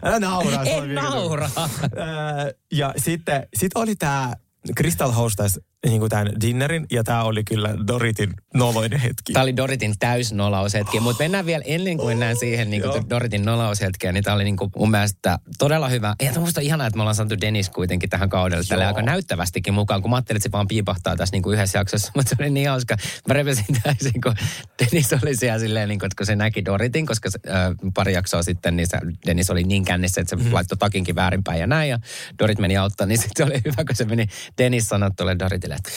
Älä 0.03 0.21
nauraa. 0.21 0.65
En 0.65 0.89
vielä- 0.89 1.03
naura. 1.03 1.51
Öö, 1.59 2.53
ja 2.73 2.95
sitten 2.97 3.47
sit 3.55 3.73
oli 3.75 3.97
tämä 3.97 4.35
Crystal 4.77 5.13
hostas 5.13 5.61
niin 5.85 6.01
kuin 6.01 6.11
tämän 6.11 6.41
dinnerin, 6.41 6.87
ja 6.93 7.05
tämä 7.05 7.23
oli 7.25 7.45
kyllä 7.45 7.75
Doritin 7.87 8.33
noloinen 8.55 9.01
hetki. 9.01 9.33
Tämä 9.33 9.43
oli 9.43 9.57
Doritin 9.57 9.95
täysnolaushetki, 9.99 11.01
mutta 11.01 11.23
mennään 11.23 11.47
vielä 11.47 11.65
ennen 11.67 11.97
kuin 11.97 12.09
mennään 12.09 12.37
siihen 12.37 12.71
niin 12.71 12.83
kuin 12.83 13.11
Doritin 13.11 13.45
nolaushetkeen, 13.45 14.15
niin 14.15 14.25
tämä 14.25 14.35
oli 14.35 14.45
niin 14.45 14.57
kuin 14.57 14.71
mun 14.77 14.91
mielestä 14.91 15.39
todella 15.59 15.89
hyvä. 15.89 16.15
Ja 16.23 16.33
minusta 16.33 16.61
on 16.61 16.65
ihanaa, 16.65 16.87
että 16.87 16.97
me 16.97 17.03
ollaan 17.03 17.15
saatu 17.15 17.35
Dennis 17.41 17.71
kuitenkin 17.71 18.11
tähän 18.11 18.29
kaudelle 18.29 18.65
tälle 18.69 18.85
Joo. 18.85 18.89
aika 18.89 19.03
näyttävästikin 19.03 19.75
mukaan, 19.75 20.03
kun 20.03 20.11
mä 20.11 20.17
ajattelin, 20.17 20.37
että 20.37 20.49
se 20.49 20.53
vaan 20.53 20.69
piipahtaa 20.69 21.17
tässä 21.17 21.33
niin 21.35 21.43
kuin 21.43 21.55
yhdessä 21.55 21.79
jaksossa, 21.79 22.13
mutta 22.17 22.31
se 22.31 22.37
oli 22.41 22.51
niin 22.51 22.69
hauska. 22.69 22.97
Mä 23.29 23.35
repesin 23.35 23.65
täysin, 23.83 24.21
kun 24.23 24.35
Dennis 24.81 25.13
oli 25.23 25.37
siellä 25.37 25.59
silleen, 25.59 25.89
niin 25.89 25.99
kuin, 25.99 26.07
että 26.07 26.17
kun 26.17 26.27
se 26.27 26.37
näki 26.37 26.65
Doritin, 26.65 27.07
koska 27.07 27.31
se, 27.31 27.39
äh, 27.49 27.55
pari 27.95 28.13
jaksoa 28.13 28.43
sitten, 28.43 28.77
niin 28.77 28.87
se, 28.87 28.99
Dennis 29.27 29.51
oli 29.51 29.65
niin 29.65 29.85
kännissä, 29.85 30.21
että 30.21 30.37
se 30.37 30.43
Mhm. 30.45 30.55
laittoi 30.55 30.79
takinkin 30.79 31.15
väärinpäin 31.15 31.61
ja 31.61 31.67
näin, 31.67 31.91
ja 31.91 31.99
Dorit 32.39 32.59
meni 32.59 32.77
auttaa, 32.77 33.07
niin 33.07 33.19
sitten 33.23 33.47
se 33.47 33.53
oli 33.53 33.61
hyvä, 33.65 33.85
kun 33.87 33.97
se 33.97 34.05
meni, 34.05 34.27
Dennis 34.59 34.89
sanoi 34.89 35.11
tuolle 35.17 35.39
Doritille, 35.39 35.74
että 35.75 35.91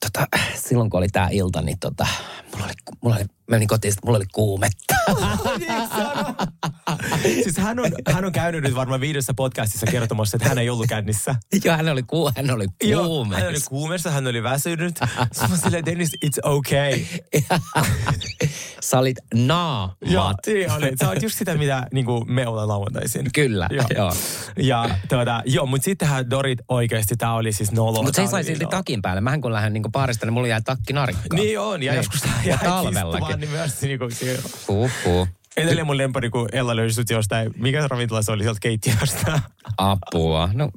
tota, 0.00 0.26
silloin 0.54 0.90
kun 0.90 0.98
oli 0.98 1.08
tämä 1.08 1.28
ilta, 1.30 1.62
niin 1.62 1.78
tota, 1.78 2.06
mulla 2.52 2.64
oli, 2.64 2.72
mulla 3.00 3.16
oli, 3.16 3.24
menin 3.46 3.68
kotiin, 3.68 3.94
mulla 4.04 4.16
oli 4.16 4.26
kuumetta. 4.32 4.94
siis 7.44 7.56
hän 7.56 7.78
on, 7.78 7.86
hän 8.12 8.24
on 8.24 8.32
käynyt 8.32 8.62
nyt 8.62 8.74
varmaan 8.74 9.00
viidessä 9.00 9.34
podcastissa 9.34 9.86
kertomassa, 9.86 10.36
että 10.36 10.48
hän 10.48 10.58
ei 10.58 10.70
ollut 10.70 10.86
kännissä. 10.88 11.34
Joo, 11.64 11.76
hän 11.76 11.88
oli, 11.88 12.02
ku, 12.02 12.30
hän 12.36 12.50
oli 12.50 12.66
Joo, 12.84 13.04
kuume. 13.04 13.36
hän 13.40 13.48
oli 13.48 13.58
kuumessa, 13.68 14.10
hän 14.10 14.26
oli 14.26 14.42
väsynyt. 14.42 14.96
Sitten 15.32 15.50
mä 15.50 15.56
silleen, 15.56 15.86
Dennis, 15.86 16.10
it's 16.26 16.38
okay. 16.50 17.00
Sä 18.82 18.98
olit 18.98 19.16
naamat. 19.34 19.96
Joo, 20.04 20.34
niin 20.46 20.70
oli. 20.72 20.92
Sä 21.00 21.08
oot 21.08 21.22
just 21.22 21.38
sitä, 21.38 21.54
mitä 21.54 21.86
niin 21.92 22.04
kuin 22.06 22.32
me 22.32 22.46
ollaan 22.46 22.68
lauantaisin. 22.68 23.26
Kyllä, 23.34 23.68
Joo. 23.70 23.84
joo. 23.96 24.12
Ja 24.56 24.90
tuota, 25.08 25.42
joo, 25.46 25.66
mutta 25.66 25.84
sittenhän 25.84 26.30
Dorit 26.30 26.58
oikeasti, 26.68 27.16
tämä 27.16 27.34
oli 27.34 27.52
siis 27.52 27.72
nolo. 27.72 28.02
Mutta 28.02 28.16
se 28.16 28.22
Tää 28.22 28.30
sai 28.30 28.44
silti 28.44 28.66
takin 28.66 29.02
päälle. 29.02 29.20
Mähän 29.20 29.40
kun 29.40 29.52
lähden 29.52 29.72
niin 29.72 29.82
paarista, 29.92 30.26
niin 30.26 30.32
mulla 30.32 30.48
jää 30.48 30.60
takki 30.60 30.92
narikkaan. 30.92 31.42
Niin 31.42 31.60
on, 31.60 31.82
ja 31.82 31.92
Niin. 31.92 31.96
joskus 31.96 32.20
tää 32.22 32.32
Ja 32.44 32.48
jää 32.48 32.58
talvellakin. 32.58 33.40
niin 33.40 33.50
myös 33.50 33.82
niin 33.82 33.98
kuin, 33.98 34.10
puh. 34.66 35.28
Edelleen 35.56 35.86
mun 35.86 35.98
lempari, 35.98 36.30
kun 36.30 36.48
Ella 36.52 36.76
löysi 36.76 36.94
sut 36.94 37.10
jostain, 37.10 37.50
mikä 37.56 37.88
ravintola 37.88 38.22
se 38.22 38.32
oli 38.32 38.42
sieltä 38.42 38.60
keittiöstä. 38.60 39.40
Apua. 39.76 40.48
No, 40.52 40.70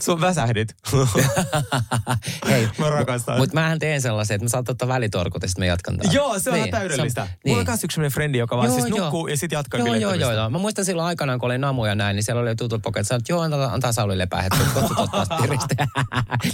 Sun 0.00 0.20
väsähdit. 0.20 0.76
hei. 2.50 2.68
Mä 2.78 2.90
rakastan. 2.90 3.38
Mutta 3.38 3.54
mähän 3.54 3.78
teen 3.78 4.00
sellaisen, 4.02 4.34
että 4.34 4.44
mä 4.44 4.48
saatan 4.48 4.72
ottaa 4.72 4.88
välitorkut 4.88 5.42
ja 5.42 5.48
sitten 5.48 5.62
mä 5.62 5.66
jatkan 5.66 5.96
taas. 5.98 6.14
Joo, 6.14 6.38
se 6.38 6.50
on 6.50 6.56
Niin, 6.56 6.70
täydellistä. 6.70 7.20
se 7.20 7.20
on- 7.20 7.26
Mulla 7.46 7.58
on 7.58 7.64
niin. 7.64 7.70
myös 7.70 7.84
yksi 7.84 7.94
sellainen 7.94 8.14
frendi, 8.14 8.38
joka 8.38 8.56
vaan 8.56 8.66
Joo, 8.68 8.74
siis 8.80 8.88
joo. 8.88 8.98
nukkuu 8.98 9.26
ja 9.28 9.36
sitten 9.36 9.56
jatkaa 9.56 9.80
Joo, 9.80 9.94
joo, 9.94 10.14
joo, 10.14 10.32
joo. 10.32 10.50
Mä 10.50 10.58
muistan 10.58 10.84
silloin 10.84 11.06
aikanaan, 11.08 11.38
kun 11.38 11.46
oli 11.46 11.58
namu 11.58 11.84
ja 11.86 11.94
näin, 11.94 12.16
niin 12.16 12.24
siellä 12.24 12.42
oli 12.42 12.56
tutut 12.56 12.82
poket. 12.82 13.06
Sanoit, 13.06 13.28
joo, 13.28 13.40
antaa, 13.40 13.72
antaa 13.72 13.92
Sauli 13.92 14.18
lepää 14.18 14.42
hetki, 14.42 14.58
kohta 14.74 14.94
ottaa 15.02 15.38
piristä. 15.42 15.74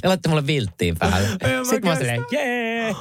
ne 0.03 0.09
laittoi 0.09 0.31
mulle 0.31 0.47
vilttiin 0.47 0.97
päälle. 0.99 1.29
Sitten 1.29 1.81
mä 1.85 1.91
olin 1.91 1.99
silleen, 1.99 2.25
jee. 2.33 2.95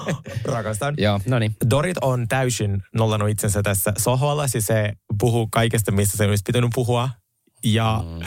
Rakastan. 0.46 0.94
Joo, 0.98 1.20
no 1.28 1.40
niin. 1.40 1.56
Dorit 1.70 1.98
on 2.02 2.28
täysin 2.28 2.84
nollannut 2.96 3.30
itsensä 3.30 3.64
tässä 3.64 3.94
sohvalla, 3.98 4.48
siis 4.48 4.59
se 4.62 4.94
puhuu 5.20 5.48
kaikesta, 5.52 5.92
mistä 5.92 6.18
se 6.18 6.26
olisi 6.26 6.44
pitänyt 6.48 6.70
puhua. 6.76 7.10
Ja 7.64 8.04
mm. 8.06 8.26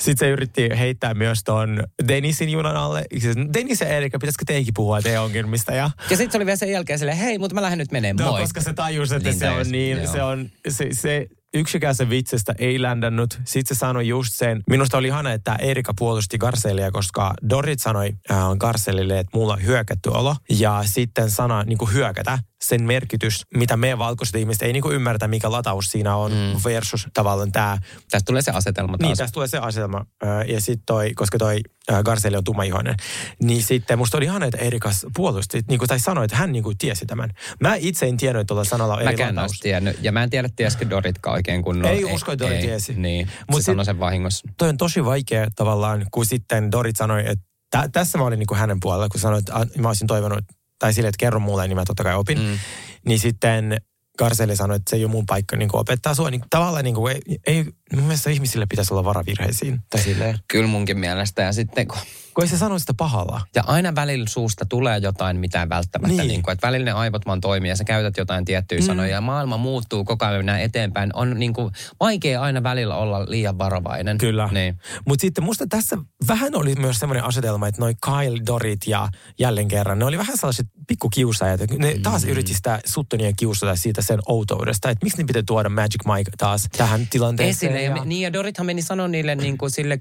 sitten 0.00 0.28
se 0.28 0.32
yritti 0.32 0.68
heittää 0.78 1.14
myös 1.14 1.40
ton 1.44 1.84
Denisin 2.08 2.48
junan 2.48 2.76
alle. 2.76 3.04
Siis, 3.18 3.36
Denis 3.54 3.80
ja 3.80 3.86
Erika, 3.86 4.18
pitäisikö 4.18 4.44
teikin 4.46 4.74
puhua 4.74 5.02
teidän 5.02 5.22
ongelmista? 5.22 5.72
Ja 5.72 5.90
Ja 6.10 6.16
sitten 6.16 6.30
se 6.32 6.38
oli 6.38 6.46
vielä 6.46 6.56
sen 6.56 6.70
jälkeen 6.70 6.98
silleen, 6.98 7.18
hei, 7.18 7.38
mutta 7.38 7.54
mä 7.54 7.62
lähden 7.62 7.78
nyt 7.78 7.92
menee, 7.92 8.12
no, 8.12 8.30
moi. 8.30 8.40
koska 8.40 8.60
se 8.60 8.72
tajusi, 8.72 9.14
että 9.14 9.28
Niin 9.28 9.38
se 9.38 9.50
on 9.50 9.66
niin, 9.70 9.96
joo. 9.96 10.12
se 10.12 10.22
on, 10.22 10.50
se, 10.68 10.88
se 10.92 11.26
yksikään 11.54 11.94
se 11.94 12.10
vitsestä 12.10 12.54
ei 12.58 12.82
ländännyt. 12.82 13.40
Sitten 13.44 13.76
se 13.76 13.78
sanoi 13.78 14.08
just 14.08 14.32
sen. 14.32 14.62
Minusta 14.70 14.98
oli 14.98 15.08
ihana, 15.08 15.32
että 15.32 15.56
Erika 15.56 15.92
puolusti 15.98 16.38
Garcelia, 16.38 16.90
koska 16.90 17.34
Dorit 17.50 17.80
sanoi 17.80 18.12
äh, 18.30 18.38
Garcelille, 18.58 19.18
että 19.18 19.38
mulla 19.38 19.52
on 19.52 19.64
hyökätty 19.64 20.08
olo. 20.08 20.36
Ja 20.50 20.82
sitten 20.86 21.30
sana 21.30 21.62
niin 21.62 21.78
kuin 21.78 21.92
hyökätä, 21.92 22.38
sen 22.68 22.82
merkitys, 22.82 23.42
mitä 23.56 23.76
me 23.76 23.98
valkoiset 23.98 24.34
ihmiset 24.36 24.62
ei 24.62 24.72
niin 24.72 24.82
kuin 24.82 24.94
ymmärtä, 24.96 25.28
mikä 25.28 25.50
lataus 25.52 25.86
siinä 25.86 26.16
on 26.16 26.32
mm. 26.32 26.60
versus 26.64 27.06
tavallaan 27.14 27.52
tämä 27.52 27.78
Tästä 28.10 28.26
tulee 28.26 28.42
se 28.42 28.50
asetelma 28.50 28.98
taas. 28.98 29.08
niin, 29.08 29.16
tästä 29.16 29.34
tulee 29.34 29.48
se 29.48 29.58
asetelma. 29.58 30.06
Ja 30.46 30.60
sitten 30.60 30.82
toi, 30.86 31.14
koska 31.14 31.38
toi 31.38 31.60
ö, 31.92 32.02
Garceli 32.02 32.36
on 32.36 32.44
tummaihoinen, 32.44 32.94
niin 33.42 33.62
sitten 33.62 33.98
musta 33.98 34.16
oli 34.16 34.24
ihana, 34.24 34.46
että 34.46 34.58
Erikas 34.58 35.06
puolusti, 35.16 35.60
niin 35.68 35.78
kuin, 35.78 35.88
tai 35.88 36.00
sanoi, 36.00 36.24
että 36.24 36.36
hän 36.36 36.52
niin 36.52 36.62
kuin 36.64 36.78
tiesi 36.78 37.06
tämän. 37.06 37.30
Mä 37.60 37.74
itse 37.74 38.06
en 38.06 38.16
tiennyt, 38.16 38.40
että 38.40 38.48
tuolla 38.48 38.64
sanalla 38.64 38.94
on 38.94 39.02
eri 39.02 39.10
Mäkään 39.10 39.34
lataus. 39.36 39.60
tiennyt. 39.60 39.96
Ja 40.02 40.12
mä 40.12 40.22
en 40.22 40.30
tiedä, 40.30 40.48
tiesikö 40.56 40.90
Doritkaan 40.90 41.34
oikein 41.34 41.62
kunnolla. 41.62 41.90
Ei 41.96 42.04
usko, 42.04 42.32
että 42.32 42.44
Dorit 42.44 42.60
tiesi. 42.60 42.94
Niin, 42.94 43.28
Mut 43.50 43.60
se 43.60 43.64
sanoi 43.64 43.84
sen 43.84 44.00
vahingossa. 44.00 44.48
Toi 44.58 44.68
on 44.68 44.76
tosi 44.76 45.04
vaikea 45.04 45.48
tavallaan, 45.56 46.06
kun 46.10 46.26
sitten 46.26 46.72
Dorit 46.72 46.96
sanoi, 46.96 47.20
että 47.26 47.44
tä, 47.70 47.88
tässä 47.92 48.18
mä 48.18 48.24
olin 48.24 48.38
niin 48.38 48.46
kuin 48.46 48.58
hänen 48.58 48.80
puolella, 48.80 49.08
kun 49.08 49.20
sanoi, 49.20 49.38
että 49.38 49.66
mä 49.78 49.88
olisin 49.88 50.06
toivonut, 50.06 50.38
tai 50.78 50.92
sille, 50.92 51.08
että 51.08 51.18
kerro 51.18 51.40
mulle, 51.40 51.68
niin 51.68 51.76
mä 51.76 51.84
totta 51.84 52.02
kai 52.02 52.14
opin. 52.14 52.38
Mm. 52.38 52.58
Niin 53.06 53.18
sitten 53.18 53.76
Garceli 54.18 54.56
sanoi, 54.56 54.76
että 54.76 54.90
se 54.90 54.96
ei 54.96 55.04
ole 55.04 55.12
mun 55.12 55.26
paikka 55.26 55.56
niin 55.56 55.70
opettaa 55.72 56.14
sua. 56.14 56.30
Niin 56.30 56.44
tavallaan 56.50 56.84
niin 56.84 56.94
kuin, 56.94 57.16
ei, 57.16 57.38
ei, 57.46 57.64
Mun 57.94 58.04
mielestä 58.04 58.30
ihmisille 58.30 58.66
pitäisi 58.66 58.94
olla 58.94 59.04
varavirheisiin. 59.04 59.80
Tai 59.90 60.00
silleen. 60.00 60.38
Kyllä 60.48 60.68
munkin 60.68 60.98
mielestä. 60.98 61.42
Ja 61.42 61.52
sitten 61.52 61.88
kun 61.88 61.98
Kun 62.34 62.44
ei 62.44 62.48
se 62.48 62.58
sano 62.58 62.78
sitä 62.78 62.94
pahalla. 62.94 63.40
Ja 63.54 63.64
aina 63.66 63.94
välillä 63.94 64.26
suusta 64.28 64.64
tulee 64.66 64.98
jotain, 64.98 65.36
mitä 65.36 65.62
ei 65.62 65.68
välttämättä. 65.68 66.08
Niin. 66.08 66.18
Niin. 66.18 66.28
Niin 66.28 66.42
kuin, 66.42 66.52
että 66.52 66.66
välillä 66.66 66.84
ne 66.84 66.92
aivot 66.92 67.26
vaan 67.26 67.40
toimii 67.40 67.68
ja 67.68 67.76
sä 67.76 67.84
käytät 67.84 68.16
jotain 68.16 68.44
tiettyjä 68.44 68.80
mm. 68.80 68.86
sanoja. 68.86 69.10
Ja 69.10 69.20
maailma 69.20 69.56
muuttuu 69.56 70.04
koko 70.04 70.24
ajan 70.24 70.36
mennään 70.38 70.60
eteenpäin. 70.60 71.10
On 71.14 71.38
niin 71.38 71.52
kuin, 71.52 71.72
vaikea 72.00 72.42
aina 72.42 72.62
välillä 72.62 72.96
olla 72.96 73.24
liian 73.28 73.58
varovainen. 73.58 74.18
Kyllä. 74.18 74.48
Niin. 74.52 74.78
Mutta 75.06 75.20
sitten 75.20 75.44
musta 75.44 75.66
tässä 75.66 75.98
vähän 76.28 76.54
oli 76.54 76.74
myös 76.74 76.98
semmoinen 76.98 77.24
asetelma, 77.24 77.68
että 77.68 77.80
noi 77.80 77.94
Kyle, 78.04 78.40
Dorit 78.46 78.86
ja 78.86 79.08
jälleen 79.38 79.68
kerran, 79.68 79.98
ne 79.98 80.04
oli 80.04 80.18
vähän 80.18 80.36
sellaiset 80.36 80.66
pikkukiusaajat. 80.88 81.60
että 81.60 81.76
Ne 81.78 81.98
taas 82.02 82.24
mm. 82.24 82.30
yritti 82.30 82.54
sitä 82.54 82.80
Suttonia 82.84 83.32
kiusata 83.36 83.76
siitä 83.76 84.02
sen 84.02 84.18
outoudesta, 84.26 84.90
että 84.90 85.06
miksi 85.06 85.18
ne 85.18 85.24
pitää 85.24 85.42
tuoda 85.46 85.68
Magic 85.68 86.04
Mike 86.16 86.30
taas 86.38 86.68
tähän 86.76 87.06
tilanteeseen. 87.10 87.72
Esille. 87.72 87.83
Ja, 87.84 88.04
niin 88.04 88.22
ja 88.22 88.32
Dorithan 88.32 88.66
meni 88.66 88.82
sanoa 88.82 89.08
niille 89.08 89.34
niin 89.44 89.58
kuin 89.58 89.70
sille 89.70 89.98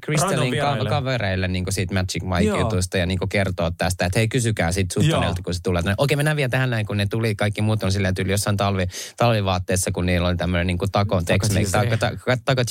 vieraille. 0.52 0.90
ka- 0.90 0.96
kavereille 0.96 1.48
niin 1.48 1.64
kuin 1.64 1.74
siitä 1.74 1.94
Magic. 1.94 2.24
Mike-jutusta 2.24 2.98
ja 2.98 3.06
niin 3.06 3.20
kuin 3.20 3.30
kertoo 3.30 3.72
tästä, 3.72 4.06
että 4.06 4.20
hei 4.20 4.28
kysykää 4.28 4.72
siitä 4.72 4.94
Suttonilta, 4.94 5.42
kun 5.44 5.54
se 5.54 5.62
tulee. 5.64 5.80
Että 5.80 5.94
Okei, 5.98 6.16
mennään 6.18 6.38
vielä 6.38 6.50
tähän 6.50 6.70
näin, 6.70 6.86
kun 6.86 6.98
ne 6.98 7.06
tuli, 7.06 7.36
kaikki 7.36 7.62
muut 7.62 7.84
on 7.84 7.92
silleen 7.92 8.16
tyyli 8.16 8.32
jossain 8.32 8.58
talvi, 8.58 8.88
talvivaatteessa, 9.18 9.92
kun 9.92 10.06
niillä 10.06 10.28
oli 10.28 10.38
tämmöinen 10.38 10.68
niin 10.68 10.78
kuin 10.78 10.92
Taco, 10.92 11.22
Tex-Mex, 11.22 11.72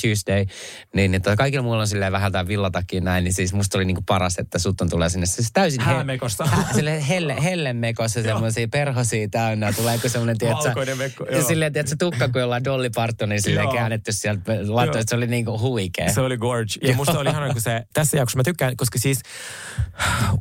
Tuesday. 0.01 0.45
Niin, 0.95 1.11
niin 1.11 1.21
tota, 1.21 1.35
kaikilla 1.35 1.63
muilla 1.63 1.81
on 1.81 1.87
silleen 1.87 2.11
vähän 2.11 2.31
tämä 2.31 2.47
villatakin 2.47 3.03
näin, 3.03 3.23
niin 3.23 3.33
siis 3.33 3.53
musta 3.53 3.77
oli 3.77 3.85
niin 3.85 3.95
kuin 3.95 4.05
paras, 4.05 4.37
että 4.39 4.59
Sutton 4.59 4.89
tulee 4.89 5.09
sinne. 5.09 5.25
Siis 5.25 5.49
täysin 5.53 5.81
he- 5.81 5.91
Häämekosta. 5.93 6.45
Hä, 6.45 6.73
sille 6.75 7.07
helle, 7.07 7.43
hellemekossa 7.43 8.23
semmoisia 8.23 8.67
perhosia 8.67 9.27
täynnä. 9.29 9.73
Tulee 9.73 9.95
joku 9.95 10.09
semmoinen, 10.09 10.37
tiedätkö, 10.37 10.63
Valkoinen 10.65 10.97
mekko, 10.97 11.25
joo. 11.31 11.47
silleen, 11.47 11.73
se 11.85 11.95
tukka, 11.95 12.29
kun 12.29 12.41
jollain 12.41 12.63
Dolly 12.63 12.89
Partonin 12.95 13.41
silleen 13.41 13.69
käännetty 13.69 14.11
sieltä, 14.11 14.53
laittoi, 14.93 15.01
että 15.01 15.09
se 15.09 15.15
oli 15.15 15.27
niinku 15.27 15.59
huikea. 15.59 16.13
Se 16.13 16.21
oli 16.21 16.37
gorge. 16.37 16.73
Ja 16.81 16.95
musta 16.95 17.19
oli 17.19 17.29
ihana, 17.29 17.53
kun 17.53 17.61
se 17.61 17.83
tässä 17.93 18.17
jaksossa, 18.17 18.39
mä 18.39 18.43
tykkään, 18.43 18.77
koska 18.77 18.99
siis 18.99 19.21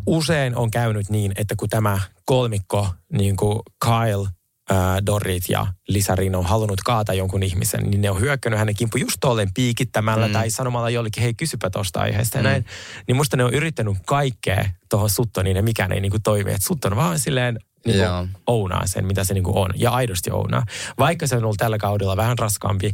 usein 0.06 0.56
on 0.56 0.70
käynyt 0.70 1.10
niin, 1.10 1.32
että 1.36 1.54
kun 1.56 1.68
tämä 1.68 1.98
kolmikko, 2.24 2.88
niin 3.12 3.36
kuin 3.36 3.58
Kyle, 3.84 4.28
ää, 4.70 5.06
Dorit 5.06 5.44
ja 5.48 5.66
Lisarin 5.88 6.34
on 6.34 6.46
halunnut 6.46 6.80
kaata 6.80 7.12
jonkun 7.14 7.42
ihmisen, 7.42 7.90
niin 7.90 8.00
ne 8.00 8.10
on 8.10 8.20
hyökkännyt 8.20 8.58
hänen 8.58 8.74
kimppu 8.74 8.98
just 8.98 9.16
tolleen 9.20 9.48
piikittämällä 9.54 10.26
mm. 10.26 10.32
tai 10.32 10.50
sanomalla 10.50 10.90
jollekin, 10.90 11.22
hei 11.22 11.34
kysypä 11.34 11.70
tosta 11.70 12.00
aiheesta 12.00 12.38
ja 12.38 12.42
Mm. 12.42 12.48
näin. 12.48 12.66
Niin 13.06 13.16
musta 13.16 13.36
ne 13.36 13.44
on 13.44 13.54
yrittänyt 13.54 13.96
kaikkea 14.06 14.64
tuohon 14.90 15.10
Suttoniin 15.10 15.56
ja 15.56 15.62
mikään 15.62 15.92
ei 15.92 16.00
niinku 16.00 16.18
toimi. 16.24 16.50
Että 16.50 16.66
Sutton 16.66 16.96
vaan 16.96 17.18
silleen 17.18 17.58
niin 17.86 17.98
kuin 17.98 18.28
ounaa 18.46 18.86
sen, 18.86 19.06
mitä 19.06 19.24
se 19.24 19.34
niinku 19.34 19.60
on. 19.60 19.70
Ja 19.74 19.90
aidosti 19.90 20.30
ounaa. 20.30 20.64
Vaikka 20.98 21.26
se 21.26 21.36
on 21.36 21.44
ollut 21.44 21.56
tällä 21.58 21.78
kaudella 21.78 22.16
vähän 22.16 22.38
raskaampi, 22.38 22.92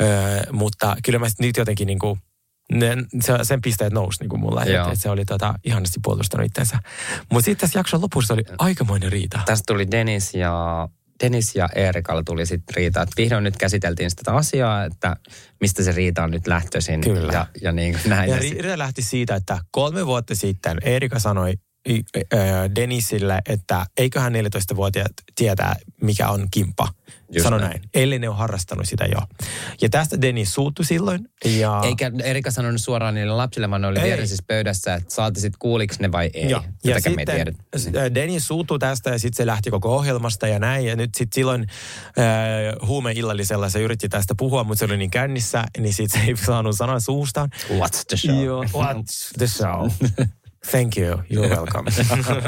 öö, 0.00 0.42
mutta 0.52 0.96
kyllä 1.04 1.18
mä 1.18 1.26
nyt 1.38 1.56
jotenkin 1.56 1.86
niinku, 1.86 2.18
ne, 2.72 2.96
se, 3.20 3.32
sen 3.42 3.60
pisteet 3.60 3.92
nousi 3.92 4.20
niinku 4.20 4.36
mulla. 4.36 4.64
Joo. 4.64 4.80
Että 4.82 4.92
et 4.92 5.00
se 5.00 5.10
oli 5.10 5.24
tota, 5.24 5.54
ihanasti 5.64 6.00
puolustanut 6.02 6.46
itsensä. 6.46 6.78
Mutta 7.32 7.44
sitten 7.44 7.60
tässä 7.60 7.78
jakson 7.78 8.00
lopussa 8.02 8.34
oli 8.34 8.44
aikamoinen 8.58 9.12
riita. 9.12 9.40
Tästä 9.46 9.64
tuli 9.66 9.90
Dennis 9.90 10.34
ja, 10.34 10.88
Dennis 11.22 11.56
ja 11.56 11.68
Eerikalla 11.74 12.22
tuli 12.22 12.46
sitten 12.46 12.76
riita. 12.76 13.02
Että 13.02 13.14
vihdoin 13.16 13.44
nyt 13.44 13.56
käsiteltiin 13.56 14.10
sitä 14.10 14.32
asiaa, 14.32 14.84
että 14.84 15.16
mistä 15.60 15.82
se 15.82 15.92
riita 15.92 16.24
on 16.24 16.30
nyt 16.30 16.46
lähtöisin. 16.46 17.00
Kyllä. 17.00 17.32
Ja, 17.32 17.46
ja 17.62 17.72
niin 17.72 17.92
kuin 17.92 18.10
näin. 18.10 18.30
Ja 18.30 18.36
riita 18.38 18.78
lähti 18.78 19.02
siitä, 19.02 19.34
että 19.34 19.58
kolme 19.70 20.06
vuotta 20.06 20.34
sitten 20.34 20.78
Erika 20.82 21.18
sanoi 21.18 21.54
Denisille, 22.74 23.38
että 23.48 23.86
eiköhän 23.96 24.32
14-vuotiaat 24.32 25.12
tietää, 25.34 25.76
mikä 26.02 26.28
on 26.28 26.48
kimppa. 26.50 26.88
Just 27.32 27.44
Sano 27.44 27.58
näin. 27.58 27.70
näin. 27.70 27.82
Ellei 27.94 28.18
ne 28.18 28.28
on 28.28 28.36
harrastanut 28.36 28.88
sitä 28.88 29.04
jo. 29.04 29.20
Ja 29.82 29.88
tästä 29.88 30.20
Denis 30.20 30.54
suuttui 30.54 30.84
silloin. 30.84 31.28
Ja... 31.44 31.80
Eikä 31.84 32.12
Erika 32.22 32.50
sanonut 32.50 32.80
suoraan 32.80 33.14
niille 33.14 33.32
lapsille, 33.32 33.70
vaan 33.70 33.80
ne 33.82 33.86
oli 33.86 33.98
Ei. 33.98 34.04
vieresessä 34.04 34.44
pöydässä, 34.46 34.94
että 34.94 35.14
saati 35.14 35.40
sitten 35.40 35.58
kuuliks 35.58 36.00
ne 36.00 36.12
vai 36.12 36.30
ei. 36.34 36.50
Joo. 36.50 36.62
Ja 36.84 36.94
Tätäkään 36.94 37.54
sitten 37.76 38.02
äh, 38.02 38.14
Dennis 38.14 38.48
tästä 38.80 39.10
ja 39.10 39.18
sitten 39.18 39.36
se 39.36 39.46
lähti 39.46 39.70
koko 39.70 39.96
ohjelmasta 39.96 40.48
ja 40.48 40.58
näin. 40.58 40.86
Ja 40.86 40.96
nyt 40.96 41.14
sitten 41.14 41.34
silloin 41.34 41.66
äh, 42.18 42.88
huumeillallisella 42.88 43.68
se 43.68 43.80
yritti 43.80 44.08
tästä 44.08 44.34
puhua, 44.38 44.64
mutta 44.64 44.78
se 44.78 44.84
oli 44.84 44.96
niin 44.96 45.10
kännissä, 45.10 45.64
niin 45.78 45.94
sitten 45.94 46.20
se 46.20 46.26
ei 46.26 46.36
saanut 46.36 46.76
sanoa 46.76 47.00
suustaan. 47.00 47.50
What's 47.68 48.04
the 48.08 48.16
show? 48.16 48.44
Joo, 48.44 48.64
what's 48.64 49.38
the 49.38 49.46
show? 49.46 49.90
Thank 50.70 50.96
you, 50.98 51.16
you're 51.32 51.48
welcome. 51.56 51.90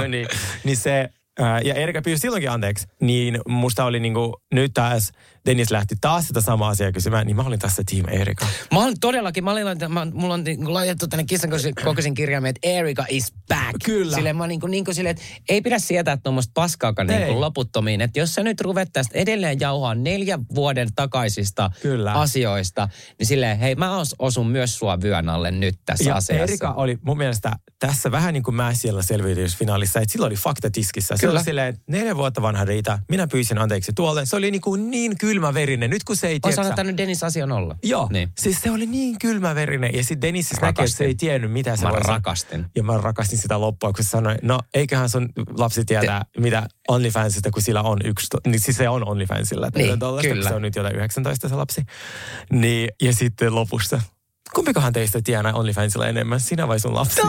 niin, 0.09 0.27
niin 0.65 0.77
se, 0.77 1.09
ää, 1.39 1.61
ja 1.61 1.75
Erika 1.75 2.03
pyysi 2.03 2.21
silloinkin 2.21 2.51
anteeksi, 2.51 2.87
niin 3.01 3.41
musta 3.49 3.85
oli 3.85 4.01
niinku, 4.01 4.43
nyt 4.55 4.71
taas 4.75 5.13
Dennis 5.47 5.71
lähti 5.71 5.95
taas 6.01 6.29
sitä 6.29 6.41
samaa 6.41 6.69
asiaa 6.69 6.93
kysymään, 6.93 7.27
niin 7.27 7.37
mä 7.37 7.43
olin 7.43 7.59
tässä 7.59 7.83
team 7.91 8.05
Erika. 8.09 8.47
Mä 8.73 8.79
olen 8.79 9.01
todellakin, 9.01 9.45
mä 9.45 9.53
olin, 9.53 9.67
mä, 9.89 10.07
mulla 10.13 10.35
on 10.35 10.45
niin 10.45 10.75
laitettu 10.75 11.09
tänne 11.09 11.25
kissan 11.25 11.51
kokoisin 11.85 12.15
kirjaimen, 12.15 12.49
että 12.49 12.69
Erika 12.69 13.05
is 13.09 13.35
back. 13.49 13.75
Kyllä. 13.85 14.15
Silleen 14.17 14.37
mä 14.37 14.47
niin 14.47 14.61
kuin, 14.61 14.71
niin 14.71 14.85
kuin 14.85 14.95
silleen, 14.95 15.17
että 15.17 15.23
ei 15.49 15.61
pidä 15.61 15.79
sietää 15.79 16.17
tuommoista 16.17 16.51
paskaakaan 16.55 17.09
niin 17.09 17.27
kuin 17.27 17.41
loputtomiin. 17.41 18.01
Että 18.01 18.21
jos 18.21 18.35
sä 18.35 18.43
nyt 18.43 18.61
ruvettaisiin 18.61 19.17
edelleen 19.17 19.61
jauhaa 19.61 19.95
neljän 19.95 20.45
vuoden 20.55 20.89
takaisista 20.95 21.71
Kyllä. 21.83 22.13
asioista, 22.13 22.89
niin 23.19 23.27
silleen, 23.27 23.59
hei 23.59 23.75
mä 23.75 23.99
os, 23.99 24.15
osun 24.19 24.47
myös 24.47 24.79
sua 24.79 25.01
vyön 25.01 25.29
alle 25.29 25.51
nyt 25.51 25.79
tässä 25.85 26.11
Ja 26.11 26.17
asiassa. 26.17 26.43
Erika 26.43 26.73
oli 26.73 26.99
mun 27.03 27.19
mielestä 27.19 27.53
tässä 27.79 28.11
vähän 28.11 28.35
niin 28.35 28.43
kuin 28.43 28.55
mä 28.55 28.75
siellä 28.75 29.03
selviytymisfinaalissa, 29.03 30.01
että 30.01 30.13
sillä 30.13 30.27
oli 30.27 30.35
fakta 30.35 30.71
tiskissä. 30.71 31.17
Se 31.17 31.21
Kyllä. 31.21 31.39
oli 31.39 31.45
silleen, 31.45 31.79
neljä 31.87 32.17
vuotta 32.17 32.43
vanha 32.43 32.65
Riita, 32.65 32.99
minä 33.09 33.27
pyysin 33.27 33.59
anteeksi 33.59 33.93
tuolle. 33.93 34.27
Se 34.27 34.37
oli 34.37 34.51
niin, 34.51 34.61
kuin 34.61 34.91
niin 34.91 35.19
kylmäverinen. 35.33 35.91
Nyt 35.91 36.05
kun 36.05 36.17
se 36.17 36.27
ei 36.29 36.41
tiedä, 36.41 36.63
antanut 36.63 36.97
Dennis 36.97 37.23
asian 37.25 37.53
olla. 37.53 37.77
Joo, 37.83 38.09
Niin. 38.13 38.29
siis 38.39 38.61
se 38.61 38.71
oli 38.71 38.87
niin 38.87 39.19
kylmäverinen. 39.19 39.95
Ja 39.95 40.03
sitten 40.05 40.23
Dennis 40.23 40.49
siis 40.49 40.61
näkee, 40.61 40.85
että 40.85 40.97
se 40.97 41.05
ei 41.05 41.15
tiennyt, 41.15 41.53
mitä 41.53 41.77
se 41.77 41.83
Mä 41.85 41.91
voisi- 41.91 42.09
rakastin. 42.09 42.67
Ja 42.77 42.83
mä 42.83 42.99
rakastin 42.99 43.39
sitä 43.39 43.61
loppua, 43.61 43.93
kun 43.93 44.05
se 44.05 44.09
sanoi, 44.09 44.35
no 44.43 44.59
eiköhän 44.75 45.09
sun 45.09 45.29
lapsi 45.59 45.85
tietää, 45.85 46.25
Te... 46.35 46.41
mitä 46.41 46.67
OnlyFansista, 46.89 47.51
kun 47.51 47.63
sillä 47.63 47.83
on 47.83 47.99
yksi, 48.05 48.27
to- 48.31 48.51
niin 48.51 48.61
siis 48.61 48.77
se 48.77 48.89
on 48.89 49.09
OnlyFansilla. 49.09 49.69
Niin, 49.75 49.99
tollaista, 49.99 50.29
kun 50.29 50.37
kyllä. 50.37 50.49
Se 50.49 50.55
on 50.55 50.63
nyt 50.63 50.77
jotain 50.77 50.97
19 50.97 51.49
se 51.49 51.55
lapsi. 51.55 51.83
Niin, 52.53 52.89
ja 53.03 53.13
sitten 53.13 53.55
lopussa, 53.55 54.01
kumpikohan 54.55 54.93
teistä 54.93 55.21
tienaa 55.25 55.53
OnlyFansilla 55.53 56.07
enemmän, 56.09 56.41
sinä 56.41 56.69
vai 56.69 56.81
sun 56.81 56.95
lapsi? 56.95 57.21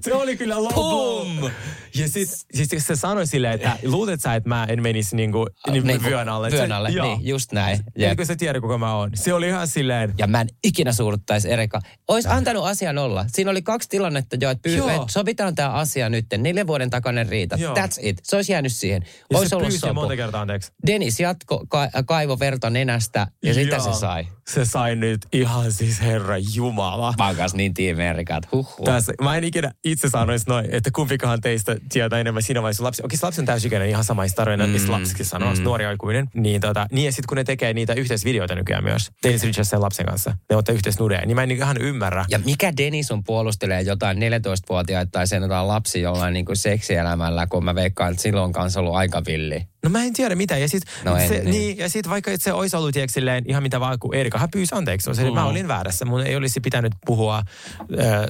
se 0.00 0.14
oli 0.14 0.36
kyllä 0.36 0.62
loppu. 0.62 0.80
Pum! 0.90 1.50
Ja 1.98 2.08
sitten 2.08 2.38
siis 2.68 2.86
se 2.86 2.96
sanoi 2.96 3.26
silleen, 3.26 3.52
että 3.54 3.76
luulet 3.84 4.20
sä, 4.20 4.34
että 4.34 4.48
mä 4.48 4.64
en 4.64 4.82
menisi 4.82 5.16
niinku, 5.16 5.46
niin 5.70 5.86
Niin 5.86 6.00
kuin 6.00 6.10
vyön 6.10 6.28
alle. 6.28 6.50
Vyön 6.50 6.68
Se- 6.68 6.74
alle, 6.74 6.88
niin 6.90 7.26
just 7.26 7.52
näin. 7.52 7.80
Ja 7.98 8.08
Jep. 8.08 8.16
kun 8.16 8.26
se 8.26 8.36
tiedä, 8.36 8.60
kuka 8.60 8.78
mä 8.78 8.94
oon. 8.94 9.10
Se 9.14 9.34
oli 9.34 9.48
ihan 9.48 9.68
silleen, 9.68 10.14
Ja 10.18 10.26
mä 10.26 10.40
en 10.40 10.48
ikinä 10.64 10.92
suuruttaisi 10.92 11.50
Erika. 11.52 11.80
Ois 12.08 12.26
antanut 12.26 12.66
asian 12.66 12.98
olla. 12.98 13.24
Siinä 13.28 13.50
oli 13.50 13.62
kaksi 13.62 13.88
tilannetta 13.88 14.36
jo, 14.40 14.50
että, 14.50 14.62
pyy- 14.68 14.78
että 14.90 15.12
sovitaan 15.12 15.54
tämä 15.54 15.70
asia 15.70 16.08
nyt. 16.08 16.26
Neljän 16.38 16.66
vuoden 16.66 16.90
takainen 16.90 17.28
riita. 17.28 17.56
Joo. 17.56 17.74
That's 17.74 17.98
it. 18.02 18.18
Se 18.22 18.36
olisi 18.36 18.52
jäänyt 18.52 18.72
siihen. 18.72 19.02
ja 19.30 19.38
Ois 19.38 19.48
se 19.48 19.56
ollut 19.56 19.72
sopu. 19.72 19.94
monta 19.94 20.16
kertaa 20.16 20.40
anteeksi. 20.40 20.72
Dennis 20.86 21.20
jatko, 21.20 21.64
ka- 21.68 21.90
kaivo 22.06 22.38
verta 22.38 22.70
nenästä 22.70 23.26
ja 23.44 23.54
sitä 23.54 23.78
se 23.78 23.88
Joo. 23.88 23.98
sai. 23.98 24.26
Se 24.48 24.64
sai 24.64 24.96
nyt 24.96 25.20
ihan 25.32 25.72
siis 25.72 26.00
herra 26.00 26.34
jumala. 26.54 27.14
Kanssa 27.36 27.56
niin 27.56 27.74
tiimi 27.74 28.04
Erika, 28.06 28.36
että 28.36 28.48
huh, 28.52 28.78
huh. 28.78 28.84
Tässä, 28.84 29.12
mä 29.22 29.36
en 29.36 29.44
ikinä 29.44 29.72
itse 29.84 30.08
sanoisi 30.08 30.44
noin, 30.48 30.66
että 30.74 30.90
kumpikahan 30.94 31.40
teistä 31.40 31.76
tietää 31.88 32.20
enemmän 32.20 32.42
sinä 32.42 32.62
vai 32.62 32.74
sun 32.74 32.86
lapsi. 32.86 33.02
Okei, 33.04 33.18
lapsi 33.22 33.40
on 33.40 33.46
täysikäinen 33.46 33.88
ihan 33.88 34.04
sama 34.04 34.22
tarina, 34.36 34.66
mm, 34.66 34.72
mistä 34.72 34.92
lapsikin 34.92 35.26
sanoo, 35.26 35.54
mm. 35.54 35.62
nuori 35.62 35.86
aikuinen. 35.86 36.28
Niin, 36.34 36.60
tota, 36.60 36.86
niin 36.92 37.04
ja 37.04 37.12
sitten 37.12 37.28
kun 37.28 37.36
ne 37.36 37.44
tekee 37.44 37.72
niitä 37.72 37.94
yhteisvideoita 37.94 38.54
nykyään 38.54 38.84
myös, 38.84 39.10
Dennis 39.22 39.42
Richards 39.42 39.70
sen 39.70 39.80
lapsen 39.80 40.06
kanssa, 40.06 40.36
ne 40.50 40.56
ottaa 40.56 40.74
yhteisnudeja, 40.74 41.26
niin 41.26 41.34
mä 41.34 41.42
en 41.42 41.48
niinku 41.48 41.64
ihan 41.64 41.76
ymmärrä. 41.80 42.24
Ja 42.28 42.38
mikä 42.38 42.72
Dennis 42.76 43.10
on 43.10 43.24
puolustelee 43.24 43.82
jotain 43.82 44.16
14-vuotiaita 44.16 45.10
tai 45.10 45.26
sen 45.26 45.42
jotain 45.42 45.68
lapsi 45.68 46.00
jollain 46.00 46.34
niin 46.34 46.44
kuin 46.44 46.56
seksielämällä, 46.56 47.46
kun 47.46 47.64
mä 47.64 47.74
veikkaan, 47.74 48.10
että 48.10 48.22
silloin 48.22 48.44
on 48.44 48.52
kanssa 48.52 48.80
ollut 48.80 48.94
aika 48.94 49.22
villi. 49.26 49.66
No 49.86 49.90
mä 49.90 50.04
en 50.04 50.12
tiedä 50.12 50.34
mitä. 50.34 50.56
Ja 50.56 50.68
sit, 50.68 50.82
No 51.04 51.16
en, 51.16 51.30
niin. 51.30 51.50
niin. 51.50 51.78
ja 51.78 51.88
sit 51.88 52.08
vaikka 52.08 52.30
et 52.30 52.42
se 52.42 52.52
olisi 52.52 52.76
ollut 52.76 52.92
tiedätkö, 52.92 53.12
silleen, 53.12 53.44
ihan 53.48 53.62
mitä 53.62 53.80
vaan, 53.80 53.98
kun 53.98 54.14
Erikahan 54.14 54.48
pyysi 54.50 54.74
anteeksi. 54.74 55.14
Se, 55.14 55.24
mm. 55.24 55.34
Mä 55.34 55.44
olin 55.44 55.68
väärässä. 55.68 56.04
Mun 56.04 56.26
ei 56.26 56.36
olisi 56.36 56.60
pitänyt 56.60 56.92
puhua 57.06 57.38
äh, 57.38 57.44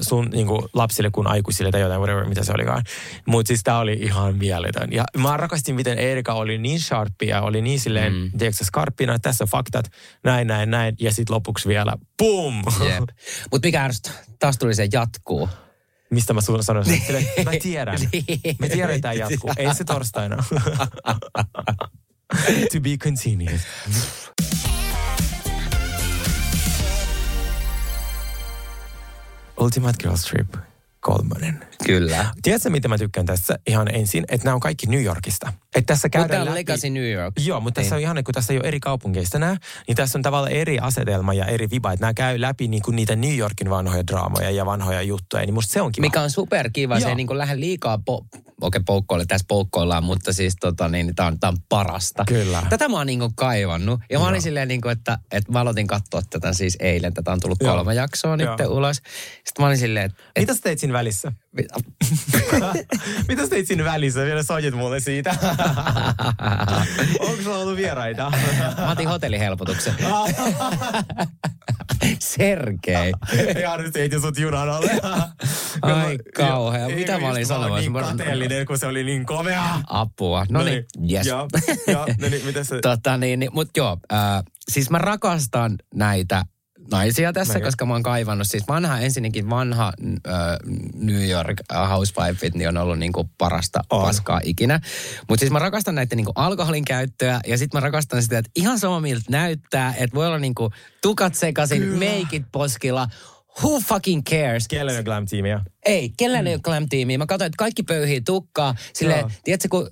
sun 0.01 0.31
niin 0.31 0.47
kuin, 0.47 0.63
lapsille 0.73 1.11
kuin 1.11 1.27
aikuisille 1.27 1.71
tai 1.71 1.81
jotain, 1.81 2.01
whatever, 2.01 2.29
mitä 2.29 2.45
se 2.45 2.53
olikaan. 2.53 2.83
Mutta 3.27 3.49
siis 3.49 3.61
tää 3.65 3.79
oli 3.79 3.93
ihan 3.93 4.37
mieletön. 4.37 4.93
Ja 4.93 5.05
mä 5.19 5.37
rakastin, 5.37 5.75
miten 5.75 5.99
Erika 5.99 6.35
oli 6.35 6.59
niin 6.59 6.81
sharppi 6.81 7.27
ja 7.27 7.43
oli 7.43 7.63
niin 7.63 7.81
silleen, 7.81 8.13
mm. 8.13 8.31
tiedätkö, 8.39 8.65
skarppina, 8.65 9.15
että 9.15 9.29
tässä 9.29 9.45
on 9.45 9.49
faktat, 9.49 9.91
näin, 10.25 10.47
näin, 10.47 10.71
näin. 10.71 10.95
Ja 11.01 11.13
sit 11.13 11.31
lopuksi 11.31 11.69
vielä, 11.69 11.97
pum! 12.19 12.63
Jep. 12.89 13.09
Mutta 13.51 13.67
mikä 13.67 13.85
ärsyttää? 13.85 14.13
Taas 14.39 14.59
tuli 14.59 14.75
se 14.75 14.89
jatkuu. 14.93 15.49
Mistä 16.11 16.33
mä 16.33 16.41
sun 16.41 16.65
sanoisin? 16.65 17.01
Silleen, 17.07 17.27
mä 17.45 17.51
tiedän. 17.63 17.99
Niin. 18.13 18.57
Mä 18.59 18.69
tiedän, 18.69 18.91
että 18.91 19.03
tämä 19.03 19.15
jatkuu. 19.15 19.53
Ei 19.57 19.75
se 19.75 19.85
torstaina. 19.85 20.37
to 22.73 22.81
be 22.81 22.97
continued. 22.99 23.59
Ultimate 29.61 29.99
Girls 30.03 30.25
Trip 30.25 30.66
kolmonen. 31.07 31.61
Kyllä. 31.87 32.27
Tiedätkö, 32.43 32.71
mitä 32.71 32.89
mä 32.89 32.99
tykkään 32.99 33.27
tässä 33.27 33.59
ihan 33.67 33.95
ensin? 33.95 34.25
Että 34.29 34.45
nämä 34.45 34.55
on 34.55 34.61
kaikki 34.61 34.87
New 34.87 35.03
Yorkista. 35.03 35.53
Että 35.77 35.87
tässä 35.87 36.09
Mutta 36.09 36.19
käydään 36.19 36.43
on 36.43 36.47
läpi... 36.49 36.59
Legacy 36.59 36.91
New 36.91 37.11
York. 37.13 37.35
Joo, 37.45 37.61
mutta 37.61 37.81
tässä 37.81 37.95
on 37.95 38.01
ihan, 38.01 38.25
kun 38.25 38.35
tässä 38.35 38.53
ei 38.53 38.59
ole 38.59 38.69
eri 38.69 38.81
kaupungeista 38.81 39.39
nämä, 39.39 39.57
niin 39.89 39.97
tässä 39.97 40.19
on 40.19 40.23
tavallaan 40.23 40.53
eri 40.53 40.79
asetelma 40.79 41.35
ja 41.35 41.45
eri 41.45 41.71
viba. 41.71 41.93
Että 41.93 42.03
nämä 42.03 42.15
käy 42.15 42.41
läpi 42.41 42.69
niin 42.69 42.83
kuin 42.83 42.97
niitä 42.97 43.17
New 43.17 43.37
Yorkin 43.37 43.71
vanhoja 43.71 44.07
draamoja 44.07 44.51
ja 44.51 44.67
vanhoja 44.67 45.03
juttuja. 45.03 45.43
Niin 45.43 45.55
musta 45.55 45.73
se 45.73 45.81
on 45.81 45.93
kiva. 45.93 46.07
Mikä 46.07 46.23
on 46.23 46.31
superkiva, 46.31 46.99
se 46.99 47.03
Joo. 47.03 47.09
ei 47.09 47.15
niin 47.15 47.27
kuin 47.27 47.39
lähde 47.39 47.61
liikaa, 47.61 47.99
po- 48.11 48.41
okei 48.61 48.81
poukkoille, 48.87 49.27
tässä 49.27 49.45
poukkoillaan, 49.49 50.05
mutta 50.05 50.33
siis 50.33 50.57
tota 50.61 50.89
niin, 50.89 51.15
tää 51.15 51.27
on, 51.27 51.41
tää 51.41 51.51
on 51.51 51.57
parasta. 51.69 52.25
Kyllä. 52.29 52.63
Tätä 52.71 52.89
mä 52.89 52.97
oon 52.97 53.07
niin 53.07 53.19
kuin 53.19 53.35
kaivannut. 53.35 54.01
Ja 54.11 54.19
mä 54.19 54.25
Joo. 54.25 54.29
olin 54.29 54.43
silleen 54.43 54.69
niin 54.69 54.81
kuin, 54.81 54.93
että, 54.93 55.19
että 55.33 55.53
mä 55.53 55.61
aloitin 55.61 55.87
katsoa 55.87 56.23
tätä 56.31 56.53
siis 56.53 56.77
eilen, 56.81 57.15
tätä 57.15 57.33
on 57.33 57.41
tullut 57.41 57.59
Joo. 57.63 57.75
kolme 57.75 57.95
jaksoa 57.95 58.37
nyt 58.37 58.49
Joo. 58.59 58.77
ulos. 58.77 58.97
Sitten 58.97 59.63
mä 59.63 59.67
olin 59.67 59.79
silleen, 59.79 60.07
että... 60.07 60.23
Mitä 60.39 60.55
sä 60.55 60.61
teit 60.63 60.79
siinä 60.79 60.93
välissä? 60.99 61.33
Mitä 63.29 63.49
teit 63.49 63.67
siinä 63.67 63.85
välissä? 63.85 64.25
Vielä 64.25 64.43
soitit 64.43 64.75
mulle 64.75 65.01
siitä. 65.01 65.31
Onko 67.21 67.43
sulla 67.43 67.59
ollut 67.59 67.77
vieraita? 67.77 68.33
Mä 68.79 68.91
otin 68.91 69.09
hotellihelpotuksen. 69.09 69.95
Sergei. 72.21 73.13
Ja 73.63 73.77
nyt 73.77 73.95
heitin 73.95 74.21
sut 74.21 74.39
junan 74.39 74.69
alle. 74.69 74.91
Ai 75.83 76.19
kauhea. 76.35 76.87
Ei, 76.87 76.95
Mitä 76.95 77.19
mä 77.19 77.31
olin 77.31 77.47
sanomassa? 77.47 77.81
niin 77.81 77.93
kateellinen, 77.93 78.67
kun 78.67 78.79
se 78.79 78.87
oli 78.87 79.05
niin 79.05 79.27
komea. 79.27 79.65
Apua. 79.87 80.47
No 80.49 80.63
niin, 80.63 80.85
yes. 81.13 81.27
Joo, 81.27 81.49
no 82.21 82.29
niin, 82.29 82.47
mitä 82.47 82.65
se... 82.65 82.81
Tota 82.81 83.17
niin, 83.17 83.41
niin 83.41 83.51
mutta 83.55 83.81
joo, 83.81 83.97
äh, 84.13 84.19
siis 84.71 84.91
mä 84.91 84.99
rakastan 84.99 85.77
näitä 85.95 86.45
naisia 86.91 87.33
tässä, 87.33 87.53
Mäkin. 87.55 87.65
koska 87.67 87.87
mä 87.87 87.93
oon 87.93 88.03
kaivannut, 88.03 88.47
siis 88.51 88.69
vanha, 88.69 88.99
ensinnäkin 89.01 89.51
vanha 89.51 89.93
äh, 90.29 90.35
New 90.95 91.29
York 91.29 91.59
Housewifeit, 91.91 92.55
niin 92.55 92.69
on 92.69 92.77
ollut 92.77 92.99
niinku 92.99 93.31
parasta 93.39 93.81
On. 93.91 94.03
paskaa 94.03 94.41
ikinä. 94.45 94.81
Mutta 95.29 95.41
siis 95.41 95.53
mä 95.53 95.59
rakastan 95.59 95.95
näiden 95.95 96.17
niinku 96.17 96.33
alkoholin 96.35 96.85
käyttöä 96.85 97.41
ja 97.47 97.59
sitten 97.59 97.81
mä 97.81 97.85
rakastan 97.85 98.23
sitä, 98.23 98.39
että 98.39 98.51
ihan 98.57 98.79
sama 98.79 99.01
miltä 99.01 99.25
näyttää, 99.31 99.95
että 99.99 100.15
voi 100.15 100.27
olla 100.27 100.39
niinku 100.39 100.71
tukat 101.03 101.35
sekaisin, 101.35 101.83
meikit 101.83 102.45
poskilla, 102.53 103.09
who 103.63 103.81
fucking 103.81 104.23
cares? 104.31 104.69
Kellen 104.69 104.99
on 104.99 105.05
glam-tiimiä. 105.05 105.61
Ei, 105.87 106.13
kellään 106.17 106.47
ei 106.47 106.55
ole 106.55 106.61
glam-tiimiä. 106.63 107.19
Mä 107.19 107.27
katsoin, 107.27 107.47
että 107.47 107.57
kaikki 107.59 107.83
pöyhii 107.83 108.21
tukkaa. 108.21 108.75
Silleen, 108.93 109.21
Joo. 109.21 109.31
tiedätkö, 109.45 109.69
kun, 109.71 109.91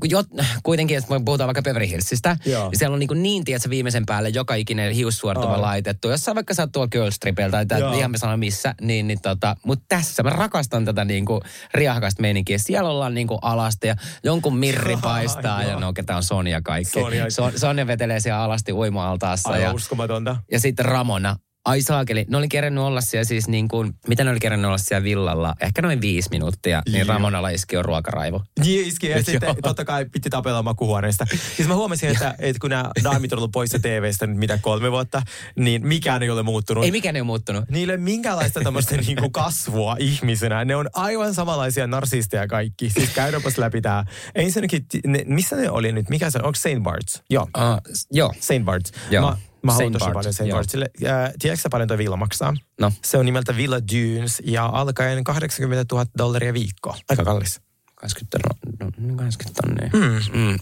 kun 0.00 0.10
jot, 0.10 0.26
kuitenkin, 0.62 0.98
että 0.98 1.12
me 1.12 1.20
puhutaan 1.24 1.48
vaikka 1.48 1.62
Beverly 1.62 1.88
Hillsistä, 1.88 2.36
Joo. 2.46 2.70
niin 2.70 2.78
siellä 2.78 2.94
on 2.94 3.00
niin, 3.00 3.08
kuin 3.08 3.22
niin 3.22 3.44
tiedätkö, 3.44 3.70
viimeisen 3.70 4.06
päälle 4.06 4.28
joka 4.28 4.54
ikinen 4.54 4.92
hiussuortuma 4.92 5.54
On. 5.54 5.62
laitettu. 5.62 6.08
Jos 6.08 6.20
sä 6.24 6.34
vaikka 6.34 6.54
sä 6.54 6.62
oot 6.62 6.72
tuolla 6.72 6.88
Girl 6.88 7.10
Stripillä 7.10 7.50
tai 7.50 7.66
tää, 7.66 7.94
ihan 7.94 8.10
me 8.10 8.18
sano 8.18 8.36
missä, 8.36 8.74
niin, 8.80 9.06
niin 9.06 9.20
tota, 9.22 9.56
mutta 9.66 9.84
tässä 9.88 10.22
mä 10.22 10.30
rakastan 10.30 10.84
tätä 10.84 11.04
niin 11.04 11.24
kuin 11.24 11.40
riahakasta 11.74 12.22
meininkiä. 12.22 12.58
Siellä 12.58 12.90
ollaan 12.90 13.14
niin 13.14 13.26
kuin 13.26 13.38
alasti 13.42 13.86
ja 13.86 13.96
jonkun 14.24 14.56
mirri 14.56 14.96
paistaa 15.02 15.62
ja 15.62 15.80
no 15.80 15.92
ketä 15.92 16.16
on 16.16 16.22
Sonja 16.22 16.62
kaikki. 16.62 17.00
Sonja. 17.00 17.30
Son, 17.30 17.52
Sonja 17.56 17.86
vetelee 17.86 18.20
siellä 18.20 18.42
alasti 18.42 18.72
uima-altaassa 18.72 19.50
Aivan 19.50 19.62
ja 19.62 19.72
uskomatonta. 19.72 20.36
ja 20.52 20.60
sitten 20.60 20.84
Ramona. 20.84 21.36
Ai 21.64 21.82
saakeli, 21.82 22.26
ne 22.28 22.36
oli 22.36 22.48
kerännyt 22.48 22.84
olla 22.84 23.00
siellä 23.00 23.24
siis 23.24 23.48
niin 23.48 23.68
kuin, 23.68 23.94
mitä 24.08 24.24
ne 24.24 24.30
oli 24.30 24.40
kerännyt 24.40 24.66
olla 24.66 24.78
siellä 24.78 25.04
villalla? 25.04 25.54
Ehkä 25.60 25.82
noin 25.82 26.00
viisi 26.00 26.28
minuuttia, 26.30 26.82
niin 26.86 26.98
Joo. 26.98 27.08
Ramonalla 27.08 27.48
iski 27.48 27.76
on 27.76 27.84
ruokaraivo. 27.84 28.42
Niin 28.64 28.86
iski, 28.86 29.08
ja 29.08 29.24
sitten 29.24 29.46
Joo. 29.46 29.56
totta 29.62 29.84
kai 29.84 30.04
piti 30.04 30.30
tapella 30.30 30.62
makuhuoneesta. 30.62 31.26
Siis 31.56 31.68
mä 31.68 31.74
huomasin, 31.74 32.10
että, 32.10 32.34
että 32.38 32.60
kun 32.60 32.70
nämä 32.70 32.90
daamit 33.04 33.32
on 33.32 33.38
ollut 33.38 33.52
poissa 33.52 33.78
TVstä 33.78 34.26
nyt 34.26 34.36
mitä 34.36 34.58
kolme 34.62 34.90
vuotta, 34.90 35.22
niin 35.56 35.86
mikään 35.86 36.22
ei 36.22 36.30
ole 36.30 36.42
muuttunut. 36.42 36.84
Ei 36.84 36.90
mikään 36.90 37.16
ei 37.16 37.20
ole 37.20 37.26
muuttunut. 37.26 37.64
Niille 37.70 37.96
minkäänlaista 37.96 38.60
tämmöistä 38.60 38.96
niinku 39.06 39.30
kasvua 39.30 39.96
ihmisenä. 39.98 40.64
Ne 40.64 40.76
on 40.76 40.88
aivan 40.92 41.34
samanlaisia 41.34 41.86
narsisteja 41.86 42.46
kaikki. 42.46 42.90
Siis 42.90 43.10
käydäpäs 43.10 43.58
läpi 43.58 43.80
tää. 43.80 44.04
Ensinnäkin, 44.34 44.86
ne, 45.06 45.22
missä 45.26 45.56
ne 45.56 45.70
oli 45.70 45.92
nyt? 45.92 46.08
Mikä 46.08 46.30
se 46.30 46.38
on? 46.38 46.44
Onko 46.44 46.56
St. 46.56 46.64
Bart's? 46.82 47.22
Joo. 47.30 47.42
Uh, 47.42 47.96
joo, 48.10 48.32
St. 48.40 48.50
Bart's. 48.50 48.98
Joo. 49.10 49.30
Mä, 49.30 49.36
mä 49.62 49.72
haluan 49.72 49.92
tosi 49.92 50.04
paljon 50.12 50.34
joo. 50.48 50.60
Bart'sille. 50.60 51.08
Äh, 51.08 51.32
tiedätkö 51.38 51.62
sä 51.62 51.68
paljon 51.68 51.88
toi 51.88 51.98
villa 51.98 52.16
maksaa? 52.16 52.54
no 52.80 52.92
Se 53.04 53.18
on 53.18 53.26
nimeltä 53.26 53.56
Villa 53.56 53.76
Dunes 53.80 54.42
ja 54.44 54.66
alkaen 54.66 55.24
80 55.24 55.94
000 55.94 56.06
dollaria 56.18 56.52
viikko. 56.54 56.96
Aika 57.10 57.24
kallis. 57.24 57.60
20 57.94 58.38
no, 58.80 58.90
no 58.98 59.14
20 59.16 59.62
tonnia. 59.62 59.90
Mm. 60.32 60.58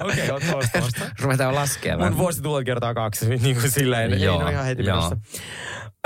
Okei, 0.10 0.30
oot 0.30 0.42
osta, 0.54 0.78
osta. 0.78 1.10
Ruvetaan 1.20 1.54
laskea 1.54 1.92
Mun 1.94 2.00
vähän. 2.00 2.18
vuositulo 2.18 2.62
kertaa 2.64 2.94
kaksi, 2.94 3.26
niin 3.36 3.56
kuin 3.56 3.70
silleen. 3.70 4.12
Ei, 4.12 4.22
Joo, 4.22 4.42
no 4.42 4.48
ihan 4.48 4.64
heti 4.64 4.84
joo. 4.84 4.96
menossa. 4.96 5.16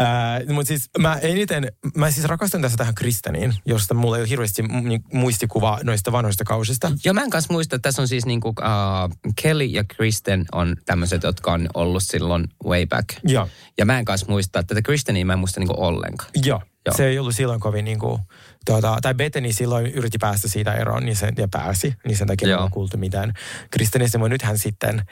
Äh, 0.02 0.54
mutta 0.54 0.68
siis 0.68 0.90
mä 0.98 1.18
eniten, 1.22 1.72
mä 1.96 2.10
siis 2.10 2.26
rakastan 2.26 2.62
tässä 2.62 2.76
tähän 2.76 2.94
Kristeniin, 2.94 3.54
josta 3.66 3.94
mulla 3.94 4.16
ei 4.16 4.22
ole 4.22 4.28
hirveästi 4.28 4.62
mu- 4.62 5.08
muistikuvaa 5.12 5.80
noista 5.82 6.12
vanhoista 6.12 6.44
kausista. 6.44 6.92
Ja 7.04 7.14
mä 7.14 7.22
en 7.22 7.30
kanssa 7.30 7.52
muista, 7.52 7.76
että 7.76 7.88
tässä 7.88 8.02
on 8.02 8.08
siis 8.08 8.26
niinku, 8.26 8.48
uh, 8.48 9.34
Kelly 9.42 9.64
ja 9.64 9.84
Kristen 9.84 10.44
on 10.52 10.76
tämmöiset, 10.86 11.22
jotka 11.22 11.52
on 11.52 11.68
ollut 11.74 12.02
silloin 12.02 12.44
way 12.64 12.86
back. 12.86 13.08
Joo. 13.24 13.48
Ja 13.78 13.86
mä 13.86 13.98
en 13.98 14.04
kanssa 14.04 14.26
muista, 14.28 14.58
että 14.58 14.74
tätä 14.74 14.82
Kristeniä 14.82 15.24
mä 15.24 15.32
en 15.32 15.38
muista 15.38 15.60
niinku 15.60 15.74
ollenkaan. 15.78 16.30
Joo. 16.44 16.62
Joo. 16.86 16.96
Se 16.96 17.06
ei 17.06 17.18
ollut 17.18 17.34
silloin 17.34 17.60
kovin 17.60 17.84
niin 17.84 17.98
kuin, 17.98 18.22
tuota, 18.64 18.98
tai 19.02 19.14
Bethany 19.14 19.52
silloin 19.52 19.86
yritti 19.86 20.18
päästä 20.18 20.48
siitä 20.48 20.74
eroon 20.74 21.04
niin 21.04 21.16
sen, 21.16 21.34
ja 21.38 21.48
pääsi, 21.50 21.94
niin 22.04 22.16
sen 22.16 22.26
takia 22.26 22.48
ei 22.48 22.52
Joo. 22.52 22.62
ole 22.62 22.70
kuultu 22.70 22.96
mitään. 22.96 23.32
Nyt 24.28 24.42
hän 24.42 24.58
sitten 24.58 25.02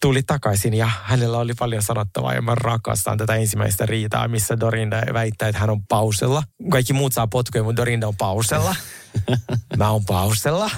tuli 0.00 0.22
takaisin 0.22 0.74
ja 0.74 0.90
hänellä 1.02 1.38
oli 1.38 1.54
paljon 1.58 1.82
sanottavaa 1.82 2.34
ja 2.34 2.42
mä 2.42 2.54
rakastan 2.54 3.18
tätä 3.18 3.34
ensimmäistä 3.34 3.86
riitaa, 3.86 4.28
missä 4.28 4.60
Dorinda 4.60 5.02
väittää, 5.12 5.48
että 5.48 5.60
hän 5.60 5.70
on 5.70 5.86
pausella. 5.86 6.42
Kaikki 6.70 6.92
muut 6.92 7.12
saa 7.12 7.26
potkuja, 7.26 7.64
mutta 7.64 7.80
Dorinda 7.80 8.08
on 8.08 8.16
pausella. 8.16 8.76
Mä 9.76 9.90
oon 9.90 10.04
pausella. 10.04 10.70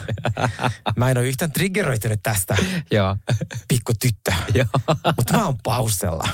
Mä 0.97 1.11
en 1.11 1.18
ole 1.18 1.26
yhtään 1.26 1.53
triggeroitunut 1.53 2.20
tästä, 2.22 2.57
Joo. 2.91 3.16
pikku 3.68 3.93
tyttö. 4.01 4.32
Joo. 4.55 4.66
Mutta 5.16 5.36
mä 5.36 5.45
oon 5.47 5.59
pausella. 5.62 6.28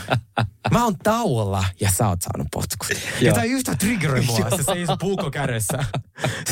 Mä 0.70 0.84
oon 0.84 0.98
tauolla 0.98 1.64
ja 1.80 1.90
sä 1.90 2.08
oot 2.08 2.22
saanut 2.22 2.48
potkut. 2.52 2.88
Ja 3.20 3.32
tää 3.32 3.44
yhtä 3.44 3.74
triggeroi 3.74 4.20
mua, 4.20 4.50
se 4.56 4.62
seisoo 4.62 4.96
puukko 4.96 5.30
kädessä. 5.30 5.84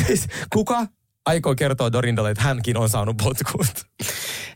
siis 0.07 0.29
kuka 0.53 0.87
aikoo 1.27 1.55
kertoa 1.55 1.93
Dorindalle, 1.93 2.31
että 2.31 2.43
hänkin 2.43 2.77
on 2.77 2.89
saanut 2.89 3.17
potkut? 3.17 3.87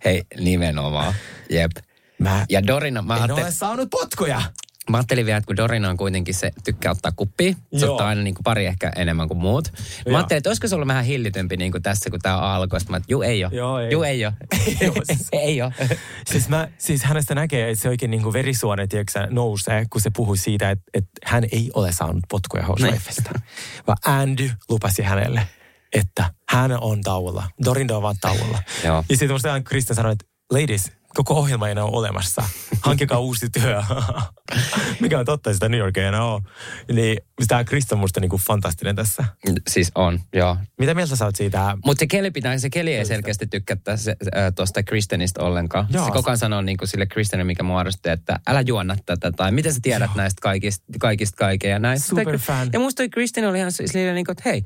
Hei, 0.05 0.24
nimenomaan. 0.40 1.14
Jep. 1.51 1.70
Mä 2.18 2.47
Ja 2.49 2.66
Dorina, 2.66 3.03
mä 3.03 3.14
en 3.14 3.20
ajattelin, 3.22 3.44
ole 3.44 3.53
saanut 3.53 3.90
potkuja. 3.90 4.42
Mä 4.91 4.97
ajattelin 4.97 5.26
vielä, 5.26 5.39
että 5.39 5.47
kun 5.47 5.57
Dorina 5.57 5.91
on 5.91 5.97
kuitenkin 5.97 6.34
se, 6.34 6.51
tykkää 6.64 6.93
ottaa 6.93 7.12
kuppia. 7.16 7.53
Se 7.53 7.84
Joo. 7.84 7.93
ottaa 7.93 8.09
aina 8.09 8.22
niin 8.22 8.34
kuin 8.34 8.45
pari 8.45 8.66
ehkä 8.66 8.93
enemmän 8.97 9.28
kuin 9.28 9.39
muut. 9.39 9.72
Joo. 9.74 10.12
Mä 10.12 10.18
ajattelin, 10.18 10.39
että 10.39 10.51
olisiko 10.51 10.68
se 10.68 10.74
ollut 10.74 10.89
vähän 10.89 11.05
hillitympi 11.05 11.57
niin 11.57 11.72
kuin 11.72 11.82
tässä, 11.82 12.11
kun 12.11 12.20
tää 12.20 12.39
alkoi. 12.39 12.80
Sitten 12.80 12.93
mä 12.93 12.97
että 12.97 13.12
juu 13.12 13.22
ei 13.22 13.45
ole. 13.45 13.55
Joo, 13.55 13.78
ei. 13.78 13.93
Juu 13.93 14.03
ei 14.03 14.26
ole. 14.26 14.34
Ei 14.80 14.93
siis. 15.05 15.28
ei 15.32 15.62
ole. 15.62 15.72
Siis, 16.26 16.49
mä, 16.49 16.68
siis 16.78 17.03
hänestä 17.05 17.34
näkee, 17.34 17.70
että 17.70 17.82
se 17.82 17.89
oikein 17.89 18.11
niin 18.11 18.22
kuin 18.22 18.32
verisuone 18.32 18.87
tiedätkö, 18.87 19.26
nousee, 19.30 19.87
kun 19.91 20.01
se 20.01 20.11
puhui 20.16 20.39
siitä, 20.39 20.70
että, 20.70 20.84
että 20.95 21.11
hän 21.24 21.45
ei 21.53 21.70
ole 21.74 21.93
saanut 21.93 22.24
potkuja 22.28 22.62
Housewifesta. 22.62 23.30
Vaan 23.87 23.99
Andy 24.05 24.51
lupasi 24.68 25.03
hänelle, 25.03 25.49
että 25.93 26.30
hän 26.49 26.72
on 26.80 27.01
tauolla. 27.01 27.51
Dorinda 27.64 27.97
on 27.97 28.03
vaan 28.03 28.16
tauolla. 28.20 28.62
Joo. 28.84 29.05
Ja 29.09 29.16
sitten 29.16 29.34
musta 29.34 29.61
Kristen 29.61 29.97
sanoi, 29.97 30.12
että 30.12 30.26
ladies, 30.51 30.93
koko 31.17 31.35
ohjelma 31.35 31.69
ei 31.69 31.73
enää 31.73 31.85
ole 31.85 31.99
olemassa. 31.99 32.43
Hankikaa 32.81 33.19
uusi 33.19 33.51
työ. 33.51 33.83
Mikä 35.01 35.19
on 35.19 35.25
totta, 35.25 35.53
sitä 35.53 35.69
New 35.69 35.81
York 35.81 35.97
ei 35.97 36.05
enää 36.05 36.25
ole. 36.25 36.43
Niin 36.93 37.19
tämä 37.49 37.64
Kristen 37.64 37.97
on 37.97 38.01
musta 38.01 38.21
niinku 38.21 38.41
fantastinen 38.47 38.97
tässä. 38.97 39.25
Siis 39.69 39.93
on, 39.95 40.21
joo. 40.33 40.57
Mitä 40.79 40.95
mieltä 40.95 41.17
sä 41.17 41.25
oot 41.25 41.37
siitä? 41.37 41.77
Mutta 41.85 42.01
se 42.01 42.07
Keli 42.07 42.31
pitää, 42.31 42.59
se 42.59 42.71
Keli 42.71 42.95
ei 42.95 43.05
selkeästi 43.05 43.47
tykkää 43.47 43.77
tuosta 44.55 44.83
Kristenistä 44.83 45.43
ollenkaan. 45.43 45.87
Joo. 45.91 46.05
Se 46.05 46.11
koko 46.11 46.31
ajan 46.31 46.39
sanoo 46.39 46.62
niin 46.62 46.77
kuin 46.77 46.89
sille 46.89 47.07
Kristenille, 47.07 47.45
mikä 47.45 47.62
muodosti, 47.62 48.09
että 48.09 48.41
älä 48.47 48.61
juonna 48.61 48.97
tätä, 49.07 49.33
tai 49.33 49.53
miten 49.53 49.75
sä 49.75 49.81
tiedät 49.83 50.11
Joo. 50.11 50.17
näistä 50.17 50.41
kaikista, 50.43 50.85
kaikista 51.01 51.37
kaikkea 51.37 51.71
ja 51.71 51.79
näin. 51.79 52.01
Superfan. 52.01 52.69
Ja 52.73 52.79
musta 52.79 52.97
toi 52.97 53.09
Kristen 53.09 53.49
oli 53.49 53.59
ihan 53.59 53.73
silleen, 53.73 54.14
niin 54.14 54.25
kuin, 54.25 54.33
että 54.33 54.51
hei, 54.51 54.62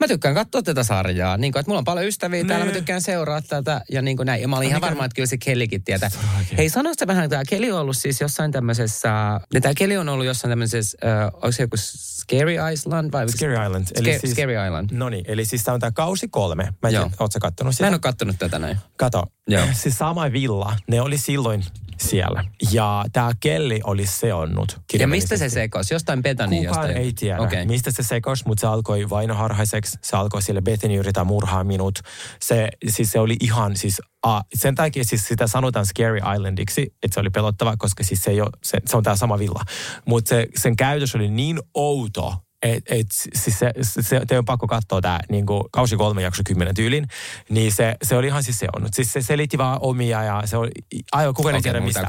mä 0.00 0.08
tykkään 0.08 0.34
katsoa 0.34 0.62
tätä 0.62 0.82
sarjaa. 0.82 1.36
Niin 1.36 1.52
kuin, 1.52 1.60
että 1.60 1.70
mulla 1.70 1.78
on 1.78 1.84
paljon 1.84 2.06
ystäviä 2.06 2.44
täällä, 2.44 2.64
mä 2.64 2.70
Nee. 2.70 2.78
tykkään 2.78 3.02
seuraa 3.02 3.42
tätä 3.42 3.80
ja 3.90 4.02
niin 4.02 4.16
kuin 4.16 4.26
näin. 4.26 4.42
Ja 4.42 4.48
mä 4.48 4.56
olin 4.56 4.68
ihan 4.68 4.78
mikä- 4.80 4.86
varma, 4.86 5.04
että 5.04 5.14
kyllä 5.14 5.26
se 5.26 5.36
Kellykin 5.38 5.84
tietää. 5.84 6.10
Hei, 6.58 6.68
sano 6.68 6.90
sitä 6.92 7.06
vähän, 7.06 7.30
tämä 7.30 7.42
Kelly 7.48 7.70
on 7.70 7.80
ollut 7.80 7.96
siis 7.96 8.20
jossain 8.20 8.52
tämmöisessä, 8.52 9.08
ja 9.54 9.60
tämä 9.60 9.74
Kelly 9.74 9.96
on 9.96 10.08
ollut 10.08 10.26
jossain 10.26 10.50
tämmöisessä, 10.50 10.98
äh, 11.04 11.26
onko 11.34 11.52
se 11.52 11.62
joku 11.62 11.76
Scary 11.76 12.56
Island 12.72 13.12
vai? 13.12 13.28
Scary 13.28 13.52
Island. 13.66 13.86
Sca- 13.98 14.28
Scary 14.30 14.52
Island. 14.66 14.90
No 14.92 15.08
niin, 15.08 15.24
eli 15.28 15.44
siis 15.44 15.64
tämä 15.64 15.74
on 15.74 15.80
tämä 15.80 15.90
kausi 15.92 16.28
kolme. 16.28 16.62
Mä 16.64 16.70
en 16.88 16.90
tiedä, 16.90 17.10
oot 17.20 17.32
sä 17.32 17.38
kattonut 17.40 17.74
sitä? 17.74 17.84
Mä 17.84 17.88
en 17.88 17.94
ole 17.94 18.00
kattonut 18.00 18.36
tätä 18.38 18.58
näin. 18.58 18.76
Kato, 18.96 19.24
Joo. 19.48 19.64
se 19.72 19.90
sama 19.90 20.32
villa, 20.32 20.76
ne 20.88 21.00
oli 21.00 21.18
silloin 21.18 21.64
siellä. 22.00 22.44
Ja 22.72 23.04
tämä 23.12 23.30
Kelly 23.40 23.78
oli 23.84 24.06
seonnut. 24.06 24.80
Ja 24.98 25.08
mistä 25.08 25.36
se 25.36 25.48
sekos? 25.48 25.90
Jostain 25.90 26.22
Betanin 26.22 26.66
Kukaan 26.66 26.88
jostain? 26.88 27.04
ei 27.04 27.12
tiedä, 27.12 27.40
okay. 27.40 27.64
mistä 27.64 27.90
se 27.90 28.02
sekos, 28.02 28.46
mutta 28.46 28.60
se 28.60 28.66
alkoi 28.66 29.10
vainoharhaiseksi. 29.10 29.98
Se 30.02 30.16
alkoi 30.16 30.42
sille 30.42 30.60
Bethany 30.60 30.94
yrittää 30.94 31.24
murhaa 31.24 31.64
minut. 31.64 31.98
Se, 32.42 32.68
siis 32.88 33.10
se 33.10 33.18
oli 33.18 33.36
ihan 33.40 33.76
siis, 33.76 34.00
a, 34.22 34.40
sen 34.54 34.74
takia 34.74 35.04
siis 35.04 35.28
sitä 35.28 35.46
sanotaan 35.46 35.86
Scary 35.86 36.18
Islandiksi, 36.34 36.82
että 36.82 37.14
se 37.14 37.20
oli 37.20 37.30
pelottava, 37.30 37.76
koska 37.78 38.04
siis 38.04 38.22
se, 38.22 38.30
ei 38.30 38.40
ole, 38.40 38.50
se, 38.64 38.78
se 38.86 38.96
on 38.96 39.02
tämä 39.02 39.16
sama 39.16 39.38
villa. 39.38 39.62
Mutta 40.06 40.28
se, 40.28 40.46
sen 40.56 40.76
käytös 40.76 41.14
oli 41.14 41.30
niin 41.30 41.60
outo, 41.74 42.34
et, 42.62 42.84
et, 42.90 43.06
siis 43.10 43.58
se, 43.58 43.72
se, 43.82 44.02
se, 44.02 44.20
te 44.28 44.38
on 44.38 44.44
pakko 44.44 44.66
katsoa 44.66 45.00
tämä 45.00 45.20
niin 45.28 45.46
kausi 45.70 45.96
kolme 45.96 46.22
jakso 46.22 46.42
kymmenen 46.46 46.74
tyylin, 46.74 47.08
niin 47.50 47.72
se, 47.72 47.96
se 48.02 48.16
oli 48.16 48.26
ihan 48.26 48.42
siis 48.42 48.58
se 48.58 48.66
on. 48.76 48.88
Siis 48.92 49.12
se 49.12 49.22
selitti 49.22 49.58
vaan 49.58 49.78
omia 49.80 50.22
ja 50.22 50.42
se 50.44 50.56
oli, 50.56 50.70
aivan 51.12 51.34
kukaan 51.34 51.54
ei 51.54 51.62
tiedä 51.62 51.80
mistä. 51.80 52.00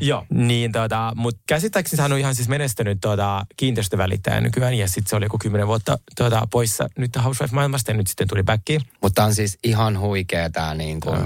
Joo, 0.00 0.26
niin 0.30 0.72
tota, 0.72 1.12
mutta 1.16 1.40
käsittääkseni 1.46 2.02
hän 2.02 2.12
on 2.12 2.18
ihan 2.18 2.34
siis 2.34 2.48
menestynyt 2.48 2.98
tuota, 3.00 3.46
kiinteistövälittäjä 3.56 4.40
nykyään 4.40 4.74
ja 4.74 4.88
sitten 4.88 5.10
se 5.10 5.16
oli 5.16 5.24
joku 5.24 5.38
kymmenen 5.38 5.66
vuotta 5.66 5.98
tuota, 6.16 6.48
poissa 6.50 6.88
nyt 6.98 7.16
Housewife-maailmasta 7.16 7.90
ja 7.90 7.96
nyt 7.96 8.06
sitten 8.06 8.28
tuli 8.28 8.42
backiin. 8.42 8.80
Mutta 9.02 9.24
on 9.24 9.34
siis 9.34 9.58
ihan 9.64 10.00
huikea 10.00 10.50
tämä 10.50 10.74
niin 10.74 11.00
kuin, 11.00 11.18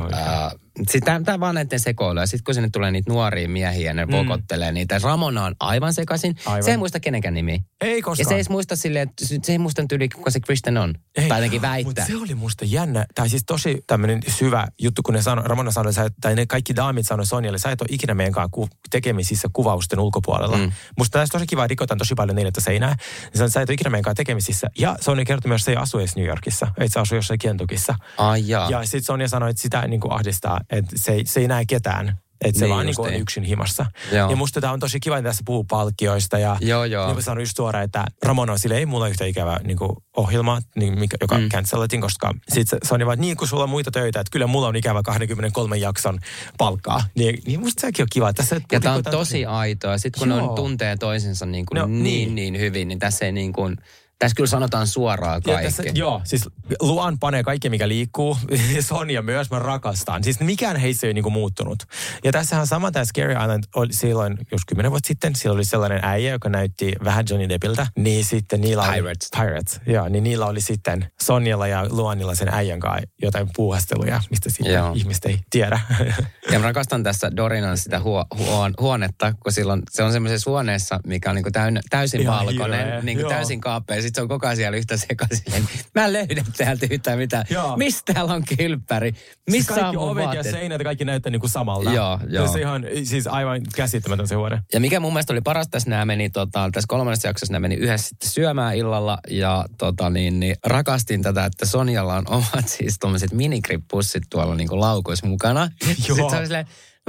Sitten 0.90 1.24
tämä 1.24 1.40
vaan 1.40 1.54
näiden 1.54 1.80
sekoilu. 1.80 2.20
Ja 2.20 2.26
sitten 2.26 2.44
kun 2.44 2.54
sinne 2.54 2.68
tulee 2.72 2.90
niitä 2.90 3.12
nuoria 3.12 3.48
miehiä 3.48 3.90
ja 3.90 3.94
ne 3.94 4.04
mm. 4.04 4.12
vokottelee 4.12 4.72
niitä. 4.72 5.00
Ramona 5.02 5.44
on 5.44 5.54
aivan 5.60 5.94
sekaisin. 5.94 6.36
Aivan. 6.46 6.62
Se 6.62 6.70
ei 6.70 6.76
muista 6.76 7.00
kenenkään 7.00 7.34
nimi. 7.34 7.60
Ei 7.80 8.02
koskaan. 8.02 8.24
Ja 8.24 8.28
se 8.28 8.34
ei 8.34 8.44
muista 8.48 8.76
silleen, 8.76 9.08
että 9.08 9.26
se 9.26 9.52
ei 9.52 9.58
muista 9.58 9.84
tyyli, 9.88 10.08
kuka 10.08 10.30
se 10.30 10.40
Kristen 10.40 10.78
on. 10.78 10.94
Ei. 11.16 11.28
Tai 11.28 11.38
jotenkin 11.38 11.62
väittää. 11.62 12.04
Mutta 12.04 12.06
se 12.06 12.16
oli 12.16 12.34
musta 12.34 12.64
jännä. 12.64 13.06
Tai 13.14 13.28
siis 13.28 13.42
tosi 13.46 13.84
tämmöinen 13.86 14.20
syvä 14.28 14.68
juttu, 14.78 15.02
kun 15.02 15.14
ne 15.14 15.22
sano, 15.22 15.42
Ramona 15.42 15.70
sanoi, 15.70 15.92
tai 16.20 16.34
ne 16.34 16.46
kaikki 16.46 16.76
daamit 16.76 17.06
sanoi 17.06 17.26
Sonjalle, 17.26 17.58
sä 17.58 17.70
et 17.70 17.80
ole 17.80 17.88
ikinä 17.92 18.14
meidän 18.14 18.32
kanssa 18.32 18.48
ku, 18.52 18.68
tekemisissä 18.90 19.48
kuvausten 19.52 20.00
ulkopuolella. 20.00 20.56
Mm. 20.56 20.72
Musta 20.98 21.18
tässä 21.18 21.32
tosi 21.32 21.46
kiva, 21.46 21.66
rikotaan 21.66 21.98
tosi 21.98 22.14
paljon 22.14 22.36
niin, 22.36 22.46
että 22.46 22.60
seinää. 22.60 22.96
Sä, 23.34 23.48
sä 23.48 23.60
et 23.60 23.68
ole 23.68 23.74
ikinä 23.74 23.90
meidän 23.90 24.02
kanssa 24.02 24.16
tekemisissä. 24.16 24.66
Ja 24.78 24.96
Sonja 25.00 25.24
kertoi 25.24 25.48
myös, 25.48 25.60
että 25.60 25.64
se 25.64 25.70
ei 25.70 25.76
asu 25.76 25.98
edes 25.98 26.16
New 26.16 26.26
Yorkissa. 26.26 26.66
Että 26.66 26.92
se 26.92 27.00
asuu 27.00 27.16
jossain 27.16 27.38
Kentukissa. 27.38 27.94
Ai 28.18 28.48
jaa. 28.48 28.70
Ja 28.70 28.82
sitten 28.82 29.02
Sonja 29.02 29.28
sanoi, 29.28 29.50
että 29.50 29.62
sitä 29.62 29.88
niin 29.88 30.00
kuin 30.00 30.12
ahdistaa, 30.12 30.59
että 30.70 30.92
se, 30.96 31.20
se 31.24 31.40
ei 31.40 31.48
näe 31.48 31.64
ketään. 31.64 32.18
Että 32.44 32.58
se 32.58 32.64
niin 32.64 32.74
vaan 32.74 32.86
niin 32.86 33.00
on 33.00 33.14
yksin 33.14 33.42
himassa. 33.42 33.86
Joo. 34.12 34.30
Ja 34.30 34.36
musta 34.36 34.60
tämä 34.60 34.72
on 34.72 34.80
tosi 34.80 35.00
kiva, 35.00 35.18
että 35.18 35.28
tässä 35.28 35.42
puhuu 35.46 35.64
palkkioista. 35.64 36.38
Ja 36.38 36.56
joo, 36.60 36.84
joo. 36.84 37.06
niin 37.06 37.14
kuin 37.14 37.24
sanoin 37.24 37.42
just 37.42 37.56
suoraan, 37.56 37.84
että 37.84 38.04
Ramona 38.22 38.58
sille 38.58 38.78
ei 38.78 38.86
mulla 38.86 39.08
yhtä 39.08 39.24
ikävä 39.24 39.60
niin 39.64 39.76
kuin 39.76 39.90
ohjelma, 40.16 40.60
niin 40.76 40.98
mikä, 40.98 41.16
joka 41.20 41.38
mm. 41.38 41.48
cancellatin, 41.48 42.00
koska 42.00 42.34
sitten 42.48 42.78
se, 42.82 42.94
on 42.94 43.06
vaan 43.06 43.20
niin 43.20 43.36
kuin 43.36 43.48
sulla 43.48 43.62
on 43.62 43.70
muita 43.70 43.90
töitä, 43.90 44.20
että 44.20 44.30
kyllä 44.30 44.46
mulla 44.46 44.68
on 44.68 44.76
ikävä 44.76 45.02
23 45.02 45.76
jakson 45.76 46.18
palkkaa. 46.58 47.04
Niin, 47.14 47.42
niin 47.46 47.60
musta 47.60 47.80
sekin 47.80 48.02
on 48.02 48.08
kiva. 48.12 48.32
Tässä, 48.32 48.60
ja 48.72 48.80
tämä 48.80 48.94
on 48.94 49.02
tosi 49.02 49.46
aitoa. 49.46 49.98
Sitten 49.98 50.18
kun 50.20 50.28
joo. 50.28 50.48
on 50.48 50.54
tuntee 50.54 50.96
toisensa 50.96 51.46
niin, 51.46 51.66
kuin 51.66 51.78
no, 51.78 51.86
niin, 51.86 52.02
niin, 52.02 52.34
niin 52.34 52.58
hyvin, 52.60 52.88
niin 52.88 52.98
tässä 52.98 53.24
ei 53.24 53.32
niin 53.32 53.52
kuin 53.52 53.76
tässä 54.20 54.34
kyllä 54.36 54.46
sanotaan 54.46 54.86
suoraan 54.86 55.42
kaikki. 55.42 55.64
Tässä, 55.64 55.82
joo, 55.94 56.20
siis 56.24 56.48
Luan 56.80 57.18
panee 57.18 57.42
kaikki, 57.42 57.70
mikä 57.70 57.88
liikkuu. 57.88 58.38
Sonja 58.80 59.22
myös, 59.22 59.50
mä 59.50 59.58
rakastan. 59.58 60.24
Siis 60.24 60.40
mikään 60.40 60.76
heissä 60.76 61.06
ei 61.06 61.08
ole 61.08 61.14
niinku 61.14 61.30
muuttunut. 61.30 61.78
Ja 62.24 62.32
tässähän 62.32 62.66
sama 62.66 62.90
tämä 62.90 63.04
Scary 63.04 63.32
Island 63.32 63.64
oli 63.74 63.92
silloin, 63.92 64.38
jos 64.52 64.60
kymmenen 64.66 64.90
vuotta 64.90 65.08
sitten, 65.08 65.34
siellä 65.34 65.54
oli 65.54 65.64
sellainen 65.64 66.00
äijä, 66.02 66.30
joka 66.30 66.48
näytti 66.48 66.92
vähän 67.04 67.24
Johnny 67.30 67.48
Deppiltä. 67.48 67.86
Niin 67.96 68.24
sitten 68.24 68.60
niillä 68.60 68.82
oli... 68.82 68.92
Pirates. 68.92 69.28
Pirates, 69.38 69.80
joo. 69.86 70.08
Niin 70.08 70.24
niillä 70.24 70.46
oli 70.46 70.60
sitten 70.60 71.10
Sonjalla 71.20 71.66
ja 71.66 71.86
Luanilla 71.90 72.34
sen 72.34 72.48
äijän 72.48 72.80
kanssa 72.80 72.90
jotain 73.22 73.48
puuhasteluja, 73.56 74.20
mistä 74.30 74.50
sitten 74.50 74.72
joo. 74.72 74.92
ihmiset 74.94 75.24
ei 75.24 75.38
tiedä. 75.50 75.80
ja 76.52 76.58
mä 76.58 76.64
rakastan 76.64 77.02
tässä 77.02 77.36
Dorinan 77.36 77.78
sitä 77.78 78.00
huo, 78.00 78.24
huon, 78.38 78.74
huonetta, 78.80 79.34
kun 79.42 79.52
silloin 79.52 79.82
se 79.90 80.02
on 80.02 80.12
semmoisessa 80.12 80.50
huoneessa, 80.50 81.00
mikä 81.06 81.30
on 81.30 81.36
niinku 81.36 81.50
täyn, 81.50 81.80
täysin 81.90 82.20
Ihan 82.20 82.46
valkoinen, 82.46 83.06
niinku 83.06 83.28
täysin 83.28 83.60
kaapea 83.60 84.02
sit 84.10 84.14
se 84.14 84.22
on 84.22 84.28
koko 84.28 84.46
ajan 84.46 84.56
siellä 84.56 84.76
yhtä 84.76 84.96
sekaisin. 84.96 85.68
Mä 85.94 86.04
en 86.04 86.12
löydä 86.12 86.44
täältä 86.56 86.86
yhtään 86.90 87.18
mitään. 87.18 87.44
Joo. 87.50 87.76
Mistä 87.76 88.14
täällä 88.14 88.34
on 88.34 88.42
kylppäri? 88.58 89.14
Missä 89.50 89.74
kaikki 89.74 89.96
on 89.96 90.10
ovet 90.10 90.24
vaatteet? 90.24 90.46
ja 90.46 90.52
seinät 90.52 90.82
kaikki 90.82 91.04
näyttää 91.04 91.30
niin 91.30 91.40
kuin 91.40 91.50
samalta. 91.50 91.92
Joo, 91.92 92.18
joo. 92.28 92.52
Se 92.52 92.60
ihan, 92.60 92.86
siis 93.04 93.26
aivan 93.26 93.60
käsittämätön 93.76 94.28
se 94.28 94.34
huone. 94.34 94.62
Ja 94.72 94.80
mikä 94.80 95.00
mun 95.00 95.12
mielestä 95.12 95.32
oli 95.32 95.40
paras 95.40 95.68
tässä, 95.70 95.90
nämä 95.90 96.04
meni 96.04 96.30
tota, 96.30 96.70
tässä 96.72 96.86
kolmannessa 96.88 97.28
jaksossa, 97.28 97.52
nämä 97.52 97.60
meni 97.60 97.74
yhdessä 97.74 98.08
sitten 98.08 98.30
syömään 98.30 98.76
illalla 98.76 99.18
ja 99.28 99.64
tota, 99.78 100.10
niin, 100.10 100.40
niin, 100.40 100.56
rakastin 100.66 101.22
tätä, 101.22 101.44
että 101.44 101.66
Sonjalla 101.66 102.16
on 102.16 102.24
omat 102.28 102.68
siis 102.78 102.98
tuommoiset 102.98 103.32
minikrippussit 103.32 104.22
tuolla 104.30 104.54
niin 104.54 104.68
kuin 104.68 104.80
laukuissa 104.80 105.26
mukana. 105.26 105.60
Joo. 105.60 105.94
Sitten 105.94 106.30
se 106.30 106.36
oli 106.36 106.46
silleen, 106.46 106.66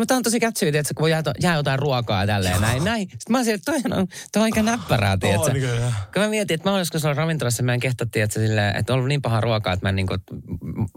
Tämä 0.07 0.17
on 0.17 0.23
tosi 0.23 0.39
kätsyyti, 0.39 0.77
että 0.77 0.93
kun 0.93 1.09
jää, 1.09 1.23
jää 1.41 1.55
jotain 1.55 1.79
ruokaa 1.79 2.21
ja 2.21 2.27
tälleen 2.27 2.61
näin, 2.61 2.83
näin. 2.83 3.01
Sitten 3.01 3.31
mä 3.31 3.37
olisin, 3.37 3.53
että 3.53 3.71
toi 3.71 3.97
on, 3.97 4.07
toi 4.31 4.39
on 4.39 4.43
aika 4.43 4.63
näppärää, 4.63 5.17
tiedätkö? 5.17 5.51
Oh, 5.87 5.93
kun 6.13 6.21
mä 6.21 6.27
mietin, 6.27 6.55
että 6.55 6.69
mä 6.69 6.71
olen 6.71 6.81
joskus 6.81 7.05
ollut 7.05 7.17
ravintolassa, 7.17 7.63
mä 7.63 7.73
en 7.73 7.79
kehtä, 7.79 8.03
että, 8.03 8.39
silleen, 8.39 8.75
että 8.75 8.93
on 8.93 8.95
ollut 8.95 9.07
niin 9.07 9.21
paha 9.21 9.41
ruokaa, 9.41 9.73
että 9.73 9.85
mä 9.85 9.89
en 9.89 9.95
niin 9.95 10.07
kuin, 10.07 10.19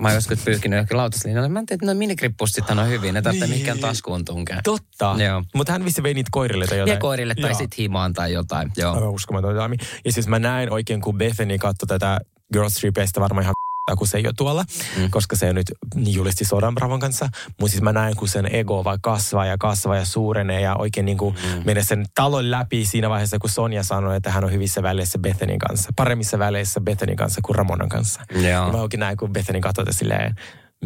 mä 0.00 0.08
oon 0.08 0.14
joskus 0.14 0.38
pyyhkinyt 0.44 0.76
johonkin 0.76 0.96
lautaslinjalle. 0.96 1.48
Mä 1.48 1.58
en 1.58 1.66
tiedä, 1.66 1.80
että 1.82 1.94
no 1.94 1.98
minikrippussit 1.98 2.70
on 2.70 2.88
hyvin, 2.88 3.14
ne 3.14 3.22
tarvitsee 3.22 3.48
niin. 3.48 3.54
mihinkään 3.54 3.78
taskuun 3.78 4.24
tunkea. 4.24 4.60
Totta. 4.64 5.16
Mutta 5.54 5.72
hän 5.72 5.84
vissi 5.84 6.02
vei 6.02 6.14
niitä 6.14 6.28
koirille 6.32 6.66
tai 6.66 6.78
jotain. 6.78 6.94
Ja 6.94 7.00
koirille 7.00 7.34
tai 7.34 7.54
sitten 7.54 7.76
himaan 7.78 8.12
tai 8.12 8.32
jotain. 8.32 8.72
Joo. 8.76 8.94
Aivan 8.94 9.10
uskomaton 9.10 9.56
Ja 10.04 10.12
siis 10.12 10.28
mä 10.28 10.38
näin 10.38 10.72
oikein, 10.72 11.00
kun 11.00 11.18
Bethany 11.18 11.58
katsoi 11.58 11.86
tätä 11.86 12.20
Girls 12.52 12.74
Tripistä 12.74 13.20
varmaan 13.20 13.42
ihan 13.42 13.54
kun 13.98 14.06
se 14.06 14.18
ei 14.18 14.26
ole 14.26 14.34
tuolla, 14.36 14.64
mm. 14.98 15.10
koska 15.10 15.36
se 15.36 15.52
nyt 15.52 15.72
julisti 16.06 16.44
sodan 16.44 16.74
Bravon 16.74 17.00
kanssa. 17.00 17.28
Mutta 17.60 17.70
siis 17.70 17.82
mä 17.82 17.92
näen, 17.92 18.16
kun 18.16 18.28
sen 18.28 18.54
ego 18.54 18.84
vaan 18.84 18.98
kasvaa 19.00 19.46
ja 19.46 19.58
kasvaa 19.58 19.96
ja 19.96 20.04
suurenee 20.04 20.60
ja 20.60 20.76
oikein 20.76 21.06
niin 21.06 21.18
kuin 21.18 21.34
mm. 21.34 21.62
menee 21.64 21.82
sen 21.82 22.04
talon 22.14 22.50
läpi 22.50 22.84
siinä 22.84 23.10
vaiheessa, 23.10 23.38
kun 23.38 23.50
Sonja 23.50 23.82
sanoi, 23.82 24.16
että 24.16 24.30
hän 24.30 24.44
on 24.44 24.52
hyvissä 24.52 24.82
väleissä 24.82 25.18
Bethanin 25.18 25.58
kanssa. 25.58 25.90
Paremmissa 25.96 26.38
väleissä 26.38 26.80
Bethanin 26.80 27.16
kanssa 27.16 27.40
kuin 27.44 27.56
Ramonan 27.56 27.88
kanssa. 27.88 28.20
Ja 28.34 28.68
mä 28.72 28.78
oikein 28.78 29.00
näen, 29.00 29.16
kun 29.16 29.32
Bethany 29.32 29.60
katsoi 29.60 29.92
silleen, 29.92 30.34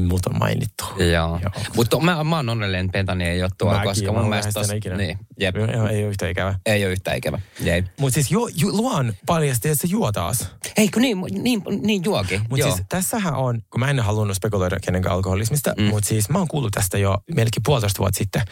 mut 0.06 0.26
on 0.26 0.38
mainittu. 0.38 0.84
Joo. 0.98 1.38
Joo. 1.42 1.50
Mutta 1.76 2.00
mä, 2.00 2.24
mä 2.24 2.36
oon 2.36 2.48
onnellinen, 2.48 2.84
että 2.84 2.92
Pentani 2.92 3.24
ei 3.24 3.42
ole 3.42 3.50
tuolla, 3.58 3.76
Mäkin, 3.76 3.90
koska 3.90 4.12
mun 4.12 4.28
mielestä... 4.28 4.52
Tos, 4.52 4.68
niin, 4.96 5.18
jep. 5.40 5.56
Joo, 5.56 5.86
ei 5.88 6.02
ole 6.02 6.10
yhtä 6.10 6.28
ikävä. 6.28 6.54
Ei 6.66 6.84
ole 6.84 6.92
yhtä 6.92 7.14
ikävä. 7.14 7.40
Mutta 8.00 8.14
siis 8.14 8.30
ju, 8.30 8.48
ju, 8.54 8.68
Luan 8.76 9.14
paljasti, 9.26 9.68
että 9.68 9.86
se 9.86 9.88
juo 9.90 10.12
taas. 10.12 10.50
Ei 10.76 10.88
kun 10.88 11.02
niin, 11.02 11.18
niin, 11.30 11.62
niin 11.82 12.04
juokin. 12.04 12.40
Mutta 12.50 12.72
siis 12.72 12.86
tässähän 12.88 13.34
on, 13.34 13.62
kun 13.70 13.80
mä 13.80 13.90
en 13.90 14.00
halunnut 14.00 14.36
spekuloida 14.36 14.76
kenenkään 14.80 15.14
alkoholismista, 15.14 15.74
mm. 15.78 15.84
mutta 15.84 16.08
siis 16.08 16.28
mä 16.28 16.38
oon 16.38 16.48
kuullut 16.48 16.72
tästä 16.72 16.98
jo 16.98 17.18
melkein 17.34 17.62
puolitoista 17.64 17.98
vuotta 17.98 18.18
sitten, 18.18 18.42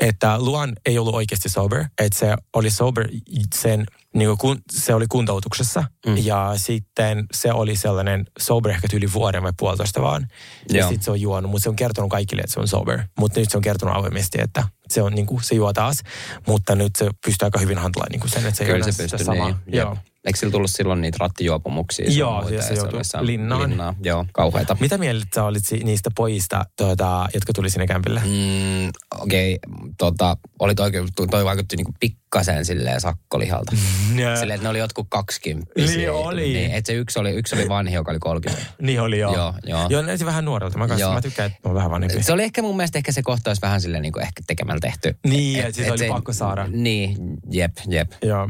että 0.00 0.38
Luan 0.38 0.72
ei 0.86 0.98
ollut 0.98 1.14
oikeasti 1.14 1.48
sober, 1.48 1.84
että 1.98 2.18
se 2.18 2.36
oli 2.52 2.70
sober 2.70 3.08
sen 3.54 3.86
niin 4.14 4.38
kuin 4.38 4.58
se 4.72 4.94
oli 4.94 5.06
kuntoutuksessa 5.08 5.84
mm. 6.06 6.16
ja 6.16 6.52
sitten 6.56 7.26
se 7.32 7.52
oli 7.52 7.76
sellainen 7.76 8.26
sober 8.38 8.72
ehkä 8.72 8.88
yli 8.92 9.12
vuoden 9.12 9.42
vai 9.42 9.52
puolitoista 9.58 10.02
vaan. 10.02 10.28
Ja 10.72 10.88
sitten 10.88 11.04
se 11.04 11.10
on 11.10 11.20
juonut, 11.20 11.50
mutta 11.50 11.62
se 11.62 11.68
on 11.68 11.76
kertonut 11.76 12.10
kaikille, 12.10 12.40
että 12.40 12.54
se 12.54 12.60
on 12.60 12.68
sober. 12.68 13.02
Mutta 13.18 13.40
nyt 13.40 13.50
se 13.50 13.56
on 13.56 13.62
kertonut 13.62 13.96
avoimesti, 13.96 14.38
että 14.40 14.64
se, 14.90 15.02
on, 15.02 15.12
niin 15.12 15.26
kuin, 15.26 15.42
se 15.42 15.54
juo 15.54 15.72
taas, 15.72 16.02
mutta 16.46 16.74
nyt 16.74 16.96
se 16.96 17.10
pystyy 17.24 17.46
aika 17.46 17.58
hyvin 17.58 17.78
handlaan 17.78 18.08
niin 18.10 18.28
sen, 18.28 18.46
että 18.46 18.58
se 18.58 18.64
Kyllä 18.64 18.86
ei 18.86 18.92
se 18.92 19.02
pystyy, 19.02 19.24
sama. 19.24 19.44
Niin. 19.46 19.56
Joo. 19.66 19.96
Eikö 20.24 20.38
sillä 20.38 20.52
tullut 20.52 20.70
silloin 20.70 21.00
niitä 21.00 21.16
rattijuopumuksia? 21.20 22.06
Joo, 22.10 22.48
siis 22.48 22.68
se 22.68 22.74
joutui 22.74 23.00
linnaan. 23.20 23.70
linnaan. 23.70 23.96
Joo, 24.02 24.26
kauheita. 24.32 24.76
Mitä 24.80 24.98
mieltä 24.98 25.26
sä 25.34 25.44
olit 25.44 25.62
niistä 25.84 26.10
pojista, 26.16 26.64
tuota, 26.76 27.28
jotka 27.34 27.52
tuli 27.52 27.70
sinne 27.70 27.86
kämpille? 27.86 28.20
Mm, 28.20 28.88
Okei, 29.20 29.58
okay, 29.66 29.90
tota, 29.98 30.36
oli 30.58 30.74
toi, 30.74 30.90
toi 31.30 31.44
vaikutti 31.44 31.76
niinku 31.76 31.94
pikkasen 32.00 32.64
silleen 32.64 33.00
sakkolihalta. 33.00 33.72
Yeah. 34.18 34.38
Silleen, 34.38 34.54
että 34.54 34.64
ne 34.64 34.68
oli 34.68 34.78
jotkut 34.78 35.06
kaksikymppisiä. 35.10 35.96
Niin 35.96 36.10
oli. 36.10 36.52
Niin, 36.52 36.70
että 36.70 36.92
se 36.92 36.98
yksi 36.98 37.18
oli, 37.18 37.30
yksi 37.30 37.54
oli 37.54 37.68
vanhi, 37.68 37.94
joka 37.94 38.10
oli 38.10 38.18
30. 38.18 38.66
niin 38.82 39.00
oli, 39.00 39.18
joo. 39.18 39.36
Joo, 39.36 39.54
joo. 39.62 39.86
joo 39.90 40.02
näytti 40.02 40.26
vähän 40.26 40.44
nuorelta. 40.44 40.78
Mä, 40.78 40.88
kanssa, 40.88 41.12
mä 41.12 41.22
tykkään, 41.22 41.50
että 41.50 41.68
on 41.68 41.74
vähän 41.74 41.90
vanhempi. 41.90 42.22
Se 42.22 42.32
oli 42.32 42.42
ehkä 42.42 42.62
mun 42.62 42.76
mielestä 42.76 42.98
ehkä 42.98 43.12
se 43.12 43.22
kohtaus 43.22 43.62
vähän 43.62 43.80
silleen 43.80 44.02
niin 44.02 44.22
ehkä 44.22 44.42
tekemällä 44.80 44.80
tehty. 44.80 45.18
Niin, 45.26 45.60
että 45.60 45.72
siis 45.72 45.86
et, 45.86 45.90
oli 45.90 45.98
se, 45.98 46.08
pakko 46.08 46.32
saada. 46.32 46.66
Niin, 46.68 47.16
jep, 47.50 47.72
jep. 47.88 48.12
Joo. 48.22 48.48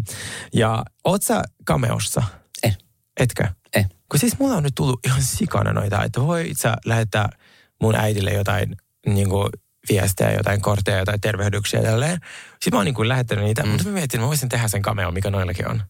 Ja 0.54 0.84
oot 1.04 1.22
sä 1.22 1.42
kameossa? 1.64 2.22
Eh. 2.62 2.78
Etkö? 3.20 3.48
Eh. 3.74 3.88
Kun 4.10 4.20
siis 4.20 4.38
mulla 4.38 4.56
on 4.56 4.62
nyt 4.62 4.74
tullut 4.74 5.00
ihan 5.06 5.22
sikana 5.22 5.72
noita, 5.72 6.04
että 6.04 6.20
voi 6.20 6.50
sä 6.56 6.76
lähettää 6.84 7.28
mun 7.82 7.94
äidille 7.94 8.32
jotain 8.32 8.76
niin 9.06 9.28
kuin 9.28 9.48
viestejä, 9.88 10.32
jotain 10.32 10.60
kortteja, 10.60 10.98
jotain 10.98 11.20
tervehdyksiä 11.20 11.80
ja 11.80 11.86
tälleen. 11.86 12.18
Sitten 12.50 12.72
mä 12.72 12.76
oon 12.76 12.84
niin 12.84 12.94
kuin 12.94 13.08
lähettänyt 13.08 13.44
niitä, 13.44 13.62
mm. 13.62 13.68
mutta 13.68 13.84
mä 13.84 13.90
mietin, 13.90 14.04
että 14.04 14.18
mä 14.18 14.26
voisin 14.26 14.48
tehdä 14.48 14.68
sen 14.68 14.82
cameo, 14.82 15.10
mikä 15.10 15.30
noillakin 15.30 15.68
on. 15.68 15.82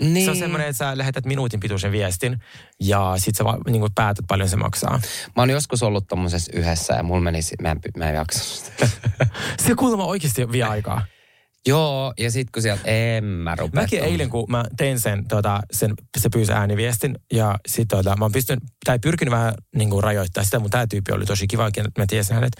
Niin. 0.00 0.24
Se 0.24 0.30
on 0.30 0.36
semmoinen, 0.36 0.68
että 0.68 0.78
sä 0.78 0.98
lähetät 0.98 1.24
minuutin 1.24 1.60
pituisen 1.60 1.92
viestin 1.92 2.38
ja 2.80 3.14
sit 3.16 3.34
sä 3.34 3.44
niin 3.66 3.80
kuin 3.80 3.92
päätät 3.94 4.24
paljon 4.28 4.48
se 4.48 4.56
maksaa. 4.56 5.00
Mä 5.36 5.42
oon 5.42 5.50
joskus 5.50 5.82
ollut 5.82 6.08
tommosessa 6.08 6.52
yhdessä 6.54 6.94
ja 6.94 7.02
mulla 7.02 7.20
menisi, 7.20 7.54
mä 7.62 7.70
en, 7.70 7.80
mä 7.96 8.08
en 8.08 8.14
jaksa 8.14 8.44
sitä. 8.44 8.88
se 9.66 9.74
kuulemma 9.74 10.04
oikeasti 10.04 10.52
vie 10.52 10.64
aikaa. 10.64 11.02
Joo, 11.66 12.14
ja 12.18 12.30
sitten 12.30 12.52
kun 12.52 12.62
sieltä, 12.62 12.82
en 12.84 13.24
mä 13.24 13.54
rupea. 13.54 13.82
Mäkin 13.82 14.04
eilen, 14.04 14.30
kun 14.30 14.44
mä 14.48 14.64
tein 14.76 15.00
sen, 15.00 15.28
tota, 15.28 15.60
sen 15.72 15.94
se 16.18 16.28
pyysi 16.28 16.52
ääniviestin, 16.52 17.18
ja 17.32 17.58
sitten 17.66 17.98
tota, 17.98 18.16
mä 18.16 18.24
oon 18.24 18.32
pystynyt, 18.32 18.64
tai 18.84 18.98
pyrkinyt 18.98 19.32
vähän 19.32 19.54
niin 19.76 19.90
kuin 19.90 20.02
rajoittaa 20.02 20.44
sitä, 20.44 20.58
mutta 20.58 20.76
tämä 20.78 20.86
tyyppi 20.86 21.12
oli 21.12 21.24
tosi 21.24 21.46
kiva, 21.46 21.66
että 21.66 21.82
mä 21.98 22.04
tiesin 22.08 22.34
hänet, 22.34 22.52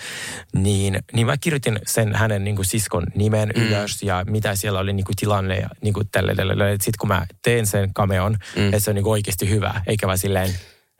niin, 0.55 0.99
niin 1.13 1.27
mä 1.27 1.37
kirjoitin 1.37 1.79
sen 1.87 2.15
hänen 2.15 2.45
niin 2.45 2.57
kuin 2.57 2.67
siskon 2.67 3.07
nimen 3.15 3.53
mm. 3.57 3.63
ylös, 3.63 4.03
ja 4.03 4.25
mitä 4.29 4.55
siellä 4.55 4.79
oli 4.79 4.93
niin 4.93 5.07
kuin 5.07 5.17
tilanne, 5.17 5.57
ja 5.57 5.69
niin 5.83 5.95
kuin 5.95 6.09
tälle, 6.13 6.35
tälle, 6.35 6.53
tälle. 6.53 6.73
Sitten 6.73 6.99
kun 7.01 7.09
mä 7.09 7.27
teen 7.43 7.67
sen 7.67 7.95
kameon, 7.95 8.37
mm. 8.57 8.67
että 8.67 8.81
se 8.81 8.91
on 8.91 8.95
niin 8.95 9.05
kuin 9.05 9.13
oikeasti 9.13 9.49
hyvä, 9.49 9.83
eikä 9.87 10.07
vaan 10.07 10.19
silleen, 10.19 10.51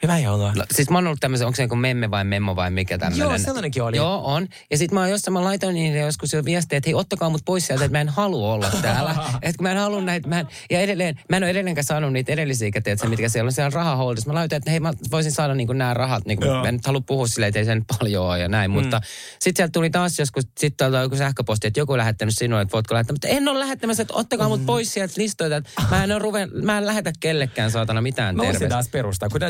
Hyvä 0.03 0.19
joulua. 0.19 0.53
No, 0.57 0.65
siis 0.75 0.91
mä 0.91 0.99
oon 0.99 1.07
ollut 1.07 1.21
tämmöisen, 1.21 1.47
onko 1.47 1.57
se 1.57 1.63
joku 1.63 1.77
memme 1.77 2.11
vai 2.11 2.25
memmo 2.25 2.57
vai 2.57 2.71
mikä 2.71 2.99
tämmöinen? 2.99 3.29
Joo, 3.29 3.39
sellainenkin 3.39 3.83
oli. 3.83 3.97
Joo, 3.97 4.21
on. 4.25 4.49
Ja 4.71 4.79
sit 4.79 4.93
mä 4.93 5.01
oon 5.01 5.11
jossain, 5.11 5.33
mä 5.33 5.45
laitoin 5.45 5.75
niille 5.75 5.99
joskus 5.99 6.33
jo 6.33 6.45
viestiä, 6.45 6.77
että 6.77 6.89
hei, 6.89 6.95
ottakaa 6.95 7.31
mut 7.31 7.43
pois 7.45 7.67
sieltä, 7.67 7.85
että 7.85 7.99
mä 7.99 8.01
en 8.01 8.09
halua 8.09 8.53
olla 8.53 8.71
täällä. 8.83 9.11
että 9.43 9.59
kun 9.59 9.63
mä 9.63 9.71
en 9.71 9.79
halua 9.79 10.01
näitä, 10.01 10.29
mä 10.29 10.41
en, 10.41 10.47
ja 10.71 10.81
edelleen, 10.81 11.21
mä 11.29 11.37
en 11.37 11.43
ole 11.43 11.51
edelleenkään 11.51 11.85
saanut 11.85 12.13
niitä 12.13 12.33
edellisiä 12.33 12.71
käteitä, 12.71 13.09
mitkä 13.09 13.29
siellä 13.29 13.49
on 13.49 13.53
siellä 13.53 13.71
rahaholdissa. 13.71 14.31
Mä 14.31 14.35
laitoin, 14.35 14.57
että 14.57 14.71
hei, 14.71 14.81
mä 14.81 14.93
voisin 15.11 15.33
saada 15.33 15.55
niin 15.55 15.69
nämä 15.75 15.95
rahat, 15.95 16.27
niin 16.27 16.39
kuin, 16.39 16.51
mä 16.51 16.69
en 16.69 16.75
nyt 16.75 16.87
halua 16.87 17.01
puhua 17.01 17.27
silleen, 17.27 17.49
että 17.49 17.59
ei 17.59 17.65
sen 17.65 17.85
paljon 17.99 18.27
ole 18.27 18.39
ja 18.39 18.49
näin, 18.49 18.71
mm. 18.71 18.75
mutta 18.75 19.01
sitten 19.39 19.57
sieltä 19.57 19.73
tuli 19.73 19.91
taas 19.91 20.19
joskus, 20.19 20.45
sitten 20.59 20.87
tuolta 20.87 21.03
joku 21.03 21.17
sähköposti, 21.17 21.67
että 21.67 21.81
joku 21.81 21.93
on 21.93 21.99
lähettänyt 21.99 22.35
sinulle, 22.39 22.63
että 22.63 22.73
voitko 22.73 22.95
lähettää, 22.95 23.15
mutta 23.15 23.29
en 23.29 23.49
ole 23.49 23.59
lähettämässä, 23.59 24.03
että 24.03 24.15
ottakaa 24.15 24.49
mut 24.49 24.67
pois 24.67 24.93
sieltä 24.93 25.15
listoilta, 25.17 25.57
että 25.57 25.71
mä 25.91 26.05
en, 26.05 26.13
ole 26.13 26.19
ruven, 26.19 26.51
mä 26.63 26.79
en 26.79 26.87
lähetä 26.87 27.13
kellekään 27.21 27.71
saatana 27.71 28.01
mitään 28.01 28.37
Mä 28.37 28.43
terveistä. 28.43 28.69
taas 28.69 28.89
perustaa. 28.89 29.29
Kun 29.29 29.41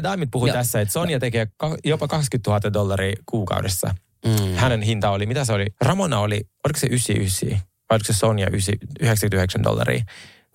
puhui 0.42 0.48
Joo. 0.48 0.56
tässä, 0.56 0.80
että 0.80 0.92
Sonja 0.92 1.20
tekee 1.20 1.46
ka- 1.56 1.76
jopa 1.84 2.08
20 2.08 2.50
000 2.50 2.72
dollaria 2.72 3.16
kuukaudessa. 3.26 3.94
Mm. 4.26 4.54
Hänen 4.56 4.82
hinta 4.82 5.10
oli, 5.10 5.26
mitä 5.26 5.44
se 5.44 5.52
oli? 5.52 5.66
Ramona 5.80 6.18
oli, 6.20 6.40
oliko 6.64 6.78
se 6.78 6.86
99? 6.86 7.50
Vai 7.90 7.96
oliko 7.96 8.04
se 8.04 8.12
Sonja 8.12 8.46
9 8.50 8.74
99 9.00 9.62
dollaria? 9.62 10.04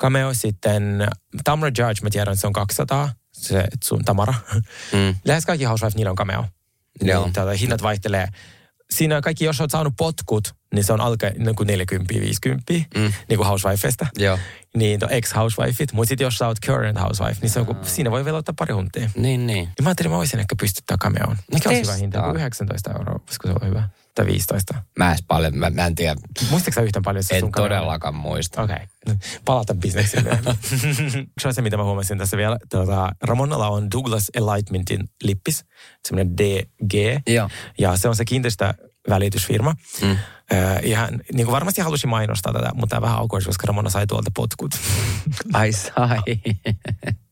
Cameo 0.01 0.33
sitten, 0.33 1.07
Tamra 1.43 1.67
Judge, 1.67 2.01
mä 2.03 2.09
tiedän, 2.09 2.31
että 2.33 2.41
se 2.41 2.47
on 2.47 2.53
200. 2.53 3.09
Se 3.33 3.63
sun 3.83 4.05
Tamara. 4.05 4.33
Mm. 4.93 5.15
Lähes 5.25 5.45
kaikki 5.45 5.65
Housewife, 5.65 5.97
niillä 5.97 6.09
on 6.09 6.15
cameo. 6.15 6.45
Joo. 7.01 7.23
Niin, 7.23 7.33
tuota, 7.33 7.51
hinnat 7.51 7.81
vaihtelee. 7.83 8.27
Siinä 8.93 9.21
kaikki, 9.21 9.45
jos 9.45 9.61
olet 9.61 9.71
saanut 9.71 9.93
potkut, 9.97 10.55
niin 10.73 10.83
se 10.83 10.93
on 10.93 11.01
alkaa 11.01 11.29
niin 11.37 11.55
kuin 11.55 11.69
40-50, 11.69 11.71
mm. 12.97 13.13
niin 13.29 13.37
kuin 13.37 13.47
Housewifeista. 13.47 14.07
Joo. 14.17 14.39
Niin, 14.75 14.99
to 14.99 15.07
ex-housewifeit. 15.09 15.93
Mutta 15.93 16.09
sitten 16.09 16.25
jos 16.25 16.37
sä 16.37 16.47
oot 16.47 16.57
current 16.65 16.99
housewife, 16.99 17.41
niin 17.41 17.49
se 17.49 17.59
on, 17.59 17.65
kun, 17.65 17.77
siinä 17.81 18.11
voi 18.11 18.25
vielä 18.25 18.37
ottaa 18.37 18.53
pari 18.57 18.73
huntia. 18.73 19.09
Niin, 19.15 19.47
niin. 19.47 19.69
Ja 19.77 19.83
mä 19.83 19.89
ajattelin, 19.89 20.11
mä 20.11 20.17
voisin 20.17 20.39
ehkä 20.39 20.55
pystyttää 20.59 20.97
cameoon. 20.97 21.37
Mikä 21.53 21.69
olisi 21.69 21.81
hyvä 21.81 21.93
hinta? 21.93 22.17
testaa. 22.17 22.29
Joku 22.29 22.37
19 22.37 22.91
euroa, 22.91 23.19
voisiko 23.27 23.47
se 23.47 23.53
olla 23.53 23.65
hyvä? 23.65 23.89
Tai 24.17 24.25
15. 24.25 24.73
Mä 24.99 25.09
edes 25.09 25.23
paljon, 25.27 25.57
mä, 25.57 25.69
mä 25.69 25.85
en 25.85 25.95
tiedä, 25.95 26.15
Muistatko 26.49 26.75
sä 26.75 26.81
yhtään 26.81 27.03
paljon 27.03 27.23
se 27.23 27.37
en 27.37 27.51
todellakaan 27.51 28.15
muista. 28.15 28.61
Okei. 28.61 28.75
Okay. 28.75 29.17
Palata 29.45 29.75
myöhemmin. 30.23 30.57
se 31.41 31.47
on 31.47 31.53
se, 31.53 31.61
mitä 31.61 31.77
mä 31.77 31.83
huomasin 31.83 32.17
tässä 32.17 32.37
vielä. 32.37 32.57
Tuota, 32.71 33.11
Ramonalla 33.21 33.67
on 33.67 33.91
Douglas 33.91 34.31
Enlightenmentin 34.33 35.09
lippis, 35.23 35.65
semmoinen 36.07 36.37
DG. 36.37 36.93
Joo. 37.27 37.49
Ja 37.79 37.97
se 37.97 38.09
on 38.09 38.15
se 38.15 38.25
kiinteistövälitysfirma. 38.25 39.75
Mm. 40.01 40.17
Ja 40.83 40.97
hän 40.97 41.19
niin 41.33 41.45
kuin 41.45 41.53
varmasti 41.53 41.81
halusi 41.81 42.07
mainostaa 42.07 42.53
tätä, 42.53 42.69
mutta 42.73 42.95
tämä 42.95 43.01
vähän 43.01 43.17
awkward, 43.17 43.45
koska 43.45 43.67
Ramona 43.67 43.89
sai 43.89 44.07
tuolta 44.07 44.31
potkut. 44.35 44.71
Ai 45.53 45.71
sai. 45.71 46.19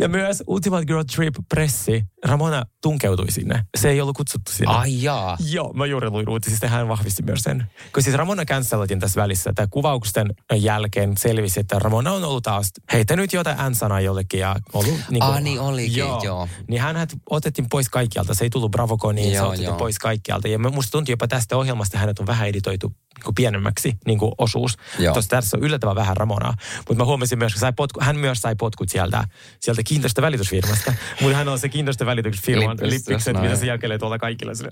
ja 0.00 0.08
myös 0.08 0.42
Ultimate 0.46 0.86
Girl 0.86 1.02
Trip 1.14 1.34
pressi. 1.48 2.04
Ramona 2.24 2.64
tunkeutui 2.82 3.30
sinne. 3.30 3.64
Se 3.76 3.90
ei 3.90 4.00
ollut 4.00 4.16
kutsuttu 4.16 4.52
sinne. 4.52 4.74
Ai 4.74 5.02
jaa. 5.02 5.36
Joo, 5.50 5.72
mä 5.72 5.86
juuri 5.86 6.10
luin 6.10 6.28
uutisista 6.28 6.66
ja 6.66 6.70
hän 6.70 6.88
vahvisti 6.88 7.22
myös 7.22 7.40
sen. 7.40 7.66
Kun 7.94 8.02
siis 8.02 8.16
Ramona 8.16 8.44
canceloitin 8.44 9.00
tässä 9.00 9.20
välissä, 9.20 9.50
että 9.50 9.66
kuvausten 9.70 10.34
jälkeen 10.54 11.12
selvisi, 11.18 11.60
että 11.60 11.78
Ramona 11.78 12.12
on 12.12 12.24
ollut 12.24 12.42
taas 12.44 12.70
heittänyt 12.92 13.32
jotain 13.32 13.70
N-sanaa 13.70 14.00
jollekin 14.00 14.40
ja 14.40 14.56
ollut... 14.72 14.94
Niin 15.10 15.22
Ah, 15.22 15.40
niin 15.40 15.60
olikin, 15.60 16.04
joo. 16.22 16.48
Niin 16.68 16.80
hän 16.80 17.06
otettiin 17.30 17.68
pois 17.68 17.88
kaikkialta. 17.88 18.34
Se 18.34 18.44
ei 18.44 18.50
tullut 18.50 18.70
Bravoconiin, 18.70 19.30
se 19.30 19.36
Joo, 19.36 19.46
otettiin 19.46 19.66
joo. 19.66 19.76
pois 19.78 19.98
kaikkialta. 19.98 20.48
Ja 20.48 20.58
musta 20.58 20.90
tuntui 20.90 21.12
jopa 21.12 21.28
tästä 21.28 21.56
ohjelmasta 21.56 21.98
hänet 21.98 22.18
on 22.18 22.26
vähän 22.26 22.48
editoitu 22.48 22.88
niin 22.88 23.24
kuin 23.24 23.34
pienemmäksi 23.34 23.96
niin 24.06 24.18
kuin 24.18 24.32
osuus. 24.38 24.76
Joo. 24.98 25.12
Tuossa 25.12 25.30
tässä 25.30 25.56
on 25.56 25.62
yllättävän 25.62 25.96
vähän 25.96 26.16
Ramonaa. 26.16 26.54
Mutta 26.76 26.94
mä 26.94 27.04
huomasin 27.04 27.38
myös, 27.38 27.54
että 27.54 27.84
hän 28.00 28.16
myös 28.16 28.40
sai 28.40 28.54
potkut 28.56 28.88
sieltä, 28.88 29.24
sieltä 29.60 29.82
kiinteistövälitysfirmasta. 29.82 30.94
Mutta 31.20 31.36
hän 31.36 31.48
on 31.48 31.58
se 31.58 31.68
kiinteistövälitysfirman 31.68 32.78
lippikset, 32.82 33.34
no 33.34 33.40
mitä 33.40 33.56
se 33.56 33.66
jakelee 33.66 33.98
tuolla 33.98 34.18
kaikilla. 34.18 34.54
Sille. 34.54 34.70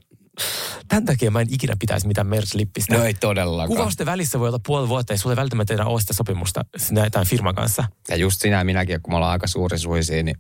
Tämän 0.88 1.04
takia 1.04 1.30
mä 1.30 1.40
en 1.40 1.46
ikinä 1.50 1.74
pitäisi 1.78 2.06
mitään 2.06 2.26
Mers-lippistä. 2.26 2.96
No 2.96 3.04
ei 3.04 3.14
todellakaan. 3.14 3.68
Kuvausten 3.68 4.06
välissä 4.06 4.40
voi 4.40 4.48
olla 4.48 4.60
puoli 4.66 4.88
vuotta, 4.88 5.12
ei 5.12 5.18
sulle 5.18 5.32
ei 5.32 5.36
välttämättä 5.36 5.74
enää 5.74 5.86
ole 5.86 6.00
sitä 6.00 6.12
sopimusta 6.12 6.64
tämän 7.12 7.26
firman 7.26 7.54
kanssa. 7.54 7.84
Ja 8.08 8.16
just 8.16 8.40
sinä 8.40 8.58
ja 8.58 8.64
minäkin, 8.64 9.02
kun 9.02 9.12
me 9.12 9.16
ollaan 9.16 9.32
aika 9.32 9.46
suuri 9.46 9.78
suisia, 9.78 10.22
niin 10.22 10.36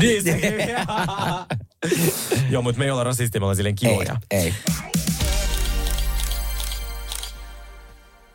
Niin. 0.00 0.24
Joo, 2.50 2.62
mutta 2.62 2.78
me 2.78 2.84
ei 2.84 2.90
olla 2.90 3.04
rasisteja, 3.04 3.40
me 3.40 3.44
ollaan 3.44 3.56
silleen 3.56 3.76
ei, 3.82 3.90
kivoja. 3.90 4.16
ei. 4.30 4.54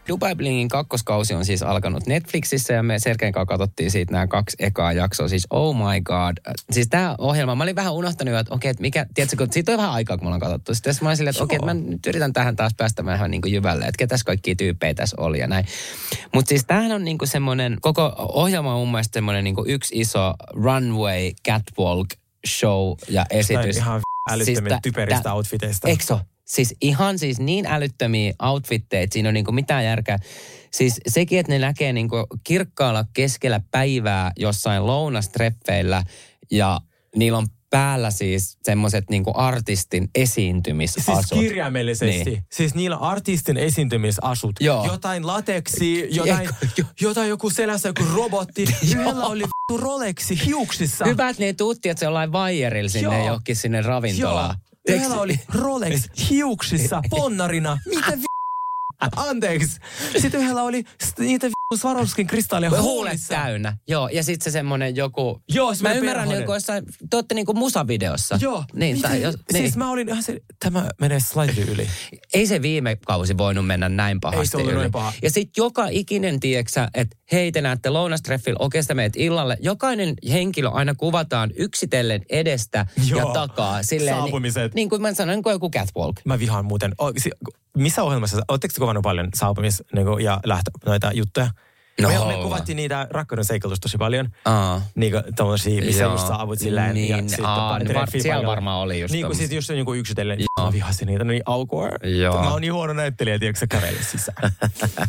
Dubai 0.07 0.35
Blingin 0.35 0.69
kakkoskausi 0.69 1.33
on 1.33 1.45
siis 1.45 1.63
alkanut 1.63 2.07
Netflixissä 2.07 2.73
ja 2.73 2.83
me 2.83 2.99
Sergeen 2.99 3.33
kanssa 3.33 3.45
katsottiin 3.45 3.91
siitä 3.91 4.11
nämä 4.11 4.27
kaksi 4.27 4.57
ekaa 4.59 4.93
jaksoa. 4.93 5.27
Siis 5.27 5.47
oh 5.49 5.75
my 5.75 6.01
god. 6.03 6.57
Siis 6.71 6.87
tämä 6.89 7.15
ohjelma, 7.17 7.55
mä 7.55 7.63
olin 7.63 7.75
vähän 7.75 7.93
unohtanut 7.93 8.35
että 8.35 8.53
okei, 8.53 8.71
että 8.71 8.81
mikä, 8.81 9.05
tiedätkö, 9.13 9.37
kun 9.37 9.53
siitä 9.53 9.71
on 9.71 9.77
vähän 9.77 9.91
aikaa, 9.91 10.17
kun 10.17 10.25
me 10.25 10.27
ollaan 10.27 10.39
katsottu. 10.41 10.75
Sitten 10.75 10.93
mä 11.01 11.09
olin 11.09 11.17
silleen, 11.17 11.31
että 11.31 11.43
okei, 11.43 11.55
että 11.55 11.65
mä 11.65 11.73
nyt 11.73 12.05
yritän 12.07 12.33
tähän 12.33 12.55
taas 12.55 12.73
päästä 12.77 13.05
vähän 13.05 13.31
niin 13.31 13.41
kuin 13.41 13.53
jyvälle, 13.53 13.85
että 13.85 13.97
ketäs 13.97 14.23
kaikkia 14.23 14.55
tyyppejä 14.55 14.93
tässä 14.93 15.15
oli 15.19 15.39
ja 15.39 15.47
näin. 15.47 15.65
Mutta 16.33 16.49
siis 16.49 16.65
tämähän 16.65 16.91
on 16.91 17.03
niin 17.03 17.17
kuin 17.17 17.29
semmoinen, 17.29 17.77
koko 17.81 18.15
ohjelma 18.17 18.73
on 18.73 18.79
mun 18.79 18.91
mielestä 18.91 19.13
semmoinen 19.13 19.43
niin 19.43 19.55
kuin 19.55 19.69
yksi 19.69 19.99
iso 19.99 20.33
runway 20.53 21.31
catwalk 21.47 22.07
show 22.47 22.93
ja 23.09 23.25
esitys. 23.29 23.77
ihan 23.77 24.01
älyttömän 24.31 24.69
tä- 24.69 24.79
typeristä 24.81 25.23
tä- 25.23 25.33
outfiteista. 25.33 25.87
Eikö? 25.87 26.17
Siis 26.51 26.75
ihan 26.81 27.19
siis 27.19 27.39
niin 27.39 27.65
älyttömiä 27.65 28.33
outfitteja, 28.43 29.03
että 29.03 29.13
siinä 29.13 29.29
on 29.29 29.33
niinku 29.33 29.51
mitään 29.51 29.85
järkeä. 29.85 30.17
Siis 30.71 30.99
sekin, 31.07 31.39
että 31.39 31.51
ne 31.51 31.59
näkee 31.59 31.93
niinku 31.93 32.15
kirkkaalla 32.43 33.05
keskellä 33.13 33.61
päivää 33.71 34.31
jossain 34.37 34.87
lounastreffeillä 34.87 36.03
ja 36.51 36.81
niillä 37.15 37.37
on 37.37 37.47
päällä 37.69 38.11
siis 38.11 38.57
semmoiset 38.63 39.09
niinku 39.09 39.31
artistin 39.35 40.09
esiintymisasut. 40.15 41.15
Siis 41.15 41.41
kirjaimellisesti. 41.41 42.29
Niin. 42.29 42.43
Siis 42.51 42.75
niillä 42.75 42.95
artistin 42.95 43.57
esiintymisasut. 43.57 44.55
Joo. 44.59 44.85
Jotain 44.85 45.27
lateksi, 45.27 46.07
jotain, 46.15 46.49
jo- 46.77 46.85
jotain 47.01 47.29
joku 47.29 47.49
selässä 47.49 47.89
joku 47.89 48.03
robotti. 48.15 48.65
Yhdellä 48.91 49.25
oli 49.25 49.43
Rolexi 49.77 50.45
hiuksissa. 50.45 51.05
Hyvä, 51.05 51.29
että 51.29 51.43
ne 51.43 51.53
tuutti, 51.53 51.89
että 51.89 51.99
se 51.99 52.05
jollain 52.05 52.31
vaijerilla 52.31 52.89
sinne 52.89 53.17
Joo. 53.17 53.25
johonkin 53.25 53.55
sinne 53.55 53.81
Joo. 54.17 54.53
Yhdellä 54.89 55.21
oli 55.21 55.39
Rolex 55.53 56.07
hiuksissa 56.29 57.01
ponnarina. 57.09 57.77
Mitä 57.85 58.11
vi... 58.11 58.30
Anteeksi. 59.15 59.79
Sitten 60.17 60.41
yhdellä 60.41 60.63
oli 60.63 60.83
niitä. 61.19 61.47
Swarovskin 61.77 62.27
kristalleja 62.27 62.81
Huulet 62.81 63.19
täynnä. 63.27 63.77
Joo, 63.87 64.07
ja 64.07 64.23
sitten 64.23 64.43
se 64.43 64.51
semmoinen 64.51 64.95
joku... 64.95 65.41
Joo, 65.49 65.69
Mä 65.69 65.75
semmoinen 65.75 65.99
ymmärrän 65.99 66.31
joku 66.31 66.53
jossain, 66.53 66.85
te 67.09 67.15
ootte 67.17 67.35
niinku 67.35 67.53
musavideossa. 67.53 68.37
Joo. 68.41 68.63
Niin, 68.73 68.97
Miten- 68.97 69.09
tai 69.09 69.21
jos, 69.21 69.35
niin. 69.53 69.63
Siis 69.63 69.77
mä 69.77 69.91
olin 69.91 70.09
ihan 70.09 70.23
se, 70.23 70.39
tämä 70.59 70.89
menee 71.01 71.19
slightly 71.19 71.63
yli. 71.73 71.87
Ei 72.33 72.47
se 72.47 72.61
viime 72.61 72.97
kausi 73.05 73.37
voinut 73.37 73.67
mennä 73.67 73.89
näin 73.89 74.19
pahasti 74.19 74.41
Ei 74.41 74.45
se 74.47 74.57
ollut 74.57 74.71
yli. 74.71 74.79
noin 74.79 74.91
paha. 74.91 75.13
Ja 75.23 75.29
sitten 75.29 75.63
joka 75.63 75.87
ikinen, 75.91 76.39
tieksä, 76.39 76.87
että 76.93 77.17
hei 77.31 77.51
te 77.51 77.61
näette 77.61 77.89
lounastreffillä, 77.89 78.57
okei 78.59 78.83
sä 78.83 78.93
meet 78.93 79.15
illalle. 79.15 79.57
Jokainen 79.61 80.13
henkilö 80.31 80.69
aina 80.69 80.95
kuvataan 80.95 81.51
yksitellen 81.57 82.21
edestä 82.29 82.85
ja 83.09 83.17
Joo. 83.17 83.33
takaa. 83.33 83.83
Silleen, 83.83 84.17
Saapumiset. 84.17 84.63
Niin, 84.63 84.71
niin 84.75 84.89
kuin 84.89 85.01
mä 85.01 85.13
sanoin, 85.13 85.35
niin 85.35 85.43
kuin 85.43 85.53
joku 85.53 85.69
catwalk. 85.71 86.15
Mä 86.25 86.39
vihaan 86.39 86.65
muuten. 86.65 86.93
O, 86.97 87.11
si, 87.17 87.31
missä 87.77 88.03
ohjelmassa, 88.03 88.41
ootteko 88.47 88.71
te 88.73 88.79
kuvannut 88.79 89.03
paljon 89.03 89.29
saapumis 89.35 89.83
niin 89.95 90.05
kuin, 90.05 90.23
ja 90.23 90.39
lähtö, 90.45 90.71
noita 90.85 91.11
juttuja? 91.13 91.49
No 92.01 92.25
me, 92.25 92.37
me 92.37 92.43
kuvattiin 92.43 92.75
niitä 92.75 93.07
rakkauden 93.09 93.45
seikkailusta 93.45 93.81
tosi 93.81 93.97
paljon. 93.97 94.29
Aa. 94.45 94.81
Niin 94.95 95.11
kuin 95.11 95.23
tommosia, 95.35 95.81
missä 95.81 96.03
Joo. 96.03 96.11
just 96.11 96.27
saavut 96.27 96.59
silleen. 96.59 96.93
Niin, 96.93 97.09
ja 97.09 97.17
sitten 97.17 97.45
aa, 97.45 97.79
ne 97.79 97.93
var- 97.93 98.09
siellä 98.21 98.47
varmaan 98.47 98.79
oli 98.79 98.99
just 98.99 99.11
Niin 99.11 99.25
kuin 99.25 99.35
sit 99.37 99.51
just 99.51 99.69
joku 99.69 99.93
yksitellen. 99.93 100.39
Mä 100.61 100.71
vihasin 100.73 101.05
niitä, 101.07 101.23
no 101.23 101.31
niin 101.31 101.43
awkward. 101.45 102.09
Joo. 102.09 102.41
Mä 102.43 102.51
oon 102.51 102.61
niin 102.61 102.73
huono 102.73 102.93
näyttelijä, 102.93 103.39
tiedätkö 103.39 103.59
sä 103.59 103.67
kävele 103.67 103.97
sisään. 104.11 104.51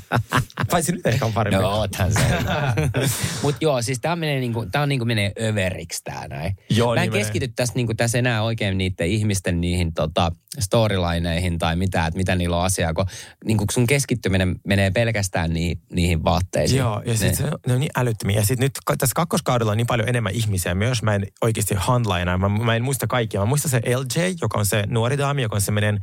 Paitsi 0.70 0.92
nyt 0.92 1.06
ehkä 1.06 1.24
on 1.26 1.32
paremmin. 1.32 1.62
No, 1.62 1.68
oothan 1.70 2.12
se. 2.12 2.20
Mut 3.42 3.56
joo, 3.60 3.82
siis 3.82 4.00
tää, 4.00 4.16
menee 4.16 4.40
niinku, 4.40 4.66
tää 4.72 4.82
on 4.82 4.88
niinku 4.88 5.04
menee 5.04 5.32
överiksi 5.42 6.00
tää 6.04 6.28
näin. 6.28 6.56
Joo, 6.70 6.94
Mä 6.94 7.00
en 7.00 7.02
niin 7.02 7.12
menee. 7.12 7.24
keskity 7.24 7.48
tässä, 7.48 7.74
niinku, 7.74 7.94
tässä 7.94 8.18
enää 8.18 8.42
oikein 8.42 8.78
niiden 8.78 9.06
ihmisten 9.06 9.60
niihin 9.60 9.94
tota, 9.94 10.32
storylineihin 10.60 11.58
tai 11.58 11.76
mitä, 11.76 12.06
että 12.06 12.16
mitä 12.18 12.34
niillä 12.34 12.56
on 12.56 12.64
asiaa, 12.64 12.94
kun 12.94 13.06
niinku, 13.44 13.64
sun 13.70 13.86
keskittyminen 13.86 14.56
menee 14.66 14.90
pelkästään 14.90 15.52
niihin, 15.52 15.80
niihin 15.92 16.24
vaatteisiin. 16.24 16.81
Joo, 16.82 17.02
ja 17.04 17.16
sitten 17.16 17.36
se, 17.36 17.50
ne 17.66 17.74
on 17.74 17.80
niin 17.80 17.90
älyttömiä. 17.96 18.36
Ja 18.36 18.46
sitten 18.46 18.64
nyt 18.64 18.78
tässä 18.98 19.14
kakkoskaudella 19.14 19.72
on 19.72 19.76
niin 19.76 19.86
paljon 19.86 20.08
enemmän 20.08 20.32
ihmisiä 20.32 20.74
myös. 20.74 21.02
Mä 21.02 21.14
en 21.14 21.26
oikeasti 21.40 21.74
handla 21.78 22.20
enää. 22.20 22.38
Mä, 22.38 22.48
mä 22.48 22.76
en 22.76 22.82
muista 22.84 23.06
kaikkia. 23.06 23.40
Mä 23.40 23.46
muistan 23.46 23.70
se 23.70 23.78
LJ, 23.78 24.34
joka 24.40 24.58
on 24.58 24.66
se 24.66 24.84
nuori 24.88 25.18
daami, 25.18 25.42
joka 25.42 25.56
on 25.56 25.60
semmoinen 25.60 26.00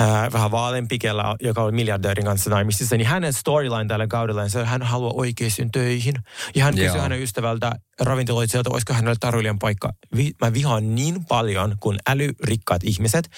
äh, 0.00 0.32
vähän 0.32 0.50
vaaleampi, 0.50 0.98
kellä, 0.98 1.36
joka 1.40 1.62
on 1.62 1.74
miljardöörin 1.74 2.24
kanssa 2.24 2.50
naimisissa. 2.50 2.96
Niin 2.96 3.06
hänen 3.06 3.32
storyline 3.32 3.84
tällä 3.88 4.06
kaudella, 4.06 4.42
niin 4.42 4.50
se, 4.50 4.64
hän 4.64 4.82
haluaa 4.82 5.12
oikeisiin 5.16 5.70
töihin. 5.72 6.14
Ja 6.54 6.64
hän 6.64 6.74
kysyi 6.74 7.00
hänen 7.00 7.22
ystävältä 7.22 7.72
ravintoloitsijalta, 8.00 8.70
olisiko 8.70 8.92
hänelle 8.92 9.16
tarjoilijan 9.20 9.58
paikka. 9.58 9.92
Vi, 10.16 10.32
mä 10.40 10.52
vihaan 10.52 10.94
niin 10.94 11.24
paljon, 11.24 11.76
kun 11.80 11.96
älyrikkaat 12.08 12.84
ihmiset 12.84 13.30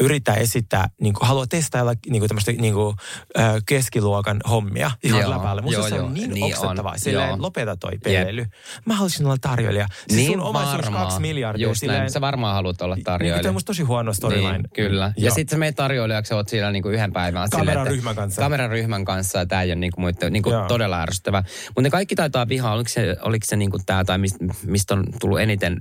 yrittää 0.00 0.34
esittää, 0.34 0.88
niin 1.00 1.14
kuin, 1.14 1.28
haluaa 1.28 1.46
testailla 1.46 1.92
niin 2.06 2.20
kuin 2.20 2.28
tämmöistä 2.28 2.52
niin 2.52 2.74
kuin, 2.74 2.96
äh, 3.38 3.54
keskiluokan 3.66 4.40
hommia 4.50 4.90
ihan 5.02 5.20
Joo, 5.20 5.30
läpällä. 5.30 5.62
Musta 5.62 5.78
joo, 5.80 5.88
se 5.88 5.94
on 5.94 6.00
joo. 6.00 6.10
niin, 6.10 6.30
niin 6.30 6.44
oksettavaa. 6.44 6.92
on, 6.92 6.98
Silleen, 6.98 7.28
joo. 7.28 7.36
lopeta 7.40 7.76
toi 7.76 7.98
peleily. 8.04 8.46
Mä 8.84 8.94
haluaisin 8.94 9.26
olla 9.26 9.36
tarjoilija. 9.40 9.86
Siis 10.08 10.16
niin 10.16 10.32
sun 10.32 10.40
omaisuus 10.40 10.90
kaksi 10.90 11.20
miljardia. 11.20 11.68
Just 11.68 11.82
näin. 11.82 12.10
Sä 12.10 12.20
varmaan 12.20 12.54
haluat 12.54 12.82
olla 12.82 12.94
Niin, 12.94 13.04
tarjoilija. 13.04 13.42
toi 13.42 13.48
on 13.48 13.54
musta 13.54 13.66
tosi 13.66 13.82
huono 13.82 14.12
storyline. 14.12 14.52
Niin, 14.52 14.70
kyllä. 14.74 15.12
Ja 15.16 15.24
Joo. 15.26 15.34
sitten 15.34 15.54
sä 15.54 15.58
meet 15.58 15.80
tarjoilijaksi, 15.96 16.34
oot 16.34 16.48
siellä 16.48 16.72
niinku 16.72 16.88
yhden 16.88 17.12
päivän. 17.12 17.48
Kameraryhmän 17.50 18.16
kanssa. 18.16 18.42
Kameraryhmän 18.42 19.04
kanssa 19.04 19.38
ja 19.38 19.46
tää 19.46 19.62
ei 19.62 19.68
ole 19.68 19.74
niinku, 19.76 20.00
muita- 20.00 20.30
niinku 20.30 20.50
Joo. 20.50 20.68
todella 20.68 21.02
ärsyttävää. 21.02 21.44
Mutta 21.68 21.82
ne 21.82 21.90
kaikki 21.90 22.14
taitaa 22.14 22.48
vihaa, 22.48 22.72
oliko 22.74 22.88
se, 22.88 23.16
oliko 23.22 23.46
se 23.48 23.56
niinku 23.56 23.78
tää 23.86 24.04
tai 24.04 24.18
mistä, 24.18 24.38
mistä 24.66 24.94
on 24.94 25.04
tullut 25.20 25.40
eniten 25.40 25.76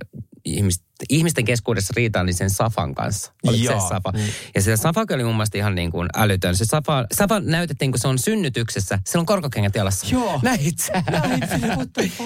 ihmis, 0.45 0.83
ihmisten 1.09 1.45
keskuudessa 1.45 1.93
riitaa, 1.95 2.23
niin 2.23 2.33
sen 2.33 2.49
Safan 2.49 2.95
kanssa. 2.95 3.31
Oliko 3.43 3.63
Joo. 3.63 3.79
se 3.81 3.87
Safa? 3.87 4.13
Ja 4.55 4.61
se 4.61 4.77
Safa 4.77 5.05
oli 5.13 5.23
mun 5.23 5.33
mielestä 5.35 5.57
ihan 5.57 5.75
niin 5.75 5.91
kuin 5.91 6.09
älytön. 6.15 6.55
Se 6.55 6.65
Safa, 6.65 7.05
Safa 7.13 7.39
näytettiin, 7.39 7.91
kun 7.91 7.99
se 7.99 8.07
on 8.07 8.19
synnytyksessä. 8.19 8.99
Sillä 9.05 9.19
on 9.19 9.25
korkokengät 9.25 9.75
jalassa. 9.75 10.07
Joo. 10.11 10.39
Näit 10.43 10.79
sä? 10.79 11.03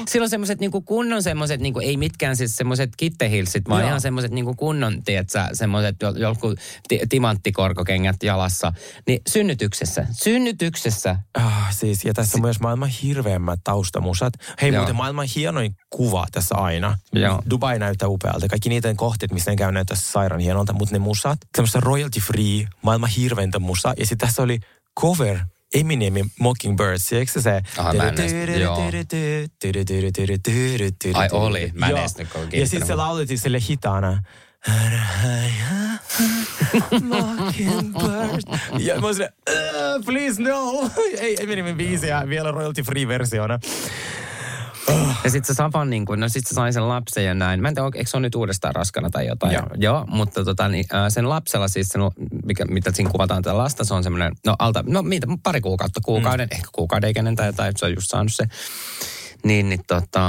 Sillä 0.10 0.24
on 0.24 0.30
semmoiset 0.30 0.60
niinku 0.60 0.82
kunnon 0.82 1.24
semmoiset, 1.24 1.62
niinku, 1.62 1.80
ei 1.80 1.98
mitkään 1.98 2.36
siis 2.36 2.56
semmoiset 2.56 2.90
kittehilsit, 2.98 3.70
vaan 3.70 3.82
Joo. 3.82 3.88
ihan 3.88 4.02
semmoiset 4.02 4.32
niinku 4.32 4.54
kunnon, 4.54 5.04
tietsä, 5.04 5.50
semmoiset 5.54 5.96
jo- 6.02 6.12
joku 6.18 6.56
ti- 6.88 7.02
timanttikorkokengät 7.10 8.24
jalassa. 8.24 8.74
Niin 9.08 9.20
synnytyksessä, 9.30 10.08
synnytyksessä. 10.12 11.16
Ah, 11.34 11.76
siis, 11.76 12.06
ja 12.06 12.14
tässä 12.14 12.38
on 12.38 12.42
myös 12.42 12.60
maailman 12.60 12.90
hirveämmät 12.90 13.60
taustamusat. 13.64 14.34
Hei, 14.62 14.70
Joo. 14.70 14.78
muuten 14.80 14.96
maailman 14.96 15.28
hienoin 15.36 15.76
kuva 15.90 16.28
tässä 16.32 16.56
aina. 16.56 16.98
Joo. 17.14 17.42
Dubai 17.50 17.80
näyttää 17.80 18.08
upealta. 18.08 18.48
Kaikki 18.60 18.70
niiden 18.70 18.98
kohteet, 18.98 19.32
missä 19.32 19.52
ne 19.52 19.58
käy 19.58 19.72
näyttää 19.72 19.98
sairaan 19.98 20.42
hienolta, 20.42 20.74
mutta 20.74 20.96
ne 20.96 21.00
musat, 21.00 21.38
semmoista 21.56 21.80
royalty 21.80 22.20
free, 22.20 22.68
maailman 22.82 23.10
hirveintä 23.10 23.60
musa. 23.60 23.94
Ja 23.98 24.06
sitten 24.06 24.28
tässä 24.28 24.42
oli 24.44 24.60
cover 25.00 25.40
Eminemin 25.74 26.32
Mockingbirds, 26.40 27.14
eikö 27.14 27.32
se 27.32 27.42
se? 27.42 27.62
Aha, 27.78 27.94
mä 27.94 28.04
en. 28.10 28.16
Ai 31.16 31.30
oli, 31.32 31.72
mä 31.74 31.86
en 31.86 31.98
edes 31.98 32.16
Ja 32.60 32.68
sitten 32.68 32.88
se 32.88 32.96
laulettiin 32.96 33.38
sille 33.38 33.60
hitaana. 33.70 34.24
Mockingbird. 37.04 38.60
Ja 38.80 38.96
mä 39.02 39.08
"Uh, 39.08 40.06
please 40.06 40.42
no. 40.42 40.90
ei, 41.20 41.38
meni 41.48 41.74
biisiä 41.74 42.24
vielä 42.30 42.52
royalty 42.52 42.84
free 42.84 43.08
versiona. 43.08 43.60
Ja 45.24 45.30
sitten 45.30 45.56
se 45.56 45.58
Safan, 45.58 45.90
niin 45.90 46.06
kuin, 46.06 46.20
no 46.20 46.30
sitten 46.30 46.50
se 46.50 46.56
sai 46.56 46.74
sen 46.74 46.90
lapsen 46.90 47.26
ja 47.26 47.34
näin. 47.34 47.62
Mä 47.62 47.68
en 47.68 47.76
tiedä, 47.76 47.90
eikö 47.96 48.10
se 48.10 48.18
ole 48.18 48.22
nyt 48.22 48.36
uudestaan 48.36 48.76
raskana 48.76 49.10
tai 49.10 49.28
jotain. 49.28 49.54
Joo. 49.54 49.68
Joo 49.78 50.06
mutta 50.08 50.46
tota, 50.46 50.68
niin, 50.68 50.86
äh, 50.94 51.06
sen 51.10 51.30
lapsella 51.30 51.68
siis, 51.68 51.88
sen, 51.88 52.02
mikä, 52.46 52.66
mitä 52.66 52.92
siinä 52.94 53.12
kuvataan 53.12 53.44
tätä 53.44 53.58
lasta, 53.58 53.84
se 53.84 53.94
on 53.94 54.04
semmoinen, 54.04 54.32
no 54.46 54.56
alta, 54.60 54.84
no 54.88 55.02
mitä, 55.02 55.28
pari 55.44 55.62
kuukautta, 55.62 56.00
kuukauden, 56.06 56.48
mm. 56.48 56.56
ehkä 56.56 56.68
kuukauden 56.72 57.10
ikäinen 57.10 57.36
tai 57.36 57.48
jotain, 57.48 57.74
se 57.78 57.86
on 57.86 57.94
just 57.96 58.10
saanut 58.10 58.34
se. 58.34 58.46
Niin, 59.44 59.70
niin 59.70 59.82
tota, 59.88 60.20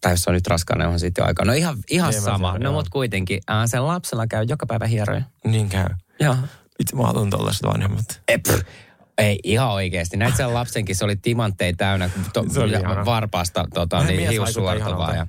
tai 0.00 0.12
jos 0.12 0.22
se 0.22 0.30
on 0.30 0.34
nyt 0.34 0.46
raskaana, 0.46 0.88
on 0.88 1.00
sitten 1.00 1.22
jo 1.22 1.26
aika. 1.26 1.44
No 1.44 1.52
ihan, 1.52 1.76
ihan 1.90 2.10
Niin 2.10 2.22
mä 2.22 2.30
sama. 2.30 2.58
No 2.58 2.72
mutta 2.72 2.90
kuitenkin, 2.90 3.40
äh, 3.50 3.56
sen 3.66 3.86
lapsella 3.86 4.26
käy 4.26 4.44
joka 4.48 4.66
päivä 4.66 4.86
hieroja. 4.86 5.22
Niin 5.44 5.68
käy. 5.68 5.88
Joo. 6.20 6.36
Itse 6.78 6.96
mä 6.96 7.02
haluan 7.02 7.30
tollaiset 7.30 7.62
vanhemmat. 7.62 8.20
Ei, 8.28 8.38
pff, 8.38 8.60
ei 9.18 9.38
ihan 9.44 9.68
oikeasti. 9.70 10.16
Näit 10.16 10.36
sen 10.36 10.54
lapsenkin, 10.54 10.96
se 10.96 11.04
oli 11.04 11.16
timantteja 11.16 11.72
täynnä 11.76 12.10
to, 12.32 12.44
Se 12.52 12.60
oli 12.60 12.72
ja 12.72 12.78
ihana. 12.78 13.04
varpaasta 13.04 13.64
tota, 13.74 14.04
niin, 14.04 14.30
hiussuortavaa. 14.30 15.14
Ja, 15.14 15.26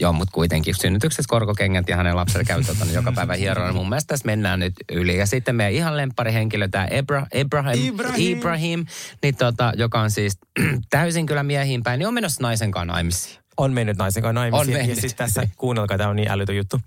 joo, 0.00 0.12
mutta 0.12 0.32
kuitenkin 0.32 0.74
synnytyksessä 0.80 1.28
korkokengät 1.28 1.88
ja 1.88 1.96
hänen 1.96 2.16
lapsella 2.16 2.44
käy 2.44 2.64
tota, 2.64 2.84
niin 2.84 2.94
joka 2.94 3.12
päivä 3.12 3.34
hieroilla. 3.34 3.72
Mun 3.72 3.88
mielestä 3.88 4.08
tässä 4.08 4.26
mennään 4.26 4.60
nyt 4.60 4.74
yli. 4.92 5.18
Ja 5.18 5.26
sitten 5.26 5.56
meidän 5.56 5.72
ihan 5.74 5.96
lempparihenkilö, 5.96 6.68
tämä 6.68 6.84
Ebra, 6.90 7.26
Ibrahim, 7.34 7.86
Ibrahim. 7.86 8.38
Ibrahim 8.38 8.86
niin, 9.22 9.36
tota, 9.36 9.72
joka 9.76 10.00
on 10.00 10.10
siis 10.10 10.38
täysin 10.90 11.26
kyllä 11.26 11.42
miehiin 11.42 11.82
päin, 11.82 11.98
niin 11.98 12.06
on 12.08 12.14
menossa 12.14 12.42
naisen 12.42 12.70
kanssa 12.70 12.92
naimisiin. 12.92 13.38
On 13.56 13.72
mennyt 13.72 13.96
naisen 13.96 14.22
kanssa 14.22 14.40
naimisiin. 14.40 14.60
On 14.60 14.72
Ja 14.72 14.78
mennyt. 14.78 15.00
sitten 15.00 15.16
tässä, 15.26 15.48
kuunnelkaa, 15.56 15.98
tämä 15.98 16.10
on 16.10 16.16
niin 16.16 16.30
älytön 16.30 16.56
juttu. 16.56 16.80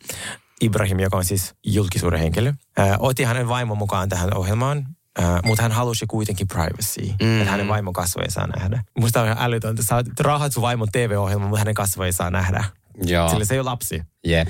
Ibrahim, 0.62 1.00
joka 1.00 1.18
on 1.18 1.26
siis 1.26 1.56
julkisuuden 1.66 2.20
henkilö, 2.20 2.54
otti 3.00 3.24
hänen 3.24 3.48
vaimon 3.48 3.78
mukaan 3.78 4.10
tähän 4.10 4.38
ohjelmaan. 4.38 4.86
Uh, 5.20 5.26
mutta 5.44 5.64
hän 5.64 5.72
halusi 5.72 6.06
kuitenkin 6.08 6.48
privacy, 6.48 7.14
mm. 7.22 7.40
että 7.40 7.52
hänen 7.52 7.68
vaimon 7.68 7.94
kasvoja 7.94 8.26
ei 8.26 8.32
saa 8.32 8.48
nähdä. 8.48 8.84
Musta 9.00 9.22
on 9.22 9.26
ihan 9.26 9.38
älytöntä. 9.40 9.84
Sä 9.84 10.04
rahat 10.20 10.54
sun 10.54 10.62
vaimon 10.62 10.88
TV-ohjelman, 10.92 11.50
mutta 11.50 11.60
hänen 11.60 11.74
kasvoja 11.74 12.06
ei 12.06 12.14
saa 12.14 12.30
nähdä. 12.30 12.64
Joo. 13.04 13.30
Sillä 13.30 13.46
se 13.46 13.54
ei 13.54 13.60
ole 13.60 13.70
lapsi. 13.70 14.02
Jep. 14.26 14.48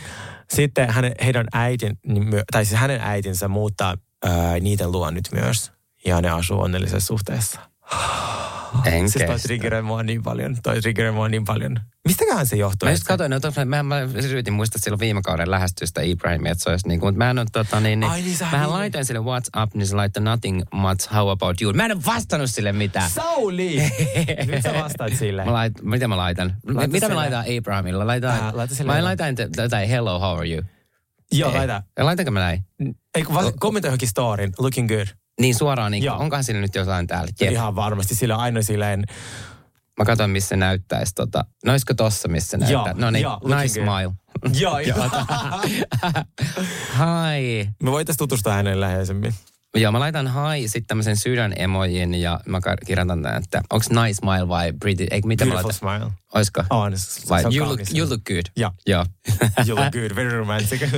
Sitten 0.49 0.89
hänen, 0.89 1.15
heidän 1.23 1.47
äitin, 1.53 1.99
niin 2.05 2.27
tai 2.51 2.65
siis 2.65 2.79
hänen 2.79 3.01
äitinsä 3.01 3.47
muuttaa 3.47 3.95
ää, 4.25 4.59
niiden 4.59 4.91
luo 4.91 5.11
nyt 5.11 5.29
myös. 5.31 5.71
Ja 6.05 6.21
ne 6.21 6.29
asuu 6.29 6.61
onnellisessa 6.61 7.07
suhteessa. 7.07 7.59
En 8.85 9.09
Siis 9.09 9.25
toi 9.25 9.39
triggeröi 9.39 9.81
mua 9.81 10.03
niin 10.03 10.23
paljon. 10.23 10.57
Toi 10.63 10.81
triggeröi 10.81 11.11
mua 11.11 11.29
niin 11.29 11.45
paljon. 11.45 11.79
Mistäköhän 12.07 12.45
se 12.47 12.55
johtuu? 12.55 12.87
Mä 12.87 12.91
just 12.91 13.01
että- 13.11 13.27
katsoin, 13.27 13.61
tos- 13.61 13.65
mä, 13.65 13.83
mä 13.83 13.99
yritin 14.01 14.53
muistaa 14.53 14.79
silloin 14.79 14.99
viime 14.99 15.21
kauden 15.21 15.51
lähestystä 15.51 16.01
Ibrahimia, 16.01 16.51
että 16.51 16.63
se 16.63 16.69
olisi 16.69 16.87
niin 16.87 16.99
kuin, 16.99 17.07
mutta 17.07 17.17
mä 17.17 17.29
en 17.29 17.39
ole 17.39 17.47
tota 17.51 17.79
niin, 17.79 17.99
niin, 17.99 18.11
Ai 18.11 18.21
niin, 18.21 18.37
sä 18.37 18.45
mä 18.51 18.57
niin- 18.59 18.69
laitoin 18.71 19.05
sille 19.05 19.19
what's 19.19 19.61
up, 19.63 19.73
niin 19.73 19.87
se 19.87 19.95
laittoi 19.95 20.23
nothing 20.23 20.61
much, 20.73 21.13
how 21.13 21.29
about 21.29 21.61
you. 21.61 21.73
Mä 21.73 21.85
en 21.85 21.91
ole 21.91 22.01
vastannut 22.05 22.49
sille 22.51 22.71
mitään. 22.71 23.09
Sauli! 23.09 23.91
Nyt 24.47 24.63
sä 24.63 24.73
vastaat 24.73 25.13
sille. 25.15 25.45
Mä 25.45 25.53
lait, 25.53 25.73
mitä 25.81 26.07
mä 26.07 26.17
laitan? 26.17 26.55
Laita 26.67 26.91
mitä 26.91 27.05
sille- 27.05 27.13
mä 27.15 27.21
laitan 27.21 27.45
Abrahamilla? 27.57 28.07
Laitan, 28.07 28.31
Äh, 28.31 28.53
laita 28.53 28.75
sille- 28.75 28.93
mä 28.93 29.03
laitan 29.03 29.35
jotain 29.57 29.89
hello, 29.89 30.19
how 30.19 30.37
are 30.37 30.49
you? 30.49 30.63
Joo, 31.31 31.51
Ei. 31.51 31.57
laita. 31.57 31.83
Laitanko 31.99 32.31
mä 32.31 32.39
näin? 32.39 32.65
Ei, 33.15 33.23
kun 33.23 33.53
kommentoi 33.59 33.89
johonkin 33.89 34.07
storyn. 34.09 34.51
Looking 34.59 34.87
good. 34.87 35.07
Niin 35.39 35.55
suoraan, 35.55 35.91
niin 35.91 36.03
Joo. 36.03 36.17
onkohan 36.17 36.43
sillä 36.43 36.61
nyt 36.61 36.75
jotain 36.75 37.07
täällä? 37.07 37.31
Jep. 37.41 37.51
Ihan 37.51 37.75
varmasti. 37.75 38.15
Sillä 38.15 38.35
on 38.35 38.41
aina 38.41 38.61
silleen, 38.61 39.03
Mä 39.99 40.05
katson, 40.05 40.29
missä 40.29 40.55
näyttäisi. 40.55 41.15
Tota. 41.15 41.45
No 41.65 41.71
olisiko 41.71 41.93
tossa, 41.93 42.27
missä 42.27 42.57
näyttää? 42.57 42.93
No 42.93 43.11
niin, 43.11 43.25
nice 43.43 43.79
good. 43.79 43.87
smile. 43.87 44.11
joo, 44.61 44.79
joo. 44.79 44.97
Hi. 46.99 47.69
Me 47.83 47.91
voitaisiin 47.91 48.17
tutustua 48.17 48.53
hänelle 48.53 48.79
läheisemmin. 48.79 49.33
Joo, 49.77 49.91
mä 49.91 49.99
laitan 49.99 50.27
hi, 50.33 50.67
sitten 50.67 50.87
tämmöisen 50.87 51.17
sydän 51.17 51.53
emojin 51.55 52.13
ja 52.15 52.39
mä 52.45 52.59
kirjoitan 52.85 53.21
tämän, 53.21 53.43
että 53.43 53.61
onko 53.69 53.85
nice 54.03 54.13
smile 54.13 54.47
vai 54.47 54.73
pretty, 54.79 55.07
eikö 55.11 55.27
mitä 55.27 55.45
mä 55.45 55.53
Beautiful 55.53 55.87
laitan? 55.87 56.07
smile. 56.09 56.13
Oisko? 56.33 56.63
On. 56.69 56.97
se- 56.97 57.29
Vai 57.29 57.41
se 57.41 57.47
on 57.47 57.55
you 57.55 57.67
look, 57.67 57.79
you 57.97 58.09
look 58.09 58.21
good. 58.27 58.45
Joo. 58.57 58.71
Joo. 58.87 59.05
You 59.67 59.75
look 59.77 59.93
good. 59.93 60.15
Very 60.15 60.37
romantic. 60.37 60.81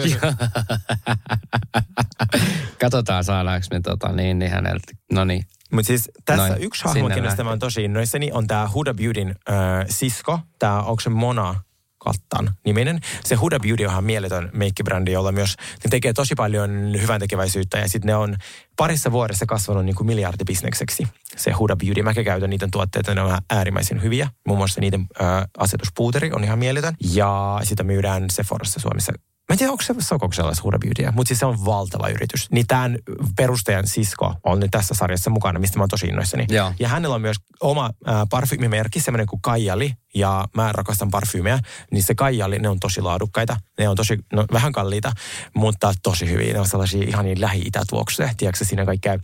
Katsotaan 2.81 3.23
saadaanko 3.23 3.67
me 3.71 3.79
tota 3.81 4.11
niin, 4.11 4.39
niin 4.39 4.51
häneltä. 4.51 4.91
No 5.11 5.25
niin. 5.25 5.43
Mutta 5.71 5.87
siis 5.87 6.11
tässä 6.25 6.47
Noin, 6.47 6.63
yksi 6.63 6.83
hahmo, 6.83 7.09
kenestä 7.09 7.43
mä 7.43 7.49
oon 7.49 7.59
tosi 7.59 7.83
innoissani, 7.83 8.31
on 8.31 8.47
tämä 8.47 8.69
Huda 8.73 8.93
Beautyn 8.93 9.35
äh, 9.49 9.55
sisko. 9.89 10.39
Tämä, 10.59 10.81
onko 10.81 10.99
se 10.99 11.09
Mona 11.09 11.55
Kattan 12.03 12.53
niminen. 12.65 12.99
Se 13.23 13.35
Huda 13.35 13.59
Beauty 13.59 13.85
on 13.85 13.91
ihan 13.91 14.03
mieletön 14.03 14.49
meikkibrändi, 14.53 15.11
jolla 15.11 15.31
myös 15.31 15.55
ne 15.83 15.89
tekee 15.89 16.13
tosi 16.13 16.35
paljon 16.35 16.69
hyvän 17.01 17.19
tekeväisyyttä 17.19 17.77
ja 17.77 17.89
sitten 17.89 18.07
ne 18.07 18.15
on 18.15 18.35
parissa 18.77 19.11
vuodessa 19.11 19.45
kasvanut 19.45 19.85
niin 19.85 19.95
kuin 19.95 20.07
miljardibisnekseksi. 20.07 21.07
Se 21.35 21.51
Huda 21.51 21.75
Beauty, 21.75 22.03
mäkin 22.03 22.25
käytän 22.25 22.49
niiden 22.49 22.71
tuotteita, 22.71 23.15
ne 23.15 23.21
on 23.21 23.37
äärimmäisen 23.49 24.03
hyviä. 24.03 24.29
Muun 24.47 24.57
muassa 24.57 24.81
niiden 24.81 25.01
äh, 25.21 25.27
asetuspuuteri 25.57 26.31
on 26.31 26.43
ihan 26.43 26.59
mieletön 26.59 26.95
ja 27.13 27.59
sitä 27.63 27.83
myydään 27.83 28.29
Sephorassa 28.29 28.79
Suomessa 28.79 29.13
Mä 29.53 29.55
en 29.55 29.57
tiedä, 29.57 29.71
onko 29.71 29.83
se 29.83 29.95
Sokoksella 29.99 30.51
Huda 30.63 30.77
Beautyä, 30.79 31.11
mutta 31.15 31.27
siis 31.27 31.39
se 31.39 31.45
on 31.45 31.65
valtava 31.65 32.09
yritys. 32.09 32.51
Niin 32.51 32.67
tämän 32.67 32.97
perustajan 33.35 33.87
sisko 33.87 34.35
on 34.43 34.59
nyt 34.59 34.71
tässä 34.71 34.93
sarjassa 34.93 35.29
mukana, 35.29 35.59
mistä 35.59 35.77
mä 35.77 35.83
oon 35.83 35.89
tosi 35.89 36.07
innoissani. 36.07 36.45
Joo. 36.49 36.73
Ja 36.79 36.87
hänellä 36.87 37.15
on 37.15 37.21
myös 37.21 37.37
oma 37.61 37.89
äh, 38.07 38.15
parfyymimerkki, 38.29 38.99
semmoinen 38.99 39.27
kuin 39.27 39.41
Kaijali, 39.41 39.93
ja 40.15 40.47
mä 40.55 40.71
rakastan 40.71 41.11
parfyymiä, 41.11 41.59
niin 41.91 42.03
se 42.03 42.15
Kaijali, 42.15 42.59
ne 42.59 42.69
on 42.69 42.79
tosi 42.79 43.01
laadukkaita. 43.01 43.57
Ne 43.79 43.89
on 43.89 43.95
tosi, 43.95 44.17
no, 44.33 44.45
vähän 44.53 44.71
kalliita, 44.71 45.11
mutta 45.55 45.93
tosi 46.03 46.29
hyviä. 46.29 46.53
Ne 46.53 46.59
on 46.59 46.67
sellaisia 46.67 47.03
ihan 47.07 47.25
niin 47.25 47.41
lähi-itätuoksuja. 47.41 48.29
Tiedätkö, 48.37 48.65
siinä 48.65 48.85
kaikkea 48.85 49.19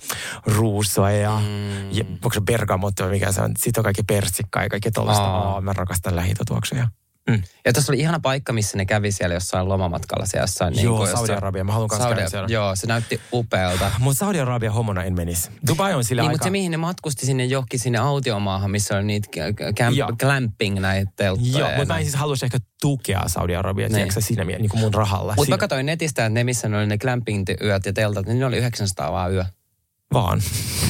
ruusoa 0.45 1.11
ja, 1.11 1.39
mm. 1.39 1.91
ja 1.91 2.03
onko 2.09 2.33
se 2.33 2.41
bergamotto 2.41 3.03
vai 3.03 3.11
mikä 3.11 3.31
se 3.31 3.41
on. 3.41 3.51
Sitten 3.57 3.81
on 3.81 3.83
kaikki 3.83 4.03
persikkaa 4.03 4.63
ja 4.63 4.69
kaikki 4.69 4.91
tollaista. 4.91 5.23
Aa. 5.23 5.53
Aa, 5.53 5.61
mä 5.61 5.73
rakastan 5.73 6.15
lähi-itätuoksuja. 6.15 6.87
Mm. 7.29 7.43
Ja 7.65 7.73
tuossa 7.73 7.91
oli 7.91 7.99
ihana 7.99 8.19
paikka, 8.19 8.53
missä 8.53 8.77
ne 8.77 8.85
kävi 8.85 9.11
siellä 9.11 9.33
jossain 9.33 9.69
lomamatkalla 9.69 10.25
siellä 10.25 10.43
jossain. 10.43 10.81
Joo, 10.83 10.97
kuin 10.97 11.09
jossain- 11.09 11.27
Saudi-Arabia. 11.27 11.63
Mä 11.63 11.71
haluan 11.73 11.89
Saudi- 11.89 12.15
käydä 12.15 12.29
siellä. 12.29 12.47
Joo, 12.51 12.75
se 12.75 12.87
näytti 12.87 13.21
upealta. 13.33 13.91
Mutta 13.99 14.19
Saudi-Arabia 14.19 14.71
homona 14.71 15.03
en 15.03 15.13
menisi. 15.15 15.49
Dubai 15.67 15.93
on 15.93 16.03
sillä 16.03 16.21
Niin, 16.21 16.27
aika... 16.29 16.33
mutta 16.33 16.43
se 16.43 16.49
mihin 16.49 16.71
ne 16.71 16.77
matkusti 16.77 17.25
sinne 17.25 17.45
johonkin 17.45 17.79
sinne 17.79 17.99
autiomaahan, 17.99 18.71
missä 18.71 18.95
oli 18.95 19.03
niitä 19.03 19.27
camp, 19.77 19.97
glamping 20.19 20.79
näitä 20.79 21.11
telttoja. 21.15 21.59
Joo, 21.59 21.69
mutta 21.77 21.93
mä 21.93 21.97
en 21.99 22.03
siis 22.05 22.15
haluaisi 22.15 22.45
ehkä 22.45 22.57
tukea 22.81 23.23
Saudi-Arabia, 23.27 23.87
Niin. 23.87 23.95
tiedätkö 23.95 24.21
siinä 24.21 24.45
mie- 24.45 24.57
niin 24.59 24.69
kuin 24.69 24.79
mun 24.81 24.93
rahalla. 24.93 25.33
Mutta 25.35 25.49
mä 25.49 25.57
katsoin 25.57 25.85
netistä, 25.85 26.25
että 26.25 26.33
ne 26.33 26.43
missä 26.43 26.69
ne 26.69 26.77
oli 26.77 26.87
ne 26.87 26.97
glamping-yöt 26.97 27.85
ja 27.85 27.93
teltat, 27.93 28.25
niin 28.25 28.39
ne 28.39 28.45
oli 28.45 28.57
900 28.57 29.11
vaan 29.11 29.33
yö. 29.33 29.45
Vaan. 30.13 30.41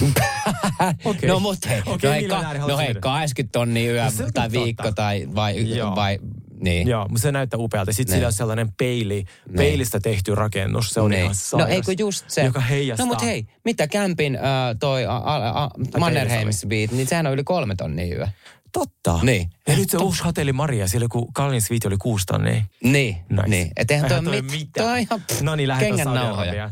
Okei. 1.05 1.29
No 1.29 1.39
mut 1.39 1.57
hei, 1.69 1.81
Okei, 1.85 2.09
no, 2.09 2.13
hei, 2.13 2.27
ka, 2.27 2.53
no 2.67 2.77
hei 2.77 2.87
myydä. 2.87 2.99
80 2.99 3.51
tonnia 3.59 3.91
yö 3.91 4.03
No 4.03 4.11
tai 4.11 4.25
totta. 4.25 4.51
viikko 4.51 4.91
tai 4.91 5.27
vai, 5.35 5.75
Joo. 5.77 5.95
vai 5.95 6.19
Niin. 6.61 6.87
Joo, 6.87 7.07
mutta 7.07 7.21
se 7.21 7.31
näyttää 7.31 7.57
upealta. 7.59 7.91
Sitten 7.91 8.11
Niin. 8.13 8.17
sillä 8.17 8.27
on 8.27 8.33
sellainen 8.33 8.71
peili, 8.77 9.25
peilistä 9.57 9.99
tehty 9.99 10.35
rakennus. 10.35 10.89
Se 10.89 11.01
on 11.01 11.11
Niin. 11.11 11.19
ihan 11.19 11.29
No 11.29 11.33
sairas, 11.33 11.69
eikö 11.69 11.93
just 11.99 12.25
se. 12.29 12.43
Joka 12.43 12.59
heijastaa. 12.59 13.05
No 13.05 13.13
mut 13.13 13.21
hei, 13.21 13.45
mitä 13.65 13.87
kämpin 13.87 14.35
äh, 14.35 14.41
toi 14.79 15.05
a, 15.05 15.17
a, 15.17 15.69
Mannerheims 15.99 16.65
Beat, 16.67 16.91
niin 16.91 17.07
sehän 17.07 17.27
on 17.27 17.33
yli 17.33 17.43
kolme 17.43 17.75
tonnia 17.75 18.15
yö. 18.17 18.27
Totta. 18.73 19.19
Niin. 19.23 19.49
Ja 19.67 19.75
nyt 19.75 19.89
se 19.89 19.97
uusi 19.97 20.23
hotelli 20.23 20.53
Maria, 20.53 20.87
siellä 20.87 21.07
kun 21.11 21.33
kalliin 21.33 21.61
sviiti 21.61 21.87
oli 21.87 21.97
kuusi 21.97 22.25
tonnia. 22.25 22.61
Niin, 22.83 23.17
Nice. 23.29 23.47
niin. 23.47 23.71
Et 23.77 23.91
eihän 23.91 24.09
toi, 24.09 24.21
mit, 24.21 24.45
mitään. 24.51 24.69
toi 24.75 24.91
on 24.91 24.97
ihan 24.99 25.21
No 25.41 25.55
niin, 25.55 25.69
kengän 25.79 26.05
nauhoja. 26.07 26.69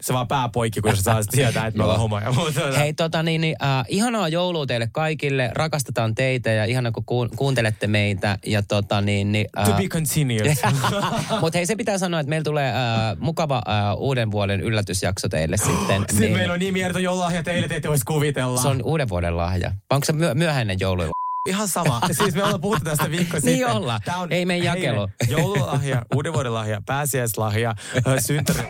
Se 0.00 0.12
vaan 0.12 0.28
pää 0.28 0.48
poikki, 0.48 0.80
kun 0.80 0.96
sä 0.96 1.02
saa 1.12 1.20
tietää, 1.30 1.66
että 1.66 1.78
me 1.78 1.84
ollaan 1.84 2.00
homoja. 2.00 2.32
Hei, 2.78 2.92
tota 2.94 3.22
niin, 3.22 3.40
niin 3.40 3.56
äh, 3.62 3.84
ihanaa 3.88 4.28
joulua 4.28 4.66
teille 4.66 4.88
kaikille. 4.92 5.50
Rakastetaan 5.54 6.14
teitä 6.14 6.50
ja 6.50 6.64
ihana, 6.64 6.92
kun 6.92 7.04
kuun- 7.04 7.36
kuuntelette 7.36 7.86
meitä. 7.86 8.38
Ja 8.46 8.62
tota 8.62 9.00
niin, 9.00 9.32
niin 9.32 9.46
To 9.64 9.72
be 9.72 9.88
continued. 9.88 10.54
Mutta 11.40 11.58
hei, 11.58 11.66
se 11.66 11.76
pitää 11.76 11.98
sanoa, 11.98 12.20
että 12.20 12.30
meillä 12.30 12.44
tulee 12.44 12.68
äh, 12.70 12.76
mukava 13.18 13.56
äh, 13.68 13.96
uuden 13.98 14.30
vuoden 14.30 14.60
yllätysjakso 14.60 15.28
teille 15.28 15.56
sitten. 15.66 16.04
Sitten 16.10 16.32
meillä 16.32 16.52
on 16.52 16.58
niin 16.58 16.72
mieletön 16.72 17.02
joululahja 17.02 17.42
teille, 17.42 17.68
te 17.68 17.76
ette 17.76 17.88
voisi 17.88 18.04
kuvitella. 18.04 18.62
Se 18.62 18.68
on 18.68 18.82
uuden 18.84 19.08
vuoden 19.08 19.36
lahja. 19.36 19.72
Onko 19.90 20.04
se 20.04 20.12
myö- 20.12 20.34
myöhäinen 20.34 20.76
joulu? 20.80 21.02
Ihan 21.48 21.68
sama. 21.68 22.00
Siis 22.18 22.34
me 22.34 22.42
ollaan 22.44 22.60
puhuttu 22.60 22.84
tästä 22.84 23.10
viikko 23.10 23.36
sitten. 23.36 23.52
Niin 23.54 23.66
ollaan. 23.66 24.00
Tää 24.04 24.16
on 24.16 24.32
Ei 24.32 24.38
heille 24.38 24.56
jakelu. 24.56 25.08
Joululahja, 25.28 26.02
uuden 26.14 26.32
vuoden 26.32 26.54
lahja, 26.54 26.82
pääsiäislahja, 26.86 27.74
ö, 28.06 28.20
synttäri. 28.20 28.62